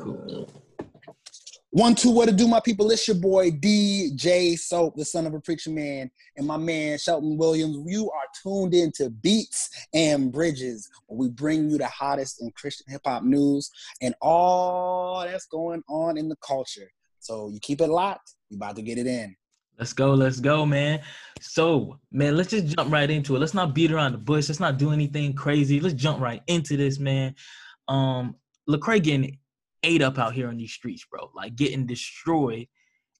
Cool. 0.00 0.48
One, 1.72 1.94
two, 1.94 2.10
what 2.10 2.28
to 2.28 2.34
do, 2.34 2.48
my 2.48 2.58
people? 2.58 2.90
It's 2.90 3.06
your 3.06 3.16
boy 3.16 3.52
DJ 3.52 4.58
Soap, 4.58 4.96
the 4.96 5.04
son 5.04 5.24
of 5.24 5.34
a 5.34 5.40
preacher 5.40 5.70
man, 5.70 6.10
and 6.36 6.44
my 6.44 6.56
man 6.56 6.98
Shelton 6.98 7.36
Williams. 7.36 7.78
You 7.86 8.10
are 8.10 8.24
tuned 8.42 8.74
into 8.74 9.08
Beats 9.08 9.70
and 9.94 10.32
Bridges, 10.32 10.88
where 11.06 11.16
we 11.16 11.28
bring 11.28 11.70
you 11.70 11.78
the 11.78 11.86
hottest 11.86 12.42
in 12.42 12.50
Christian 12.52 12.86
hip 12.88 13.02
hop 13.04 13.22
news 13.22 13.70
and 14.00 14.16
all 14.20 15.20
that's 15.20 15.46
going 15.46 15.84
on 15.88 16.18
in 16.18 16.28
the 16.28 16.36
culture. 16.44 16.90
So 17.20 17.50
you 17.50 17.60
keep 17.60 17.80
it 17.80 17.88
locked. 17.88 18.34
We 18.50 18.56
about 18.56 18.74
to 18.76 18.82
get 18.82 18.98
it 18.98 19.06
in. 19.06 19.36
Let's 19.78 19.92
go, 19.92 20.12
let's 20.14 20.40
go, 20.40 20.66
man. 20.66 21.00
So, 21.40 22.00
man, 22.10 22.36
let's 22.36 22.50
just 22.50 22.76
jump 22.76 22.92
right 22.92 23.08
into 23.08 23.36
it. 23.36 23.38
Let's 23.38 23.54
not 23.54 23.74
beat 23.74 23.92
around 23.92 24.12
the 24.12 24.18
bush. 24.18 24.48
Let's 24.48 24.60
not 24.60 24.76
do 24.76 24.90
anything 24.90 25.34
crazy. 25.34 25.78
Let's 25.78 25.94
jump 25.94 26.20
right 26.20 26.42
into 26.48 26.76
this, 26.76 26.98
man. 26.98 27.34
Um, 27.86 28.34
Lecrae 28.68 29.02
getting 29.02 29.38
ate 29.82 30.02
up 30.02 30.18
out 30.18 30.34
here 30.34 30.48
on 30.48 30.56
these 30.56 30.72
streets, 30.72 31.04
bro. 31.10 31.30
Like 31.34 31.56
getting 31.56 31.86
destroyed. 31.86 32.66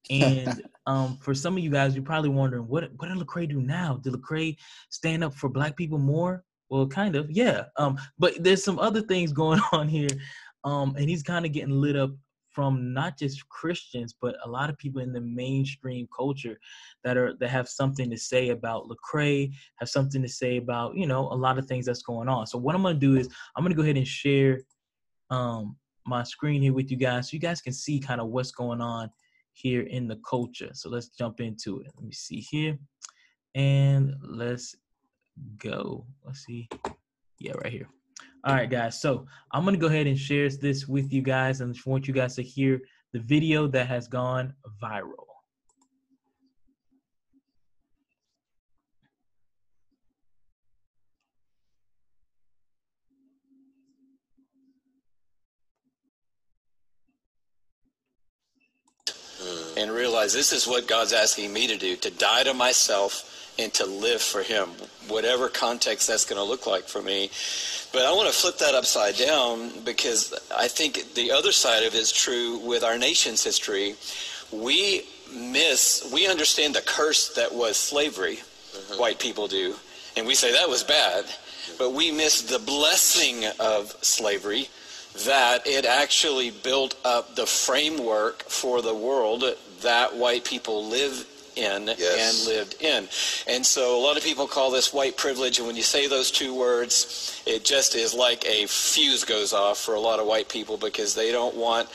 And 0.09 0.63
um, 0.87 1.19
for 1.21 1.35
some 1.35 1.57
of 1.57 1.63
you 1.63 1.71
guys, 1.71 1.95
you're 1.95 2.05
probably 2.05 2.31
wondering, 2.31 2.65
what 2.65 2.91
what 2.97 3.09
did 3.09 3.19
Lecrae 3.19 3.49
do 3.49 3.61
now? 3.61 3.99
Did 4.03 4.15
Lecrae 4.15 4.57
stand 4.89 5.25
up 5.25 5.35
for 5.35 5.49
Black 5.49 5.77
people 5.77 5.99
more? 5.99 6.45
Well, 6.69 6.87
kind 6.87 7.17
of, 7.17 7.31
yeah. 7.31 7.65
Um, 7.77 7.99
but 8.19 8.43
there's 8.43 8.65
some 8.65 8.79
other 8.79 9.03
things 9.03 9.33
going 9.43 9.61
on 9.73 9.89
here, 9.89 10.09
um, 10.65 10.95
and 10.97 11.09
he's 11.09 11.23
kind 11.23 11.45
of 11.45 11.53
getting 11.53 11.81
lit 11.81 11.97
up 11.97 12.11
from 12.51 12.93
not 12.93 13.17
just 13.17 13.49
Christians, 13.49 14.15
but 14.21 14.37
a 14.45 14.49
lot 14.49 14.71
of 14.71 14.79
people 14.79 15.01
in 15.01 15.13
the 15.13 15.21
mainstream 15.21 16.09
culture 16.17 16.59
that 17.05 17.17
are 17.17 17.35
that 17.39 17.49
have 17.49 17.69
something 17.69 18.11
to 18.11 18.19
say 18.19 18.51
about 18.51 18.89
Lecrae, 18.89 19.53
have 19.77 19.89
something 19.89 20.23
to 20.23 20.29
say 20.29 20.57
about 20.57 20.97
you 20.97 21.07
know 21.07 21.29
a 21.33 21.35
lot 21.35 21.59
of 21.59 21.67
things 21.67 21.87
that's 21.87 22.03
going 22.03 22.29
on. 22.29 22.47
So 22.47 22.59
what 22.59 22.75
I'm 22.75 22.83
gonna 22.83 22.99
do 22.99 23.17
is 23.17 23.29
I'm 23.57 23.65
gonna 23.65 23.75
go 23.75 23.83
ahead 23.83 23.97
and 23.97 24.07
share 24.07 24.61
um, 25.31 25.77
my 26.07 26.23
screen 26.23 26.63
here 26.63 26.73
with 26.73 26.91
you 26.91 26.97
guys 26.97 27.31
so 27.31 27.35
you 27.35 27.41
guys 27.41 27.61
can 27.61 27.73
see 27.73 28.01
kind 28.01 28.21
of 28.21 28.29
what's 28.29 28.51
going 28.51 28.81
on 28.81 29.11
here 29.53 29.83
in 29.83 30.09
the 30.09 30.19
culture. 30.29 30.71
So 30.73 30.89
let's 30.89 31.09
jump 31.09 31.41
into 31.41 31.81
it. 31.81 31.93
Let 31.97 32.05
me 32.05 32.13
see 32.13 32.41
here. 32.41 32.79
And 33.55 34.15
let's 34.23 34.77
go. 35.59 36.07
Let's 36.25 36.45
see. 36.45 36.69
Yeah, 37.39 37.53
right 37.63 37.73
here. 37.73 37.89
All 38.45 38.55
right, 38.55 38.71
guys. 38.71 39.01
So 39.01 39.27
I'm 39.53 39.65
going 39.65 39.75
to 39.75 39.81
go 39.81 39.89
ahead 39.89 40.07
and 40.07 40.19
share 40.19 40.49
this 40.49 40.89
with 40.89 41.13
you 41.13 41.23
guys 41.23 41.61
and 41.61 41.75
I 41.75 41.91
want 41.91 42.09
you 42.09 42.15
guys 42.15 42.37
to 42.37 42.43
hear 42.43 42.81
the 43.13 43.21
video 43.21 43.67
that 43.69 43.87
has 43.89 44.09
gone 44.09 44.55
viral. 44.83 45.27
and 59.81 59.91
realize 60.21 60.35
this 60.35 60.53
is 60.53 60.69
what 60.69 60.87
God's 60.87 61.15
asking 61.15 61.51
me 61.51 61.67
to 61.67 61.79
do 61.79 61.97
to 61.97 62.11
die 62.11 62.43
to 62.43 62.53
myself 62.53 63.55
and 63.59 63.73
to 63.75 63.87
live 63.87 64.21
for 64.21 64.43
Him, 64.43 64.69
whatever 65.09 65.49
context 65.49 66.09
that's 66.09 66.27
going 66.27 66.39
to 66.39 66.45
look 66.45 66.67
like 66.67 66.85
for 66.85 67.01
me. 67.01 67.31
But 67.91 68.05
I 68.05 68.13
want 68.13 68.29
to 68.29 68.35
flip 68.35 68.59
that 68.59 68.75
upside 68.75 69.17
down 69.17 69.71
because 69.83 70.35
I 70.55 70.69
think 70.69 71.15
the 71.15 71.33
other 71.33 71.53
side 71.53 71.85
of 71.85 71.95
it 71.95 71.99
is 71.99 72.13
true 72.13 72.59
with 72.59 72.85
our 72.85 72.99
nation's 72.99 73.43
history. 73.43 73.95
We 74.53 75.05
miss, 75.35 76.11
we 76.13 76.29
understand 76.29 76.75
the 76.75 76.83
curse 76.83 77.35
that 77.35 77.55
was 77.55 77.79
slavery, 77.79 78.37
mm-hmm. 78.37 79.01
white 79.01 79.19
people 79.19 79.49
do, 79.49 79.75
and 80.19 80.27
we 80.27 80.35
say 80.35 80.53
that 80.53 80.69
was 80.69 80.85
bad, 80.85 81.25
but 81.79 81.95
we 81.95 82.11
miss 82.13 82.43
the 82.43 82.59
blessing 82.59 83.47
of 83.59 83.97
slavery 84.03 84.69
that 85.27 85.67
it 85.67 85.85
actually 85.85 86.51
built 86.51 86.95
up 87.05 87.35
the 87.35 87.47
framework 87.47 88.43
for 88.45 88.81
the 88.83 88.95
world 88.95 89.45
that 89.83 90.15
white 90.15 90.45
people 90.45 90.87
live 90.87 91.27
in 91.57 91.89
yes. 91.99 92.47
and 92.47 92.55
lived 92.55 92.77
in. 92.81 93.09
And 93.47 93.65
so 93.65 93.99
a 93.99 94.01
lot 94.01 94.17
of 94.17 94.23
people 94.23 94.47
call 94.47 94.71
this 94.71 94.93
white 94.93 95.17
privilege, 95.17 95.59
and 95.59 95.67
when 95.67 95.77
you 95.77 95.83
say 95.83 96.07
those 96.07 96.31
two 96.31 96.55
words, 96.55 97.43
it 97.47 97.65
just 97.65 97.95
is 97.95 98.15
like 98.15 98.45
a 98.47 98.67
fuse 98.67 99.25
goes 99.25 99.53
off 99.53 99.79
for 99.79 99.95
a 99.95 100.01
lot 100.01 100.21
of 100.21 100.27
white 100.27 100.49
people 100.49 100.77
because 100.77 101.15
they 101.15 101.33
don't 101.33 101.57
want 101.57 101.89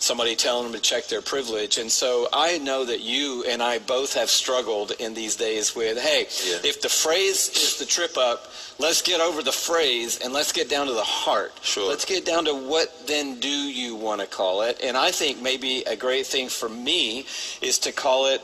somebody 0.00 0.34
telling 0.34 0.64
them 0.64 0.72
to 0.72 0.80
check 0.80 1.06
their 1.06 1.22
privilege. 1.22 1.78
And 1.78 1.90
so 1.92 2.28
I 2.32 2.58
know 2.58 2.84
that 2.84 3.00
you 3.00 3.44
and 3.48 3.62
I 3.62 3.78
both 3.78 4.14
have 4.14 4.30
struggled 4.30 4.92
in 4.98 5.14
these 5.14 5.36
days 5.36 5.76
with, 5.76 5.98
hey, 5.98 6.26
yeah. 6.48 6.58
if 6.64 6.80
the 6.80 6.88
phrase 6.88 7.48
is 7.48 7.78
the 7.78 7.84
trip 7.84 8.16
up, 8.16 8.50
let's 8.78 9.02
get 9.02 9.20
over 9.20 9.42
the 9.42 9.52
phrase 9.52 10.18
and 10.24 10.32
let's 10.32 10.52
get 10.52 10.68
down 10.68 10.86
to 10.86 10.94
the 10.94 11.02
heart. 11.02 11.52
Sure. 11.62 11.88
Let's 11.88 12.04
get 12.04 12.24
down 12.24 12.46
to 12.46 12.54
what 12.54 13.06
then 13.06 13.38
do 13.40 13.48
you 13.48 13.94
want 13.94 14.22
to 14.22 14.26
call 14.26 14.62
it? 14.62 14.80
And 14.82 14.96
I 14.96 15.10
think 15.10 15.40
maybe 15.40 15.82
a 15.82 15.96
great 15.96 16.26
thing 16.26 16.48
for 16.48 16.68
me 16.68 17.26
is 17.60 17.78
to 17.80 17.92
call 17.92 18.26
it 18.26 18.40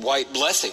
white 0.00 0.32
blessing. 0.32 0.72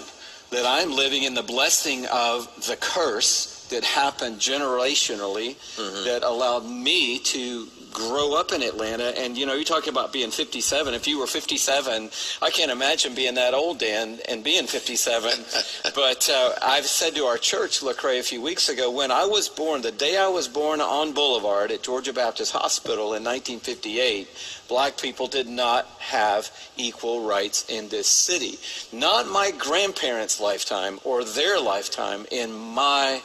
That 0.52 0.68
I'm 0.68 0.96
living 0.96 1.24
in 1.24 1.34
the 1.34 1.42
blessing 1.42 2.06
of 2.14 2.46
the 2.68 2.78
curse 2.80 3.68
that 3.72 3.84
happened 3.84 4.38
generationally 4.38 5.56
mm-hmm. 5.56 6.06
that 6.06 6.22
allowed 6.22 6.66
me 6.66 7.18
to 7.18 7.68
grow 7.94 8.34
up 8.34 8.52
in 8.52 8.62
Atlanta. 8.62 9.18
And, 9.20 9.38
you 9.38 9.46
know, 9.46 9.54
you're 9.54 9.64
talking 9.64 9.90
about 9.90 10.12
being 10.12 10.32
57. 10.32 10.94
If 10.94 11.08
you 11.08 11.20
were 11.20 11.28
57, 11.28 12.10
I 12.42 12.50
can't 12.50 12.72
imagine 12.72 13.16
being 13.16 13.36
that 13.36 13.54
old, 13.54 13.80
Dan, 13.80 14.20
and 14.28 14.44
being 14.44 14.68
57. 14.68 15.32
but 15.96 16.30
uh, 16.30 16.54
I've 16.62 16.86
said 16.86 17.16
to 17.16 17.26
our 17.26 17.38
church, 17.38 17.82
Lecrae, 17.82 18.20
a 18.20 18.24
few 18.24 18.42
weeks 18.42 18.70
ago, 18.70 18.92
when 18.92 19.12
I 19.12 19.26
was 19.26 19.48
born, 19.48 19.82
the 19.82 19.92
day 19.92 20.18
I 20.18 20.28
was 20.28 20.48
born 20.48 20.82
on 20.82 21.14
Boulevard 21.14 21.72
at 21.72 21.84
Georgia 21.84 22.14
Baptist 22.14 22.52
Hospital 22.54 23.14
in 23.14 23.24
1958, 23.24 24.28
black 24.68 24.98
people 24.98 25.28
did 25.28 25.48
not 25.48 25.86
have 26.00 26.52
equal 26.78 27.28
rights 27.28 27.70
in 27.70 27.90
this 27.90 28.08
city. 28.08 28.58
Not 28.92 29.28
my 29.28 29.52
grandparents' 29.52 30.40
lifetime 30.40 31.00
or 31.04 31.24
their 31.24 31.60
lifetime, 31.60 32.26
in 32.32 32.54
my 32.54 33.22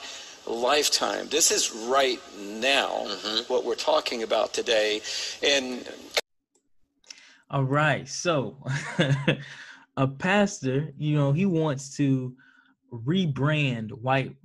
lifetime. 0.53 1.29
This 1.29 1.51
is 1.51 1.73
right 1.89 2.21
now 2.37 2.89
mm-hmm. 2.89 3.53
what 3.53 3.65
we're 3.65 3.75
talking 3.75 4.23
about 4.23 4.53
today. 4.53 5.01
And 5.43 5.89
all 7.51 7.65
right, 7.65 8.07
so 8.07 8.57
a 9.97 10.07
pastor, 10.07 10.93
you 10.99 11.17
know, 11.17 11.33
he 11.33 11.47
wants 11.47 11.97
to 11.97 12.35
rebrand 12.93 13.91
white 13.91 14.37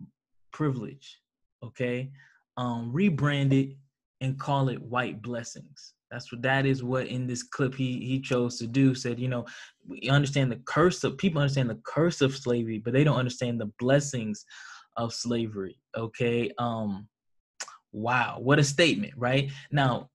privilege, 0.51 1.19
okay? 1.61 2.11
Um, 2.55 2.93
rebrand 2.93 3.51
it 3.51 3.75
and 4.21 4.39
call 4.39 4.69
it 4.69 4.81
white 4.81 5.21
blessings. 5.21 5.93
That's 6.09 6.31
what 6.31 6.43
that 6.43 6.65
is 6.65 6.83
what 6.83 7.07
in 7.07 7.27
this 7.27 7.43
clip 7.43 7.75
he 7.75 8.05
he 8.05 8.21
chose 8.21 8.57
to 8.59 8.67
do. 8.67 8.93
Said, 8.93 9.19
you 9.19 9.27
know, 9.27 9.45
we 9.85 10.09
understand 10.09 10.51
the 10.51 10.61
curse 10.65 11.03
of 11.03 11.17
people 11.17 11.41
understand 11.41 11.71
the 11.71 11.81
curse 11.83 12.21
of 12.21 12.35
slavery, 12.35 12.77
but 12.77 12.93
they 12.93 13.03
don't 13.03 13.17
understand 13.17 13.59
the 13.59 13.71
blessings 13.79 14.45
of 14.95 15.11
slavery. 15.13 15.79
Okay. 15.95 16.51
Um, 16.57 17.07
wow, 17.91 18.37
what 18.39 18.59
a 18.59 18.63
statement, 18.63 19.13
right? 19.15 19.51
Now, 19.71 20.09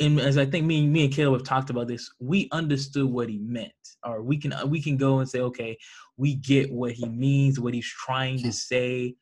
and 0.00 0.18
as 0.18 0.38
I 0.38 0.44
think 0.44 0.66
me, 0.66 0.86
me 0.86 1.04
and 1.04 1.12
Caleb 1.12 1.40
have 1.40 1.46
talked 1.46 1.70
about 1.70 1.86
this, 1.86 2.10
we 2.18 2.48
understood 2.50 3.06
what 3.06 3.28
he 3.28 3.38
meant, 3.38 3.72
or 4.04 4.22
we 4.22 4.36
can 4.36 4.52
we 4.68 4.82
can 4.82 4.96
go 4.96 5.20
and 5.20 5.28
say, 5.28 5.40
okay, 5.40 5.76
we 6.16 6.34
get 6.34 6.72
what 6.72 6.92
he 6.92 7.08
means, 7.08 7.60
what 7.60 7.74
he's 7.74 7.86
trying 7.86 8.42
to 8.42 8.52
say, 8.52 9.14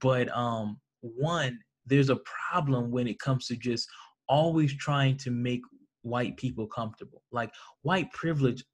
but 0.00 0.34
um, 0.36 0.80
one, 1.00 1.60
there's 1.86 2.10
a 2.10 2.20
problem 2.50 2.90
when 2.90 3.06
it 3.06 3.20
comes 3.20 3.46
to 3.46 3.56
just 3.56 3.88
always 4.28 4.74
trying 4.76 5.16
to 5.18 5.30
make 5.30 5.60
white 6.02 6.36
people 6.36 6.66
comfortable. 6.66 7.22
Like 7.30 7.52
white 7.82 8.10
privilege, 8.12 8.64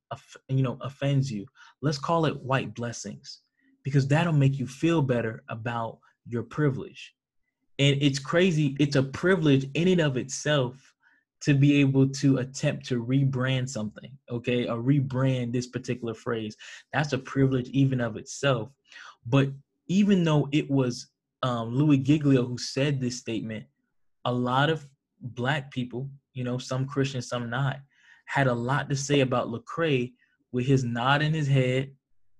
you 0.48 0.62
know, 0.62 0.78
offends 0.80 1.30
you. 1.30 1.46
Let's 1.82 1.98
call 1.98 2.26
it 2.26 2.42
white 2.42 2.74
blessings 2.74 3.40
because 3.82 4.06
that'll 4.08 4.32
make 4.32 4.58
you 4.58 4.66
feel 4.66 5.02
better 5.02 5.42
about 5.48 5.98
your 6.26 6.42
privilege. 6.42 7.14
And 7.78 7.96
it's 8.02 8.18
crazy, 8.18 8.76
it's 8.78 8.96
a 8.96 9.02
privilege 9.02 9.68
in 9.74 9.88
and 9.88 10.00
of 10.00 10.16
itself 10.16 10.94
to 11.42 11.54
be 11.54 11.80
able 11.80 12.06
to 12.06 12.38
attempt 12.38 12.84
to 12.86 13.02
rebrand 13.02 13.68
something, 13.68 14.10
okay, 14.30 14.68
or 14.68 14.76
rebrand 14.82 15.52
this 15.52 15.66
particular 15.66 16.12
phrase. 16.12 16.56
That's 16.92 17.14
a 17.14 17.18
privilege 17.18 17.68
even 17.70 18.00
of 18.00 18.16
itself. 18.16 18.70
But 19.26 19.48
even 19.88 20.22
though 20.22 20.48
it 20.52 20.70
was 20.70 21.08
um, 21.42 21.74
Louis 21.74 21.98
Giglio 21.98 22.44
who 22.44 22.58
said 22.58 23.00
this 23.00 23.18
statement, 23.18 23.64
a 24.26 24.32
lot 24.32 24.68
of 24.68 24.86
black 25.20 25.70
people, 25.70 26.10
you 26.34 26.44
know, 26.44 26.58
some 26.58 26.86
Christians, 26.86 27.28
some 27.28 27.48
not, 27.48 27.78
had 28.26 28.46
a 28.46 28.54
lot 28.54 28.88
to 28.90 28.96
say 28.96 29.20
about 29.20 29.48
Lecrae 29.48 30.12
with 30.52 30.66
his 30.66 30.84
nod 30.84 31.22
in 31.22 31.32
his 31.32 31.48
head. 31.48 31.92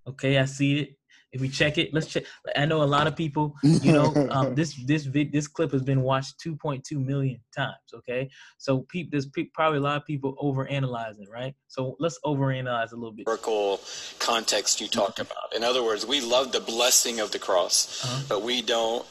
Okay, 0.07 0.39
I 0.39 0.45
see 0.45 0.81
it. 0.81 0.99
If 1.33 1.41
we 1.41 1.49
check 1.49 1.79
it, 1.79 1.95
let's 1.95 2.07
check. 2.07 2.25
I 2.57 2.67
know 2.67 2.83
a 2.83 2.85
lot 2.85 3.07
of 3.07 3.15
people, 3.15 3.55
you 3.63 3.93
know, 3.93 4.13
um, 4.31 4.55
this 4.59 4.75
this 4.85 5.05
vid, 5.05 5.33
this 5.33 5.47
clip 5.47 5.71
has 5.73 5.83
been 5.83 6.03
watched 6.03 6.41
2.2 6.45 7.05
million 7.05 7.41
times. 7.55 7.77
Okay, 7.95 8.31
so 8.59 8.81
people, 8.89 9.11
there's 9.13 9.27
pe- 9.27 9.51
probably 9.55 9.79
a 9.79 9.83
lot 9.83 9.97
of 9.97 10.05
people 10.05 10.35
over 10.39 10.67
analyzing, 10.67 11.27
right? 11.33 11.55
So 11.69 11.97
let's 12.01 12.19
overanalyze 12.25 12.93
a 12.93 12.97
little 12.97 13.13
bit. 13.13 13.29
Historical 13.29 13.81
context 14.19 14.81
you 14.81 14.89
talked 14.89 15.21
about. 15.21 15.55
In 15.55 15.63
other 15.63 15.85
words, 15.85 16.05
we 16.05 16.21
love 16.21 16.53
the 16.53 16.61
blessing 16.61 17.21
of 17.21 17.31
the 17.31 17.39
cross, 17.39 18.05
uh-huh. 18.05 18.23
but 18.29 18.43
we 18.43 18.63
don't 18.63 19.07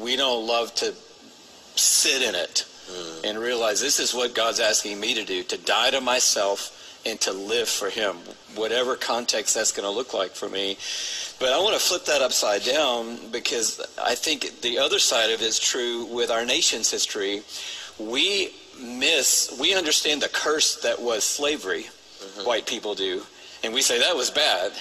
we 0.00 0.16
don't 0.16 0.46
love 0.46 0.74
to 0.76 0.94
sit 1.76 2.22
in 2.22 2.34
it 2.34 2.64
and 3.24 3.38
realize 3.38 3.80
this 3.80 3.98
is 3.98 4.14
what 4.14 4.34
God's 4.34 4.60
asking 4.60 4.98
me 4.98 5.14
to 5.14 5.24
do 5.24 5.42
to 5.44 5.58
die 5.58 5.90
to 5.90 6.00
myself 6.00 6.87
and 7.06 7.20
to 7.20 7.32
live 7.32 7.68
for 7.68 7.90
Him, 7.90 8.16
whatever 8.54 8.96
context 8.96 9.54
that's 9.54 9.72
going 9.72 9.86
to 9.88 9.94
look 9.94 10.14
like 10.14 10.32
for 10.32 10.48
me. 10.48 10.76
But 11.38 11.52
I 11.52 11.58
want 11.60 11.74
to 11.74 11.80
flip 11.80 12.04
that 12.06 12.20
upside 12.22 12.64
down 12.64 13.30
because 13.30 13.80
I 14.02 14.14
think 14.14 14.60
the 14.60 14.78
other 14.78 14.98
side 14.98 15.30
of 15.30 15.40
it 15.40 15.46
is 15.46 15.58
true 15.58 16.06
with 16.06 16.30
our 16.30 16.44
nation's 16.44 16.90
history. 16.90 17.42
We 17.98 18.50
miss, 18.80 19.56
we 19.60 19.74
understand 19.74 20.22
the 20.22 20.28
curse 20.28 20.76
that 20.82 21.00
was 21.00 21.24
slavery, 21.24 21.84
mm-hmm. 21.84 22.46
white 22.46 22.66
people 22.66 22.94
do, 22.94 23.22
and 23.64 23.74
we 23.74 23.82
say 23.82 23.98
that 23.98 24.16
was 24.16 24.30
bad, 24.30 24.72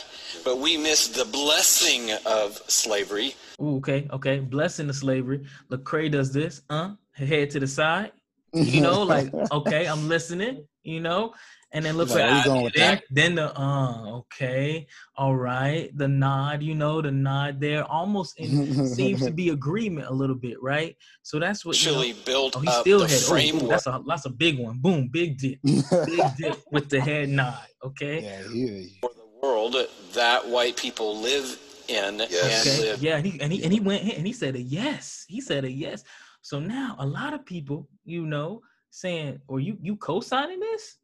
but 0.44 0.60
we 0.60 0.78
miss 0.78 1.08
the 1.08 1.26
blessing 1.26 2.12
of 2.26 2.62
slavery. 2.68 3.36
Ooh, 3.62 3.78
okay, 3.78 4.08
okay. 4.12 4.40
Blessing 4.40 4.90
of 4.90 4.96
slavery. 4.96 5.46
Lecrae 5.72 6.12
does 6.12 6.32
this, 6.32 6.62
huh? 6.70 6.92
Head 7.14 7.50
to 7.52 7.60
the 7.60 7.68
side. 7.68 8.12
You 8.54 8.82
know, 8.82 9.02
like, 9.04 9.34
okay, 9.52 9.86
I'm 9.88 10.08
listening, 10.08 10.68
you 10.84 11.00
know. 11.00 11.34
And 11.74 11.84
then 11.84 11.98
look 11.98 12.10
like, 12.10 12.22
at 12.22 12.74
then, 12.74 13.02
then 13.10 13.36
the 13.36 13.60
uh 13.60 14.20
okay, 14.20 14.88
all 15.18 15.36
right, 15.36 15.96
the 15.98 16.08
nod, 16.08 16.64
you 16.64 16.74
know, 16.74 17.02
the 17.02 17.12
nod 17.12 17.60
there 17.60 17.84
almost 17.84 18.40
in, 18.40 18.88
seems 18.88 19.26
to 19.26 19.32
be 19.42 19.50
agreement 19.50 20.08
a 20.08 20.14
little 20.14 20.36
bit, 20.36 20.62
right? 20.62 20.96
So 21.24 21.40
that's 21.40 21.66
what 21.66 21.76
actually 21.76 22.10
you 22.10 22.14
know, 22.14 22.20
built 22.26 22.56
oh, 22.56 22.60
he 22.62 22.72
still 22.72 23.02
had 23.02 23.22
oh, 23.28 23.66
oh, 23.66 23.68
that's 23.68 23.86
a 23.86 24.02
that's 24.08 24.26
a 24.26 24.30
big 24.30 24.58
one. 24.60 24.80
Boom, 24.80 25.10
big 25.10 25.38
dip, 25.38 25.60
big 25.62 26.22
dip 26.38 26.58
with 26.72 26.90
the 26.90 27.02
head 27.02 27.28
nod. 27.28 27.60
Okay. 27.84 28.22
Yeah, 28.22 28.42
yeah. 28.50 28.84
For 29.02 29.12
the 29.14 29.28
world 29.44 29.76
that 30.14 30.48
white 30.48 30.78
people 30.78 31.18
live 31.20 31.60
in 31.90 32.20
yes. 32.30 32.80
okay. 32.80 32.96
Yeah, 33.00 33.18
and 33.18 33.26
he, 33.26 33.42
and 33.42 33.52
he 33.52 33.64
and 33.64 33.74
he 33.74 33.80
went 33.82 34.04
and 34.04 34.26
he 34.26 34.34
said 34.34 34.56
a 34.56 34.62
yes. 34.62 35.26
He 35.28 35.42
said 35.42 35.66
a 35.66 35.72
yes. 35.72 36.04
So 36.42 36.60
now 36.60 36.96
a 37.00 37.06
lot 37.06 37.34
of 37.34 37.46
people, 37.46 37.90
you 38.06 38.26
know, 38.26 38.62
saying, 38.90 39.42
or 39.48 39.60
you 39.60 39.78
you 39.82 39.98
co-signing 39.98 40.60
this? 40.60 40.98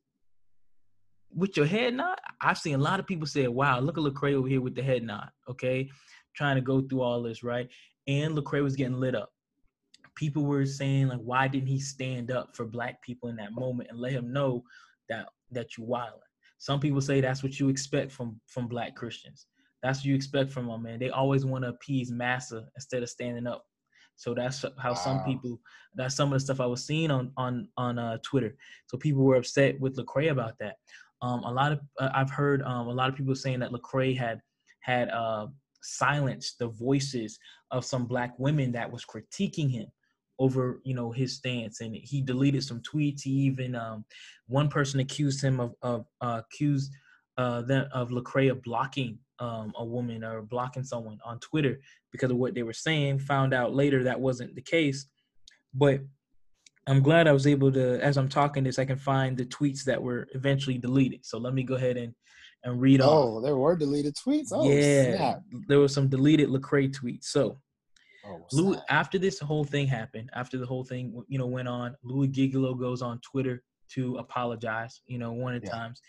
With 1.35 1.57
your 1.57 1.65
head 1.65 1.93
nod, 1.93 2.17
I've 2.41 2.57
seen 2.57 2.75
a 2.75 2.83
lot 2.83 2.99
of 2.99 3.07
people 3.07 3.27
say, 3.27 3.47
"Wow, 3.47 3.79
look 3.79 3.97
at 3.97 4.03
Lecrae 4.03 4.33
over 4.33 4.47
here 4.47 4.61
with 4.61 4.75
the 4.75 4.83
head 4.83 5.03
nod." 5.03 5.29
Okay, 5.49 5.89
trying 6.35 6.55
to 6.55 6.61
go 6.61 6.81
through 6.81 7.01
all 7.01 7.23
this, 7.23 7.43
right? 7.43 7.69
And 8.07 8.35
Lecrae 8.35 8.63
was 8.63 8.75
getting 8.75 8.99
lit 8.99 9.15
up. 9.15 9.29
People 10.15 10.43
were 10.43 10.65
saying, 10.65 11.07
like, 11.07 11.19
why 11.19 11.47
didn't 11.47 11.67
he 11.67 11.79
stand 11.79 12.31
up 12.31 12.55
for 12.55 12.65
black 12.65 13.01
people 13.01 13.29
in 13.29 13.35
that 13.37 13.53
moment 13.53 13.89
and 13.89 13.99
let 13.99 14.11
him 14.11 14.31
know 14.31 14.63
that 15.09 15.27
that 15.51 15.77
you 15.77 15.83
wilding? 15.83 16.19
Some 16.57 16.79
people 16.79 17.01
say 17.01 17.19
that's 17.19 17.43
what 17.43 17.59
you 17.59 17.69
expect 17.69 18.11
from 18.11 18.39
from 18.47 18.67
black 18.67 18.95
Christians. 18.95 19.47
That's 19.81 19.99
what 19.99 20.05
you 20.05 20.15
expect 20.15 20.51
from 20.51 20.67
them, 20.67 20.83
man. 20.83 20.99
They 20.99 21.09
always 21.09 21.45
want 21.45 21.65
to 21.65 21.69
appease 21.69 22.09
massa 22.09 22.65
instead 22.75 23.03
of 23.03 23.09
standing 23.09 23.47
up. 23.47 23.65
So 24.15 24.33
that's 24.33 24.63
how 24.77 24.91
wow. 24.91 24.93
some 24.93 25.23
people. 25.25 25.59
That's 25.95 26.15
some 26.15 26.29
of 26.29 26.33
the 26.33 26.39
stuff 26.39 26.61
I 26.61 26.65
was 26.65 26.85
seeing 26.85 27.11
on 27.11 27.31
on 27.37 27.67
on 27.77 27.99
uh, 27.99 28.17
Twitter. 28.23 28.55
So 28.87 28.97
people 28.97 29.23
were 29.23 29.35
upset 29.35 29.79
with 29.79 29.97
Lecrae 29.97 30.31
about 30.31 30.53
that. 30.59 30.75
Um, 31.23 31.41
a 31.45 31.51
lot 31.51 31.71
of 31.71 31.79
uh, 31.99 32.09
I've 32.13 32.29
heard 32.29 32.61
um, 32.63 32.87
a 32.87 32.91
lot 32.93 33.07
of 33.09 33.15
people 33.15 33.33
saying 33.33 33.59
that 33.61 33.71
Lecrae 33.71 34.15
had 34.15 34.41
had 34.81 35.09
uh, 35.09 35.47
silenced 35.81 36.59
the 36.59 36.67
voices 36.67 37.39
of 37.71 37.85
some 37.85 38.05
black 38.05 38.37
women 38.37 38.73
that 38.73 38.91
was 38.91 39.05
critiquing 39.05 39.71
him 39.71 39.87
over 40.37 40.81
you 40.83 40.93
know 40.93 41.11
his 41.11 41.37
stance, 41.37 41.79
and 41.79 41.95
he 41.95 42.21
deleted 42.21 42.63
some 42.63 42.81
tweets. 42.81 43.21
He 43.21 43.31
even 43.31 43.73
um, 43.73 44.03
one 44.47 44.67
person 44.67 44.99
accused 44.99 45.41
him 45.41 45.61
of, 45.61 45.73
of 45.81 46.05
uh, 46.19 46.41
accused 46.45 46.91
uh, 47.37 47.61
them 47.61 47.87
of 47.93 48.09
Lecrae 48.09 48.51
of 48.51 48.61
blocking 48.61 49.17
um, 49.39 49.71
a 49.77 49.85
woman 49.85 50.25
or 50.25 50.41
blocking 50.41 50.83
someone 50.83 51.19
on 51.23 51.39
Twitter 51.39 51.79
because 52.11 52.31
of 52.31 52.37
what 52.37 52.53
they 52.53 52.63
were 52.63 52.73
saying. 52.73 53.19
Found 53.19 53.53
out 53.53 53.73
later 53.73 54.03
that 54.03 54.19
wasn't 54.19 54.55
the 54.55 54.61
case, 54.61 55.05
but 55.73 56.01
I'm 56.87 57.01
glad 57.01 57.27
I 57.27 57.31
was 57.31 57.47
able 57.47 57.71
to, 57.71 57.99
as 58.01 58.17
I'm 58.17 58.27
talking 58.27 58.63
this, 58.63 58.77
I 58.77 58.85
can 58.85 58.97
find 58.97 59.37
the 59.37 59.45
tweets 59.45 59.83
that 59.85 60.01
were 60.01 60.27
eventually 60.33 60.77
deleted. 60.77 61.25
So 61.25 61.37
let 61.37 61.53
me 61.53 61.63
go 61.63 61.75
ahead 61.75 61.97
and 61.97 62.13
and 62.63 62.81
read 62.81 63.01
oh, 63.01 63.07
off. 63.07 63.25
Oh, 63.25 63.41
there 63.41 63.57
were 63.57 63.75
deleted 63.75 64.15
tweets. 64.15 64.49
Oh, 64.51 64.69
yeah, 64.69 65.15
snap. 65.15 65.43
there 65.67 65.79
were 65.79 65.87
some 65.87 66.07
deleted 66.07 66.49
Lecrae 66.49 66.93
tweets. 66.93 67.25
So, 67.25 67.57
oh, 68.25 68.45
Louis, 68.51 68.77
after 68.89 69.19
this 69.19 69.39
whole 69.39 69.63
thing 69.63 69.87
happened, 69.87 70.29
after 70.33 70.57
the 70.57 70.65
whole 70.65 70.83
thing 70.83 71.23
you 71.27 71.37
know 71.37 71.47
went 71.47 71.67
on, 71.67 71.95
Louis 72.03 72.27
Giglio 72.27 72.73
goes 72.73 73.01
on 73.01 73.19
Twitter 73.19 73.63
to 73.91 74.17
apologize. 74.17 75.01
You 75.05 75.19
know, 75.19 75.33
one 75.33 75.55
at 75.55 75.63
yeah. 75.63 75.71
times. 75.71 76.01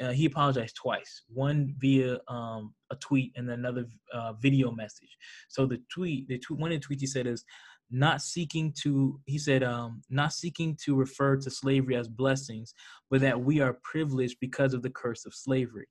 Uh, 0.00 0.12
he 0.12 0.24
apologized 0.24 0.74
twice. 0.76 1.24
One 1.28 1.74
via 1.78 2.18
um, 2.26 2.72
a 2.90 2.96
tweet 2.96 3.32
and 3.36 3.50
another 3.50 3.84
uh, 4.14 4.32
video 4.32 4.70
message. 4.70 5.14
So 5.48 5.66
the 5.66 5.78
tweet, 5.92 6.26
the 6.26 6.38
tweet, 6.38 6.58
one 6.58 6.72
of 6.72 6.80
the 6.80 6.86
tweets 6.86 7.00
he 7.00 7.06
said 7.06 7.26
is, 7.26 7.44
not 7.90 8.22
seeking 8.22 8.72
to 8.72 9.20
he 9.26 9.38
said 9.38 9.62
um, 9.62 10.02
not 10.10 10.32
seeking 10.32 10.76
to 10.84 10.94
refer 10.94 11.36
to 11.36 11.50
slavery 11.50 11.96
as 11.96 12.08
blessings 12.08 12.74
but 13.10 13.20
that 13.20 13.40
we 13.40 13.60
are 13.60 13.78
privileged 13.82 14.36
because 14.40 14.74
of 14.74 14.82
the 14.82 14.90
curse 14.90 15.26
of 15.26 15.34
slavery 15.34 15.86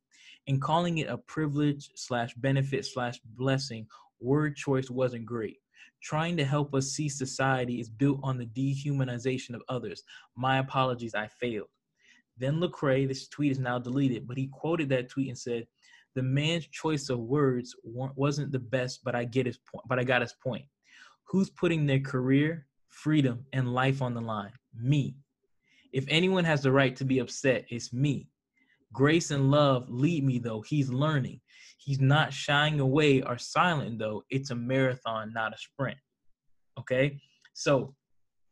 and 0.47 0.61
calling 0.61 0.99
it 0.99 1.09
a 1.09 1.17
privilege 1.17 1.89
slash 1.95 2.33
benefit 2.35 2.85
slash 2.85 3.19
blessing 3.35 3.85
word 4.19 4.55
choice 4.55 4.89
wasn't 4.89 5.25
great 5.25 5.57
trying 6.01 6.37
to 6.37 6.45
help 6.45 6.73
us 6.73 6.91
see 6.91 7.09
society 7.09 7.79
is 7.79 7.89
built 7.89 8.19
on 8.23 8.37
the 8.37 8.45
dehumanization 8.45 9.53
of 9.53 9.61
others 9.67 10.03
my 10.35 10.59
apologies 10.59 11.15
i 11.15 11.27
failed 11.27 11.67
then 12.39 12.61
Lecrae, 12.61 13.07
this 13.07 13.27
tweet 13.27 13.51
is 13.51 13.59
now 13.59 13.77
deleted, 13.77 14.25
but 14.25 14.37
he 14.37 14.47
quoted 14.47 14.89
that 14.89 15.09
tweet 15.09 15.27
and 15.27 15.37
said, 15.37 15.67
"The 16.15 16.23
man's 16.23 16.65
choice 16.67 17.09
of 17.09 17.19
words 17.19 17.75
wasn't 17.83 18.53
the 18.53 18.59
best, 18.59 19.03
but 19.03 19.13
I 19.13 19.25
get 19.25 19.45
his 19.45 19.57
point. 19.57 19.85
But 19.87 19.99
I 19.99 20.05
got 20.05 20.21
his 20.21 20.33
point. 20.33 20.65
Who's 21.29 21.49
putting 21.49 21.85
their 21.85 21.99
career, 21.99 22.65
freedom, 22.87 23.45
and 23.53 23.73
life 23.73 24.01
on 24.01 24.13
the 24.13 24.21
line? 24.21 24.51
Me. 24.73 25.15
If 25.93 26.05
anyone 26.07 26.43
has 26.43 26.61
the 26.61 26.71
right 26.71 26.95
to 26.95 27.05
be 27.05 27.19
upset, 27.19 27.65
it's 27.69 27.93
me. 27.93 28.29
Grace 28.93 29.31
and 29.31 29.51
love 29.51 29.89
lead 29.89 30.23
me, 30.23 30.39
though. 30.39 30.61
He's 30.61 30.89
learning. 30.89 31.41
He's 31.77 31.99
not 31.99 32.33
shying 32.33 32.79
away 32.79 33.21
or 33.21 33.37
silent, 33.37 33.99
though. 33.99 34.23
It's 34.29 34.49
a 34.49 34.55
marathon, 34.55 35.31
not 35.33 35.53
a 35.53 35.57
sprint. 35.57 35.97
Okay? 36.79 37.19
So 37.53 37.95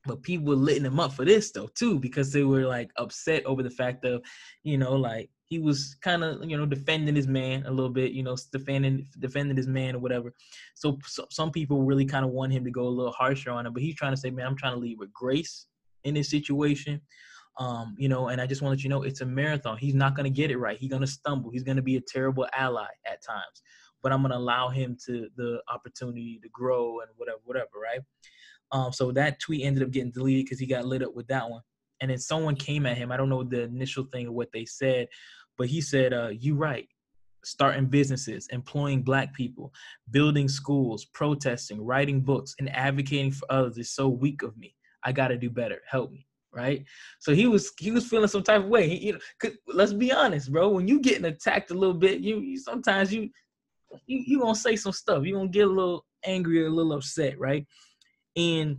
but 0.07 0.23
people 0.23 0.47
were 0.47 0.55
letting 0.55 0.85
him 0.85 0.99
up 0.99 1.11
for 1.11 1.25
this 1.25 1.51
though 1.51 1.69
too 1.75 1.99
because 1.99 2.31
they 2.31 2.43
were 2.43 2.65
like 2.65 2.89
upset 2.97 3.45
over 3.45 3.61
the 3.61 3.69
fact 3.69 4.05
of 4.05 4.23
you 4.63 4.77
know 4.77 4.95
like 4.95 5.29
he 5.47 5.59
was 5.59 5.95
kind 6.01 6.23
of 6.23 6.43
you 6.43 6.57
know 6.57 6.65
defending 6.65 7.15
his 7.15 7.27
man 7.27 7.65
a 7.65 7.71
little 7.71 7.89
bit 7.89 8.11
you 8.11 8.23
know 8.23 8.35
defending 8.51 9.07
defending 9.19 9.57
his 9.57 9.67
man 9.67 9.95
or 9.95 9.99
whatever 9.99 10.33
so, 10.75 10.97
so 11.05 11.25
some 11.29 11.51
people 11.51 11.83
really 11.83 12.05
kind 12.05 12.25
of 12.25 12.31
want 12.31 12.51
him 12.51 12.63
to 12.63 12.71
go 12.71 12.83
a 12.83 12.89
little 12.89 13.13
harsher 13.13 13.51
on 13.51 13.65
him 13.65 13.73
but 13.73 13.81
he's 13.81 13.95
trying 13.95 14.13
to 14.13 14.17
say 14.17 14.29
man 14.29 14.45
i'm 14.45 14.57
trying 14.57 14.73
to 14.73 14.79
lead 14.79 14.97
with 14.99 15.11
grace 15.13 15.67
in 16.03 16.13
this 16.13 16.29
situation 16.29 17.01
um, 17.59 17.95
you 17.97 18.07
know, 18.07 18.27
and 18.27 18.39
I 18.39 18.45
just 18.45 18.61
want 18.61 18.73
to 18.73 18.75
let 18.77 18.83
you 18.83 18.89
know 18.89 19.03
it's 19.03 19.21
a 19.21 19.25
marathon. 19.25 19.77
He's 19.77 19.95
not 19.95 20.15
going 20.15 20.25
to 20.25 20.35
get 20.35 20.51
it 20.51 20.57
right. 20.57 20.77
He's 20.77 20.89
going 20.89 21.01
to 21.01 21.07
stumble. 21.07 21.49
He's 21.49 21.63
going 21.63 21.77
to 21.77 21.81
be 21.81 21.95
a 21.95 22.01
terrible 22.01 22.47
ally 22.53 22.87
at 23.05 23.23
times, 23.23 23.63
but 24.03 24.11
I'm 24.11 24.21
going 24.21 24.31
to 24.31 24.37
allow 24.37 24.69
him 24.69 24.95
to 25.07 25.27
the 25.35 25.59
opportunity 25.67 26.39
to 26.43 26.49
grow 26.49 26.99
and 26.99 27.09
whatever, 27.17 27.39
whatever, 27.45 27.69
right? 27.81 28.01
Um, 28.71 28.91
so 28.91 29.11
that 29.11 29.39
tweet 29.39 29.65
ended 29.65 29.83
up 29.83 29.91
getting 29.91 30.11
deleted 30.11 30.45
because 30.45 30.59
he 30.59 30.67
got 30.67 30.85
lit 30.85 31.01
up 31.01 31.15
with 31.15 31.27
that 31.27 31.49
one. 31.49 31.61
And 32.01 32.11
then 32.11 32.17
someone 32.17 32.55
came 32.55 32.85
at 32.85 32.97
him. 32.97 33.11
I 33.11 33.17
don't 33.17 33.29
know 33.29 33.43
the 33.43 33.63
initial 33.63 34.05
thing 34.11 34.27
of 34.27 34.33
what 34.33 34.51
they 34.53 34.65
said, 34.65 35.07
but 35.57 35.67
he 35.67 35.81
said, 35.81 36.13
uh, 36.13 36.29
"You 36.29 36.55
right. 36.55 36.87
Starting 37.43 37.85
businesses, 37.85 38.47
employing 38.51 39.03
black 39.03 39.33
people, 39.33 39.73
building 40.11 40.49
schools, 40.49 41.05
protesting, 41.05 41.83
writing 41.83 42.21
books, 42.21 42.55
and 42.59 42.69
advocating 42.75 43.31
for 43.31 43.51
others 43.51 43.77
is 43.77 43.91
so 43.91 44.09
weak 44.09 44.43
of 44.43 44.57
me. 44.57 44.75
I 45.03 45.11
got 45.11 45.29
to 45.29 45.37
do 45.37 45.49
better. 45.49 45.81
Help 45.89 46.11
me." 46.11 46.25
Right. 46.53 46.85
So 47.19 47.33
he 47.35 47.45
was 47.47 47.71
he 47.77 47.91
was 47.91 48.07
feeling 48.07 48.27
some 48.27 48.43
type 48.43 48.63
of 48.63 48.69
way. 48.69 48.89
He, 48.89 49.07
you 49.07 49.13
know, 49.13 49.49
let's 49.67 49.93
be 49.93 50.11
honest, 50.11 50.51
bro. 50.51 50.69
When 50.69 50.87
you 50.87 50.99
getting 50.99 51.25
attacked 51.25 51.71
a 51.71 51.75
little 51.75 51.93
bit, 51.93 52.21
you, 52.21 52.39
you 52.39 52.57
sometimes 52.57 53.13
you 53.13 53.29
you 54.05 54.23
you 54.25 54.39
gonna 54.39 54.55
say 54.55 54.75
some 54.75 54.91
stuff. 54.91 55.25
You 55.25 55.35
gonna 55.35 55.49
get 55.49 55.67
a 55.67 55.71
little 55.71 56.05
angry, 56.25 56.65
a 56.65 56.69
little 56.69 56.93
upset, 56.93 57.37
right? 57.39 57.65
And 58.35 58.77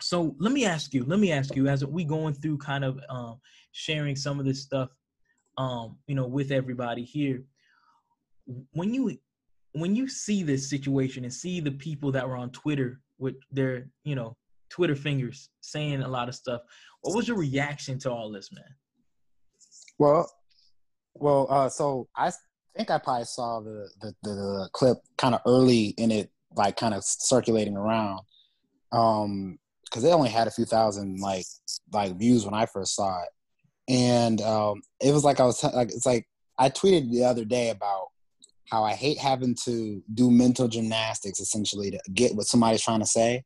so 0.00 0.34
let 0.38 0.52
me 0.52 0.64
ask 0.64 0.94
you, 0.94 1.04
let 1.04 1.18
me 1.18 1.32
ask 1.32 1.56
you, 1.56 1.68
as 1.68 1.84
we 1.84 2.04
going 2.04 2.34
through 2.34 2.58
kind 2.58 2.84
of 2.84 3.00
um, 3.08 3.40
sharing 3.72 4.16
some 4.16 4.38
of 4.38 4.46
this 4.46 4.62
stuff, 4.62 4.90
um, 5.56 5.98
you 6.06 6.14
know, 6.14 6.26
with 6.26 6.52
everybody 6.52 7.04
here, 7.04 7.42
when 8.72 8.94
you 8.94 9.18
when 9.72 9.94
you 9.94 10.08
see 10.08 10.42
this 10.42 10.70
situation 10.70 11.24
and 11.24 11.32
see 11.32 11.60
the 11.60 11.70
people 11.70 12.10
that 12.12 12.26
were 12.26 12.36
on 12.36 12.50
Twitter 12.50 13.00
with 13.18 13.34
their, 13.50 13.88
you 14.04 14.14
know, 14.14 14.36
Twitter 14.70 14.96
fingers 14.96 15.50
saying 15.60 16.02
a 16.02 16.08
lot 16.08 16.28
of 16.28 16.34
stuff, 16.34 16.62
what 17.02 17.14
was 17.14 17.28
your 17.28 17.36
reaction 17.36 17.98
to 18.00 18.10
all 18.10 18.30
this, 18.30 18.50
man? 18.52 18.64
Well, 19.98 20.30
well, 21.14 21.46
uh, 21.50 21.68
so 21.68 22.08
I 22.16 22.32
think 22.76 22.90
I 22.90 22.98
probably 22.98 23.24
saw 23.24 23.60
the 23.60 23.88
the, 24.00 24.14
the, 24.22 24.30
the 24.30 24.68
clip 24.72 24.98
kind 25.16 25.34
of 25.34 25.40
early 25.44 25.88
in 25.98 26.12
it, 26.12 26.30
like 26.54 26.76
kind 26.76 26.94
of 26.94 27.02
circulating 27.04 27.76
around 27.76 28.20
um 28.92 29.58
because 29.90 30.04
it 30.04 30.12
only 30.12 30.30
had 30.30 30.46
a 30.46 30.52
few 30.52 30.64
thousand 30.64 31.20
like 31.20 31.46
like 31.92 32.16
views 32.18 32.44
when 32.44 32.54
I 32.54 32.66
first 32.66 32.94
saw 32.94 33.22
it, 33.22 33.28
and 33.92 34.40
um, 34.42 34.82
it 35.00 35.12
was 35.12 35.24
like 35.24 35.40
I 35.40 35.44
was 35.44 35.60
t- 35.60 35.68
like 35.72 35.88
it's 35.88 36.06
like 36.06 36.26
I 36.58 36.70
tweeted 36.70 37.10
the 37.10 37.24
other 37.24 37.44
day 37.44 37.70
about 37.70 38.08
how 38.70 38.84
I 38.84 38.92
hate 38.92 39.18
having 39.18 39.56
to 39.64 40.02
do 40.12 40.30
mental 40.30 40.68
gymnastics 40.68 41.40
essentially 41.40 41.90
to 41.90 42.00
get 42.12 42.34
what 42.34 42.46
somebody's 42.46 42.82
trying 42.82 43.00
to 43.00 43.06
say, 43.06 43.44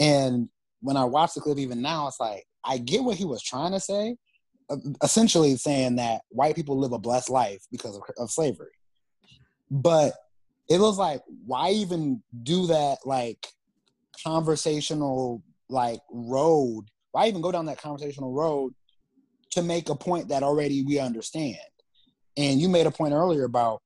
and 0.00 0.48
when 0.80 0.96
I 0.96 1.04
watch 1.04 1.34
the 1.34 1.40
clip 1.40 1.58
even 1.58 1.82
now, 1.82 2.08
it's 2.08 2.20
like 2.20 2.44
I 2.64 2.78
get 2.78 3.04
what 3.04 3.16
he 3.16 3.24
was 3.24 3.42
trying 3.42 3.72
to 3.72 3.80
say, 3.80 4.16
uh, 4.70 4.76
essentially 5.02 5.56
saying 5.56 5.96
that 5.96 6.22
white 6.30 6.56
people 6.56 6.78
live 6.78 6.92
a 6.92 6.98
blessed 6.98 7.30
life 7.30 7.62
because 7.70 7.96
of, 7.96 8.02
of 8.18 8.30
slavery. 8.30 8.70
But 9.70 10.14
it 10.68 10.80
was 10.80 10.98
like, 10.98 11.22
why 11.44 11.70
even 11.70 12.22
do 12.42 12.66
that 12.68 12.98
like 13.04 13.46
conversational 14.24 15.42
like 15.68 16.00
road? 16.10 16.84
Why 17.12 17.28
even 17.28 17.40
go 17.40 17.52
down 17.52 17.66
that 17.66 17.78
conversational 17.80 18.32
road 18.32 18.74
to 19.52 19.62
make 19.62 19.88
a 19.88 19.94
point 19.96 20.28
that 20.28 20.42
already 20.42 20.82
we 20.82 20.98
understand? 20.98 21.56
And 22.36 22.60
you 22.60 22.68
made 22.68 22.86
a 22.86 22.90
point 22.90 23.14
earlier 23.14 23.44
about 23.44 23.82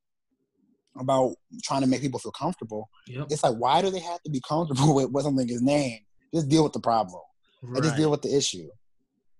about 0.99 1.35
trying 1.63 1.83
to 1.83 1.87
make 1.87 2.01
people 2.01 2.19
feel 2.19 2.33
comfortable. 2.33 2.91
Yep. 3.07 3.29
It's 3.31 3.45
like, 3.45 3.55
why 3.57 3.81
do 3.81 3.91
they 3.91 4.01
have 4.01 4.21
to 4.23 4.31
be 4.31 4.41
comfortable 4.47 4.95
with 4.97 5.11
what 5.11 5.25
something 5.25 5.49
is 5.49 5.63
named? 5.63 6.01
Just 6.35 6.49
deal 6.49 6.65
with 6.65 6.73
the 6.73 6.81
problem. 6.81 7.21
Right. 7.63 7.77
And 7.77 7.85
just 7.85 7.97
deal 7.97 8.11
with 8.11 8.23
the 8.23 8.37
issue. 8.37 8.69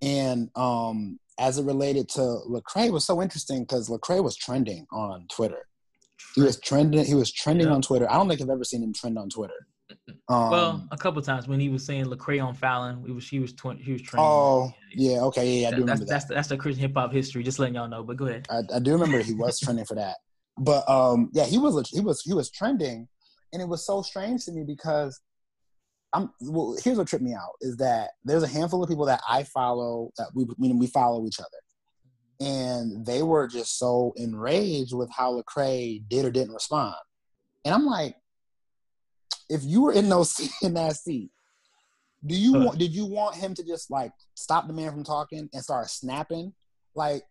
And 0.01 0.49
um, 0.55 1.19
as 1.39 1.59
it 1.59 1.65
related 1.65 2.09
to 2.11 2.21
Lecrae 2.21 2.91
was 2.93 3.05
so 3.05 3.21
interesting 3.21 3.63
because 3.65 3.89
Lecrae 3.91 4.23
was 4.23 4.37
trending 4.37 4.87
on 4.93 5.27
Twitter. 5.35 5.67
He 6.35 6.43
was 6.43 6.61
trending. 6.61 7.05
He 7.05 7.15
was 7.15 7.33
trending 7.33 7.67
Yeah. 7.67 7.75
on 7.75 7.83
Twitter. 7.83 8.09
I 8.11 8.15
don't 8.15 8.29
think 8.29 8.41
I've 8.41 8.51
ever 8.51 8.65
seen 8.65 8.83
him 8.83 8.93
trend 8.93 9.19
on 9.19 9.29
Twitter. 9.29 9.67
Um, 10.29 10.51
well, 10.51 10.89
a 10.91 10.97
couple 10.97 11.21
times 11.23 11.49
when 11.49 11.61
he 11.61 11.69
was 11.69 11.85
saying 11.85 12.07
Lecrae 12.07 12.43
on 12.45 12.55
Fallon, 12.55 13.03
we 13.03 13.13
was 13.13 13.25
she 13.25 13.41
was 13.41 13.53
twen- 13.53 13.79
he 13.79 13.93
was 13.93 14.03
training. 14.03 14.29
oh 14.29 14.73
yeah, 14.95 15.21
okay, 15.23 15.47
yeah, 15.47 15.61
yeah 15.63 15.69
I 15.69 15.71
do 15.71 15.77
that's 15.77 15.81
remember 15.81 16.05
that's 16.05 16.25
that. 16.25 16.29
the, 16.29 16.35
that's 16.35 16.49
the 16.49 16.57
Christian 16.57 16.83
hip 16.83 16.93
hop 16.95 17.13
history. 17.13 17.43
Just 17.43 17.59
letting 17.59 17.75
y'all 17.75 17.89
know. 17.89 18.03
But 18.03 18.17
go 18.17 18.27
ahead. 18.27 18.47
I, 18.51 18.61
I 18.77 18.79
do 18.79 18.93
remember 18.93 19.21
he 19.23 19.35
was 19.35 19.59
trending 19.59 19.85
for 19.85 19.95
that. 19.97 20.17
But 20.59 20.89
um, 20.89 21.31
yeah, 21.33 21.45
he 21.45 21.59
was 21.59 21.89
he 21.91 22.01
was 22.01 22.21
he 22.23 22.35
was 22.35 22.51
trending, 22.51 23.09
and 23.53 23.63
it 23.63 23.69
was 23.69 23.87
so 23.87 24.03
strange 24.03 24.45
to 24.45 24.53
me 24.53 24.63
because 24.65 25.21
I'm 26.13 26.31
well. 26.43 26.77
Here's 26.83 26.99
what 26.99 27.09
tripped 27.09 27.25
me 27.25 27.35
out 27.35 27.55
is 27.61 27.77
that 27.79 28.11
there's 28.25 28.43
a 28.43 28.49
handful 28.49 28.83
of 28.83 28.89
people 28.89 29.07
that 29.07 29.23
I 29.29 29.45
follow 29.45 30.11
that 30.19 30.29
we 30.35 30.47
meaning 30.59 30.79
we 30.79 30.87
follow 30.87 31.27
each 31.27 31.41
other, 31.41 31.49
and 32.41 33.07
they 33.07 33.23
were 33.23 33.49
just 33.49 33.79
so 33.79 34.13
enraged 34.17 34.95
with 34.95 35.11
how 35.11 35.41
Lecrae 35.41 36.03
did 36.09 36.25
or 36.25 36.31
didn't 36.31 36.53
respond, 36.53 36.97
and 37.65 37.75
I'm 37.75 37.87
like, 37.87 38.17
if 39.51 39.63
you 39.65 39.83
were 39.83 39.93
in 39.93 40.09
those 40.09 40.41
in 40.63 40.75
that 40.75 40.97
seat, 40.97 41.31
do 42.25 42.35
you 42.35 42.53
want 42.55 42.79
did 42.79 42.93
you 42.95 43.05
want 43.07 43.37
him 43.37 43.55
to 43.55 43.63
just 43.65 43.91
like 43.91 44.13
stop 44.35 44.67
the 44.67 44.73
man 44.73 44.91
from 44.93 45.05
talking 45.05 45.49
and 45.53 45.63
start 45.63 45.89
snapping? 45.91 46.55
Like 46.95 47.23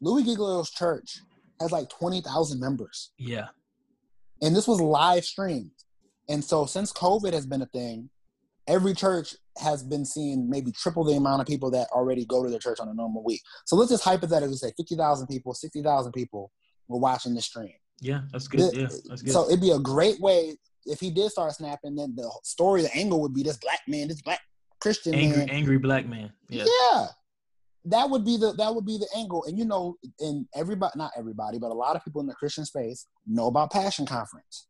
Louis 0.00 0.24
Giglio's 0.24 0.70
church 0.70 1.20
has 1.60 1.70
like 1.72 1.88
twenty 1.88 2.20
thousand 2.20 2.60
members 2.60 3.12
Yeah. 3.18 3.48
and 4.42 4.54
this 4.56 4.66
was 4.68 4.80
live 4.80 5.24
streamed. 5.24 5.70
And 6.28 6.44
so 6.44 6.66
since 6.66 6.92
COVID 6.92 7.32
has 7.32 7.46
been 7.46 7.62
a 7.62 7.66
thing, 7.66 8.10
every 8.66 8.94
church 8.94 9.34
has 9.56 9.82
been 9.82 10.04
seeing 10.04 10.48
maybe 10.48 10.70
triple 10.72 11.02
the 11.02 11.14
amount 11.14 11.40
of 11.40 11.46
people 11.48 11.70
that 11.72 11.88
already 11.90 12.24
go 12.26 12.44
to 12.44 12.50
their 12.50 12.58
church 12.60 12.78
on 12.80 12.88
a 12.88 12.94
normal 12.94 13.24
week. 13.24 13.40
So 13.64 13.74
let's 13.76 13.90
just 13.90 14.04
hypothetically 14.04 14.56
say 14.56 14.72
50,000 14.76 15.26
people, 15.26 15.54
60,000 15.54 16.12
people 16.12 16.52
were 16.86 16.98
watching 16.98 17.34
the 17.34 17.40
stream. 17.40 17.72
Yeah. 18.00 18.20
That's 18.30 18.46
good. 18.46 18.72
Yeah. 18.74 18.88
That's 19.08 19.22
good. 19.22 19.32
So 19.32 19.48
it'd 19.48 19.62
be 19.62 19.70
a 19.70 19.78
great 19.78 20.20
way 20.20 20.58
if 20.84 21.00
he 21.00 21.10
did 21.10 21.30
start 21.30 21.52
snapping, 21.52 21.96
then 21.96 22.14
the 22.16 22.30
story, 22.44 22.82
the 22.82 22.94
angle 22.94 23.20
would 23.20 23.34
be 23.34 23.42
this 23.42 23.58
black 23.58 23.80
man, 23.86 24.08
this 24.08 24.22
black 24.22 24.40
Christian 24.80 25.14
angry 25.14 25.38
man. 25.38 25.50
angry 25.50 25.78
black 25.78 26.06
man. 26.06 26.32
Yeah. 26.48 26.64
Yeah. 26.64 27.06
That 27.84 28.10
would 28.10 28.24
be 28.24 28.36
the 28.36 28.52
that 28.54 28.74
would 28.74 28.84
be 28.84 28.98
the 28.98 29.08
angle. 29.16 29.44
And 29.44 29.58
you 29.58 29.64
know, 29.64 29.96
and 30.20 30.46
everybody 30.54 30.92
not 30.96 31.12
everybody, 31.16 31.58
but 31.58 31.70
a 31.70 31.74
lot 31.74 31.96
of 31.96 32.04
people 32.04 32.20
in 32.20 32.26
the 32.26 32.34
Christian 32.34 32.64
space 32.64 33.06
know 33.26 33.46
about 33.46 33.72
Passion 33.72 34.06
Conference. 34.06 34.66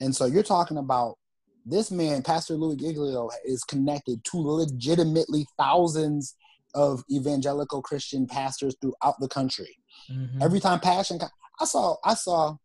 And 0.00 0.14
so 0.14 0.26
you're 0.26 0.42
talking 0.42 0.76
about 0.76 1.16
this 1.64 1.90
man, 1.90 2.22
Pastor 2.22 2.54
Louis 2.54 2.76
Giglio, 2.76 3.30
is 3.44 3.62
connected 3.64 4.24
to 4.24 4.36
legitimately 4.36 5.46
thousands 5.58 6.34
of 6.74 7.04
evangelical 7.10 7.82
Christian 7.82 8.26
pastors 8.26 8.74
throughout 8.80 9.18
the 9.20 9.28
country. 9.28 9.76
Mhm. 10.10 10.42
Every 10.42 10.58
time 10.58 10.80
Passion, 10.80 11.20
I 11.60 11.64
saw, 11.64 11.96
I 12.04 12.14
saw, 12.14 12.56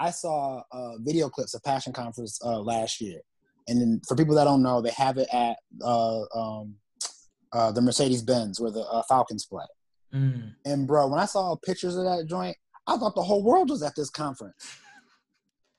I 0.00 0.10
saw 0.10 0.62
uh, 0.72 0.96
video 1.00 1.28
clips 1.28 1.52
of 1.54 1.62
Passion 1.62 1.92
Conference 1.92 2.40
uh, 2.42 2.58
last 2.58 3.00
year, 3.02 3.20
and 3.68 3.78
then 3.80 4.00
for 4.08 4.16
people 4.16 4.34
that 4.34 4.44
don't 4.44 4.62
know, 4.62 4.80
they 4.80 4.90
have 4.90 5.18
it 5.18 5.28
at 5.32 5.58
uh, 5.84 6.22
um, 6.34 6.74
uh, 7.52 7.70
the 7.70 7.82
Mercedes 7.82 8.22
Benz 8.22 8.58
where 8.58 8.70
the 8.70 8.80
uh, 8.80 9.02
Falcons 9.02 9.44
play. 9.44 9.66
Mm. 10.14 10.54
And 10.64 10.86
bro, 10.88 11.06
when 11.08 11.20
I 11.20 11.26
saw 11.26 11.54
pictures 11.54 11.96
of 11.96 12.04
that 12.04 12.26
joint, 12.26 12.56
I 12.86 12.96
thought 12.96 13.14
the 13.14 13.22
whole 13.22 13.44
world 13.44 13.68
was 13.68 13.82
at 13.82 13.94
this 13.94 14.08
conference. 14.08 14.54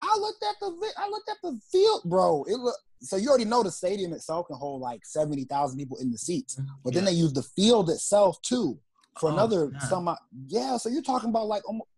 I 0.03 0.15
looked 0.17 0.43
at 0.43 0.55
the 0.61 0.69
vi- 0.79 1.03
I 1.03 1.09
looked 1.09 1.29
at 1.29 1.37
the 1.41 1.59
field, 1.71 2.03
bro. 2.05 2.43
It 2.47 2.57
look 2.57 2.75
so 3.01 3.17
you 3.17 3.29
already 3.29 3.45
know 3.45 3.63
the 3.63 3.71
stadium 3.71 4.13
itself 4.13 4.47
can 4.47 4.55
hold 4.55 4.81
like 4.81 5.03
seventy 5.03 5.45
thousand 5.45 5.79
people 5.79 5.97
in 5.97 6.11
the 6.11 6.17
seats, 6.19 6.59
but 6.83 6.93
then 6.93 7.05
they 7.05 7.11
use 7.11 7.33
the 7.33 7.41
field 7.43 7.89
itself 7.89 8.39
too 8.43 8.79
for 9.19 9.29
Oh, 9.31 9.33
another 9.33 9.71
some. 9.89 10.15
Yeah, 10.47 10.77
so 10.77 10.89
you're 10.89 11.01
talking 11.01 11.29
about 11.29 11.47
like 11.47 11.67
almost. 11.67 11.89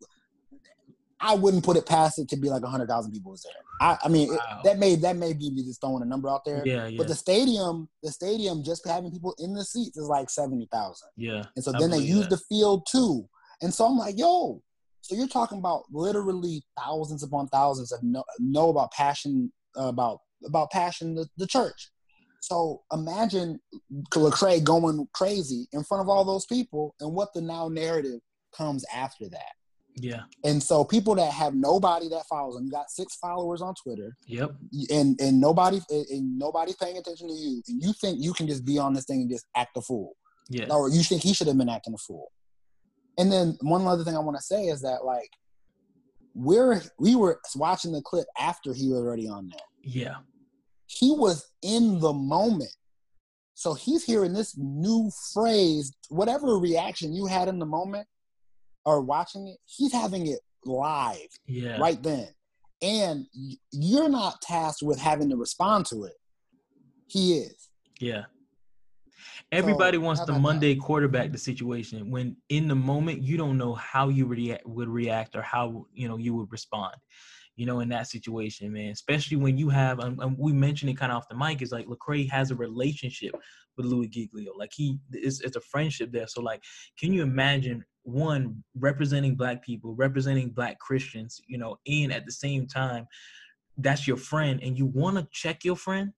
I 1.25 1.35
wouldn't 1.35 1.63
put 1.63 1.77
it 1.77 1.85
past 1.85 2.19
it 2.19 2.27
to 2.29 2.37
be 2.37 2.49
like 2.49 2.63
hundred 2.63 2.89
thousand 2.89 3.11
people 3.13 3.31
was 3.31 3.43
there. 3.43 3.53
I, 3.81 3.97
I 4.03 4.09
mean, 4.09 4.33
it- 4.33 4.39
that 4.65 4.77
may 4.77 4.95
that 4.95 5.15
may 5.15 5.33
be 5.33 5.49
me 5.51 5.63
just 5.63 5.79
throwing 5.81 6.03
a 6.03 6.05
number 6.05 6.29
out 6.29 6.43
there. 6.45 6.63
Yeah. 6.67 6.87
Yeah. 6.87 6.97
But 6.97 7.07
the 7.07 7.15
stadium, 7.15 7.87
the 8.03 8.11
stadium, 8.11 8.63
just 8.63 8.85
having 8.87 9.09
people 9.11 9.33
in 9.39 9.53
the 9.53 9.63
seats 9.63 9.97
is 9.97 10.05
like 10.07 10.29
seventy 10.29 10.67
thousand. 10.71 11.09
yeah. 11.15 11.43
And 11.55 11.63
so 11.63 11.71
I 11.73 11.79
then 11.79 11.91
they 11.91 11.99
use 11.99 12.27
the 12.27 12.37
field 12.49 12.85
too. 12.91 13.27
And 13.61 13.73
so 13.73 13.85
I'm 13.85 13.97
like, 13.97 14.17
yo, 14.17 14.61
so 15.01 15.15
you're 15.15 15.27
talking 15.27 15.57
about 15.59 15.83
literally 15.91 16.63
thousands 16.77 17.23
upon 17.23 17.47
thousands 17.47 17.91
of 17.93 18.03
know, 18.03 18.23
know 18.39 18.69
about 18.69 18.91
passion 18.91 19.51
uh, 19.79 19.83
about 19.87 20.19
about 20.45 20.71
passion 20.71 21.15
the, 21.15 21.27
the 21.37 21.47
church. 21.47 21.89
So 22.41 22.83
imagine 22.91 23.59
Lecrae 24.11 24.61
going 24.63 25.07
crazy 25.13 25.67
in 25.71 25.83
front 25.85 26.01
of 26.01 26.09
all 26.09 26.25
those 26.25 26.45
people 26.45 26.93
and 26.99 27.13
what 27.13 27.33
the 27.33 27.41
now 27.41 27.69
narrative 27.69 28.19
comes 28.55 28.83
after 28.93 29.29
that. 29.29 29.53
Yeah. 29.95 30.21
And 30.43 30.62
so 30.62 30.83
people 30.83 31.13
that 31.15 31.31
have 31.31 31.53
nobody 31.53 32.09
that 32.09 32.25
follows 32.27 32.55
them, 32.55 32.65
you 32.65 32.71
got 32.71 32.89
six 32.89 33.15
followers 33.15 33.62
on 33.62 33.75
Twitter, 33.75 34.15
Yep. 34.27 34.55
and 34.89 35.19
and 35.21 35.39
nobody 35.39 35.79
and 35.89 36.38
nobody's 36.38 36.75
paying 36.77 36.97
attention 36.97 37.27
to 37.27 37.33
you, 37.33 37.62
and 37.67 37.81
you 37.81 37.93
think 37.93 38.19
you 38.19 38.33
can 38.33 38.47
just 38.47 38.65
be 38.65 38.77
on 38.79 38.93
this 38.93 39.05
thing 39.05 39.21
and 39.21 39.29
just 39.29 39.45
act 39.55 39.77
a 39.77 39.81
fool 39.81 40.13
Yeah. 40.50 40.65
or 40.71 40.89
you 40.89 41.03
think 41.03 41.21
he 41.21 41.33
should 41.33 41.47
have 41.47 41.57
been 41.57 41.69
acting 41.69 41.93
a 41.93 41.97
fool. 41.97 42.31
And 43.19 43.31
then 43.31 43.57
one 43.62 43.85
other 43.85 44.03
thing 44.03 44.15
I 44.15 44.19
want 44.19 44.38
to 44.38 44.43
say 44.43 44.65
is 44.65 44.81
that 44.81 45.05
like 45.05 45.29
we're 46.33 46.81
we 46.97 47.15
were 47.15 47.39
watching 47.55 47.91
the 47.91 48.01
clip 48.01 48.25
after 48.39 48.73
he 48.73 48.89
was 48.89 49.00
already 49.00 49.27
on 49.27 49.47
there. 49.50 49.67
Yeah. 49.83 50.15
He 50.88 51.12
was 51.12 51.45
in 51.62 52.00
the 52.00 52.13
moment. 52.13 52.71
So 53.55 53.75
he's 53.75 54.03
hearing 54.03 54.33
this 54.33 54.57
new 54.57 55.12
phrase, 55.33 55.93
whatever 56.09 56.57
reaction 56.57 57.13
you 57.13 57.27
had 57.27 57.47
in 57.47 57.59
the 57.59 57.65
moment 57.67 58.07
or 58.85 59.01
watching 59.01 59.47
it, 59.47 59.57
he's 59.65 59.93
having 59.93 60.27
it 60.27 60.39
live 60.65 61.27
Yeah. 61.47 61.77
right 61.79 62.01
then. 62.01 62.27
And 62.81 63.25
you're 63.71 64.09
not 64.09 64.41
tasked 64.41 64.83
with 64.83 64.99
having 64.99 65.29
to 65.29 65.37
respond 65.37 65.85
to 65.87 66.03
it. 66.03 66.13
He 67.07 67.37
is. 67.37 67.69
Yeah. 67.99 68.25
Everybody 69.51 69.97
wants 69.97 70.19
the 70.21 70.25
about 70.25 70.33
that? 70.35 70.41
Monday 70.41 70.75
quarterback 70.75 71.31
the 71.31 71.37
situation 71.37 72.09
when 72.09 72.35
in 72.49 72.67
the 72.67 72.75
moment 72.75 73.21
you 73.21 73.37
don't 73.37 73.57
know 73.57 73.73
how 73.75 74.09
you 74.09 74.25
react, 74.25 74.65
would 74.65 74.89
react 74.89 75.35
or 75.35 75.41
how 75.41 75.85
you 75.93 76.07
know 76.07 76.17
you 76.17 76.33
would 76.33 76.51
respond. 76.51 76.95
You 77.55 77.67
know, 77.67 77.81
in 77.81 77.89
that 77.89 78.07
situation, 78.07 78.73
man. 78.73 78.89
Especially 78.89 79.37
when 79.37 79.59
you 79.59 79.69
have, 79.69 79.99
um, 79.99 80.19
um, 80.19 80.35
we 80.39 80.51
mentioned 80.53 80.89
it 80.89 80.97
kind 80.97 81.11
of 81.11 81.19
off 81.19 81.29
the 81.29 81.37
mic, 81.37 81.61
is 81.61 81.71
like 81.71 81.85
Lecrae 81.85 82.27
has 82.31 82.49
a 82.49 82.55
relationship 82.55 83.35
with 83.77 83.85
Louis 83.85 84.07
Giglio. 84.07 84.53
Like 84.57 84.71
he, 84.73 84.97
it's, 85.11 85.39
it's 85.41 85.55
a 85.55 85.61
friendship 85.61 86.11
there. 86.11 86.25
So 86.27 86.41
like, 86.41 86.63
can 86.97 87.13
you 87.13 87.21
imagine 87.21 87.85
one 88.03 88.63
representing 88.77 89.36
Black 89.36 89.63
people, 89.63 89.95
representing 89.95 90.50
Black 90.50 90.79
Christians, 90.79 91.41
you 91.48 91.57
know, 91.57 91.77
and 91.88 92.12
at 92.12 92.25
the 92.25 92.31
same 92.31 92.67
time, 92.67 93.07
that's 93.77 94.07
your 94.07 94.17
friend, 94.17 94.60
and 94.62 94.77
you 94.77 94.86
want 94.86 95.17
to 95.17 95.27
check 95.31 95.63
your 95.63 95.75
friend, 95.75 96.13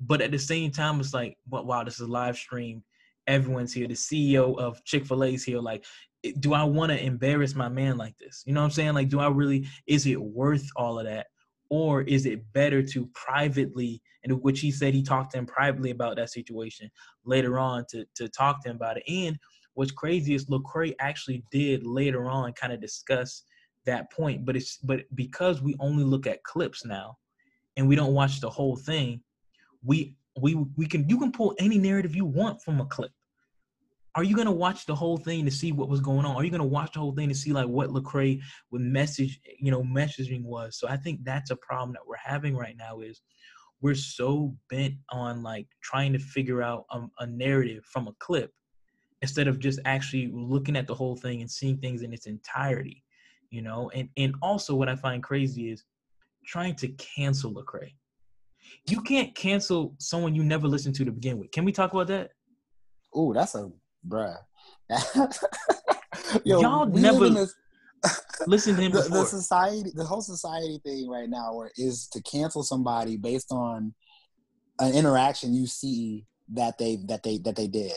but 0.00 0.20
at 0.20 0.30
the 0.30 0.38
same 0.38 0.70
time, 0.70 1.00
it's 1.00 1.14
like, 1.14 1.36
but 1.46 1.66
wow, 1.66 1.84
this 1.84 2.00
is 2.00 2.08
live 2.08 2.36
stream. 2.36 2.82
Everyone's 3.26 3.72
here. 3.72 3.86
The 3.86 3.94
CEO 3.94 4.58
of 4.58 4.82
Chick 4.84 5.06
Fil 5.06 5.24
A's 5.24 5.44
here. 5.44 5.60
Like, 5.60 5.84
do 6.40 6.54
I 6.54 6.64
want 6.64 6.90
to 6.90 7.02
embarrass 7.02 7.54
my 7.54 7.68
man 7.68 7.96
like 7.96 8.16
this? 8.18 8.42
You 8.46 8.52
know 8.52 8.60
what 8.60 8.66
I'm 8.66 8.70
saying? 8.72 8.94
Like, 8.94 9.08
do 9.08 9.20
I 9.20 9.28
really? 9.28 9.66
Is 9.86 10.06
it 10.06 10.20
worth 10.20 10.66
all 10.76 10.98
of 10.98 11.06
that, 11.06 11.26
or 11.68 12.02
is 12.02 12.26
it 12.26 12.52
better 12.52 12.82
to 12.82 13.06
privately? 13.14 14.02
And 14.24 14.42
which 14.42 14.60
he 14.60 14.70
said 14.70 14.94
he 14.94 15.02
talked 15.02 15.32
to 15.32 15.38
him 15.38 15.46
privately 15.46 15.90
about 15.90 16.16
that 16.16 16.30
situation 16.30 16.90
later 17.24 17.58
on 17.58 17.84
to 17.90 18.04
to 18.16 18.28
talk 18.28 18.62
to 18.62 18.70
him 18.70 18.76
about 18.76 18.96
it. 18.96 19.04
And 19.06 19.38
what's 19.78 19.92
crazy 19.92 20.34
is 20.34 20.46
Lecrae 20.46 20.96
actually 20.98 21.44
did 21.52 21.86
later 21.86 22.28
on 22.28 22.52
kind 22.54 22.72
of 22.72 22.80
discuss 22.80 23.44
that 23.86 24.10
point, 24.10 24.44
but 24.44 24.56
it's 24.56 24.78
but 24.78 25.04
because 25.14 25.62
we 25.62 25.76
only 25.78 26.02
look 26.02 26.26
at 26.26 26.42
clips 26.42 26.84
now, 26.84 27.16
and 27.76 27.86
we 27.86 27.94
don't 27.94 28.12
watch 28.12 28.40
the 28.40 28.50
whole 28.50 28.74
thing, 28.74 29.20
we 29.84 30.16
we 30.40 30.56
we 30.76 30.84
can 30.84 31.08
you 31.08 31.16
can 31.16 31.30
pull 31.30 31.54
any 31.60 31.78
narrative 31.78 32.16
you 32.16 32.24
want 32.24 32.60
from 32.60 32.80
a 32.80 32.86
clip. 32.86 33.12
Are 34.16 34.24
you 34.24 34.34
gonna 34.34 34.50
watch 34.50 34.84
the 34.84 34.96
whole 34.96 35.16
thing 35.16 35.44
to 35.44 35.50
see 35.52 35.70
what 35.70 35.88
was 35.88 36.00
going 36.00 36.26
on? 36.26 36.34
Are 36.34 36.44
you 36.44 36.50
gonna 36.50 36.64
watch 36.64 36.94
the 36.94 36.98
whole 36.98 37.14
thing 37.14 37.28
to 37.28 37.34
see 37.34 37.52
like 37.52 37.68
what 37.68 37.90
Lecrae 37.90 38.40
with 38.72 38.82
message, 38.82 39.38
you 39.60 39.70
know, 39.70 39.84
messaging 39.84 40.42
was? 40.42 40.76
So 40.80 40.88
I 40.88 40.96
think 40.96 41.20
that's 41.22 41.52
a 41.52 41.56
problem 41.56 41.92
that 41.92 42.04
we're 42.04 42.16
having 42.16 42.56
right 42.56 42.74
now 42.76 42.98
is 42.98 43.22
we're 43.80 43.94
so 43.94 44.56
bent 44.70 44.94
on 45.12 45.44
like 45.44 45.68
trying 45.84 46.12
to 46.14 46.18
figure 46.18 46.64
out 46.64 46.84
a, 46.90 47.02
a 47.20 47.28
narrative 47.28 47.84
from 47.84 48.08
a 48.08 48.14
clip 48.18 48.50
instead 49.22 49.48
of 49.48 49.58
just 49.58 49.80
actually 49.84 50.30
looking 50.32 50.76
at 50.76 50.86
the 50.86 50.94
whole 50.94 51.16
thing 51.16 51.40
and 51.40 51.50
seeing 51.50 51.78
things 51.78 52.02
in 52.02 52.12
its 52.12 52.26
entirety 52.26 53.02
you 53.50 53.62
know 53.62 53.90
and 53.94 54.08
and 54.16 54.34
also 54.42 54.74
what 54.74 54.88
i 54.88 54.96
find 54.96 55.22
crazy 55.22 55.70
is 55.70 55.84
trying 56.48 56.74
to 56.74 56.88
cancel 56.88 57.52
Lecrae. 57.52 57.92
You 58.88 59.02
can't 59.02 59.34
cancel 59.34 59.94
someone 59.98 60.34
you 60.34 60.42
never 60.42 60.66
listened 60.66 60.94
to 60.96 61.04
to 61.04 61.12
begin 61.12 61.38
with. 61.38 61.50
Can 61.52 61.64
we 61.64 61.72
talk 61.72 61.92
about 61.92 62.08
that? 62.08 62.30
Oh, 63.14 63.32
that's 63.32 63.54
a 63.54 63.70
bruh. 64.06 64.36
Yo, 66.44 66.60
Y'all 66.60 66.86
never 66.86 67.28
this, 67.28 67.54
listen 68.46 68.76
to 68.76 68.82
him 68.82 68.92
the, 68.92 69.02
before. 69.02 69.18
The 69.18 69.26
society, 69.26 69.92
the 69.94 70.04
whole 70.04 70.22
society 70.22 70.80
thing 70.84 71.08
right 71.08 71.28
now, 71.28 71.54
where 71.54 71.70
is 71.76 72.08
to 72.08 72.22
cancel 72.22 72.62
somebody 72.62 73.16
based 73.16 73.52
on 73.52 73.94
an 74.80 74.94
interaction 74.94 75.54
you 75.54 75.66
see 75.66 76.26
that 76.54 76.78
they 76.78 76.96
that 77.06 77.22
they 77.22 77.38
that 77.38 77.56
they 77.56 77.66
did. 77.66 77.92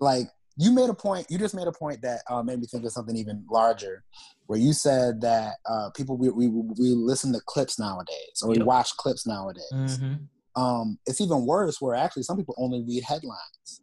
Like 0.00 0.28
you 0.56 0.70
made 0.72 0.88
a 0.88 0.94
point. 0.94 1.26
You 1.30 1.38
just 1.38 1.54
made 1.54 1.66
a 1.66 1.72
point 1.72 2.02
that 2.02 2.20
uh, 2.30 2.42
made 2.42 2.60
me 2.60 2.66
think 2.66 2.84
of 2.84 2.92
something 2.92 3.16
even 3.16 3.44
larger, 3.50 4.04
where 4.46 4.58
you 4.58 4.72
said 4.72 5.20
that 5.22 5.54
uh, 5.68 5.90
people 5.96 6.16
we, 6.16 6.30
we 6.30 6.48
we 6.48 6.90
listen 6.90 7.32
to 7.32 7.40
clips 7.46 7.78
nowadays, 7.78 8.42
or 8.42 8.50
yep. 8.50 8.58
we 8.58 8.64
watch 8.64 8.96
clips 8.96 9.26
nowadays. 9.26 9.72
Mm-hmm. 9.72 10.62
Um, 10.62 10.98
it's 11.06 11.20
even 11.20 11.44
worse, 11.46 11.80
where 11.80 11.94
actually 11.94 12.22
some 12.22 12.36
people 12.36 12.54
only 12.58 12.84
read 12.86 13.02
headlines, 13.02 13.82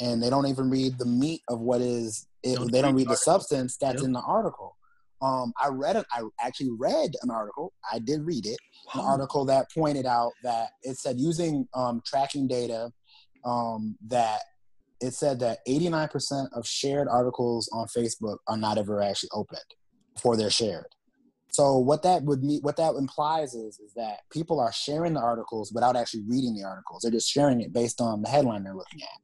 and 0.00 0.22
they 0.22 0.30
don't 0.30 0.46
even 0.46 0.70
read 0.70 0.98
the 0.98 1.06
meat 1.06 1.42
of 1.48 1.60
what 1.60 1.80
is. 1.80 2.26
It, 2.42 2.56
don't 2.56 2.70
they 2.70 2.82
don't 2.82 2.94
read 2.94 3.08
the 3.08 3.16
substance 3.16 3.76
that's 3.76 3.96
yep. 3.96 4.04
in 4.04 4.12
the 4.12 4.20
article. 4.20 4.76
Um, 5.22 5.52
I 5.60 5.68
read 5.68 5.96
it. 5.96 6.04
I 6.12 6.22
actually 6.40 6.70
read 6.78 7.12
an 7.22 7.30
article. 7.30 7.72
I 7.90 7.98
did 7.98 8.20
read 8.22 8.46
it. 8.46 8.58
Wow. 8.94 9.00
An 9.00 9.06
article 9.08 9.44
that 9.46 9.66
pointed 9.72 10.04
out 10.04 10.32
that 10.42 10.68
it 10.82 10.98
said 10.98 11.18
using 11.18 11.66
um, 11.72 12.02
tracking 12.06 12.46
data 12.46 12.90
um, 13.44 13.96
that 14.08 14.42
it 15.00 15.12
said 15.14 15.40
that 15.40 15.58
89% 15.68 16.48
of 16.52 16.66
shared 16.66 17.08
articles 17.08 17.68
on 17.72 17.86
Facebook 17.86 18.38
are 18.48 18.56
not 18.56 18.78
ever 18.78 19.02
actually 19.02 19.30
opened 19.32 19.60
before 20.14 20.36
they're 20.36 20.50
shared. 20.50 20.86
So 21.48 21.78
what 21.78 22.02
that 22.02 22.24
would 22.24 22.42
mean, 22.42 22.60
what 22.62 22.76
that 22.78 22.94
implies 22.96 23.54
is, 23.54 23.78
is 23.78 23.92
that 23.94 24.20
people 24.32 24.58
are 24.58 24.72
sharing 24.72 25.14
the 25.14 25.20
articles 25.20 25.70
without 25.72 25.94
actually 25.94 26.24
reading 26.26 26.54
the 26.54 26.64
articles. 26.64 27.02
They're 27.02 27.12
just 27.12 27.30
sharing 27.30 27.60
it 27.60 27.72
based 27.72 28.00
on 28.00 28.22
the 28.22 28.28
headline 28.28 28.64
they're 28.64 28.74
looking 28.74 29.02
at. 29.02 29.20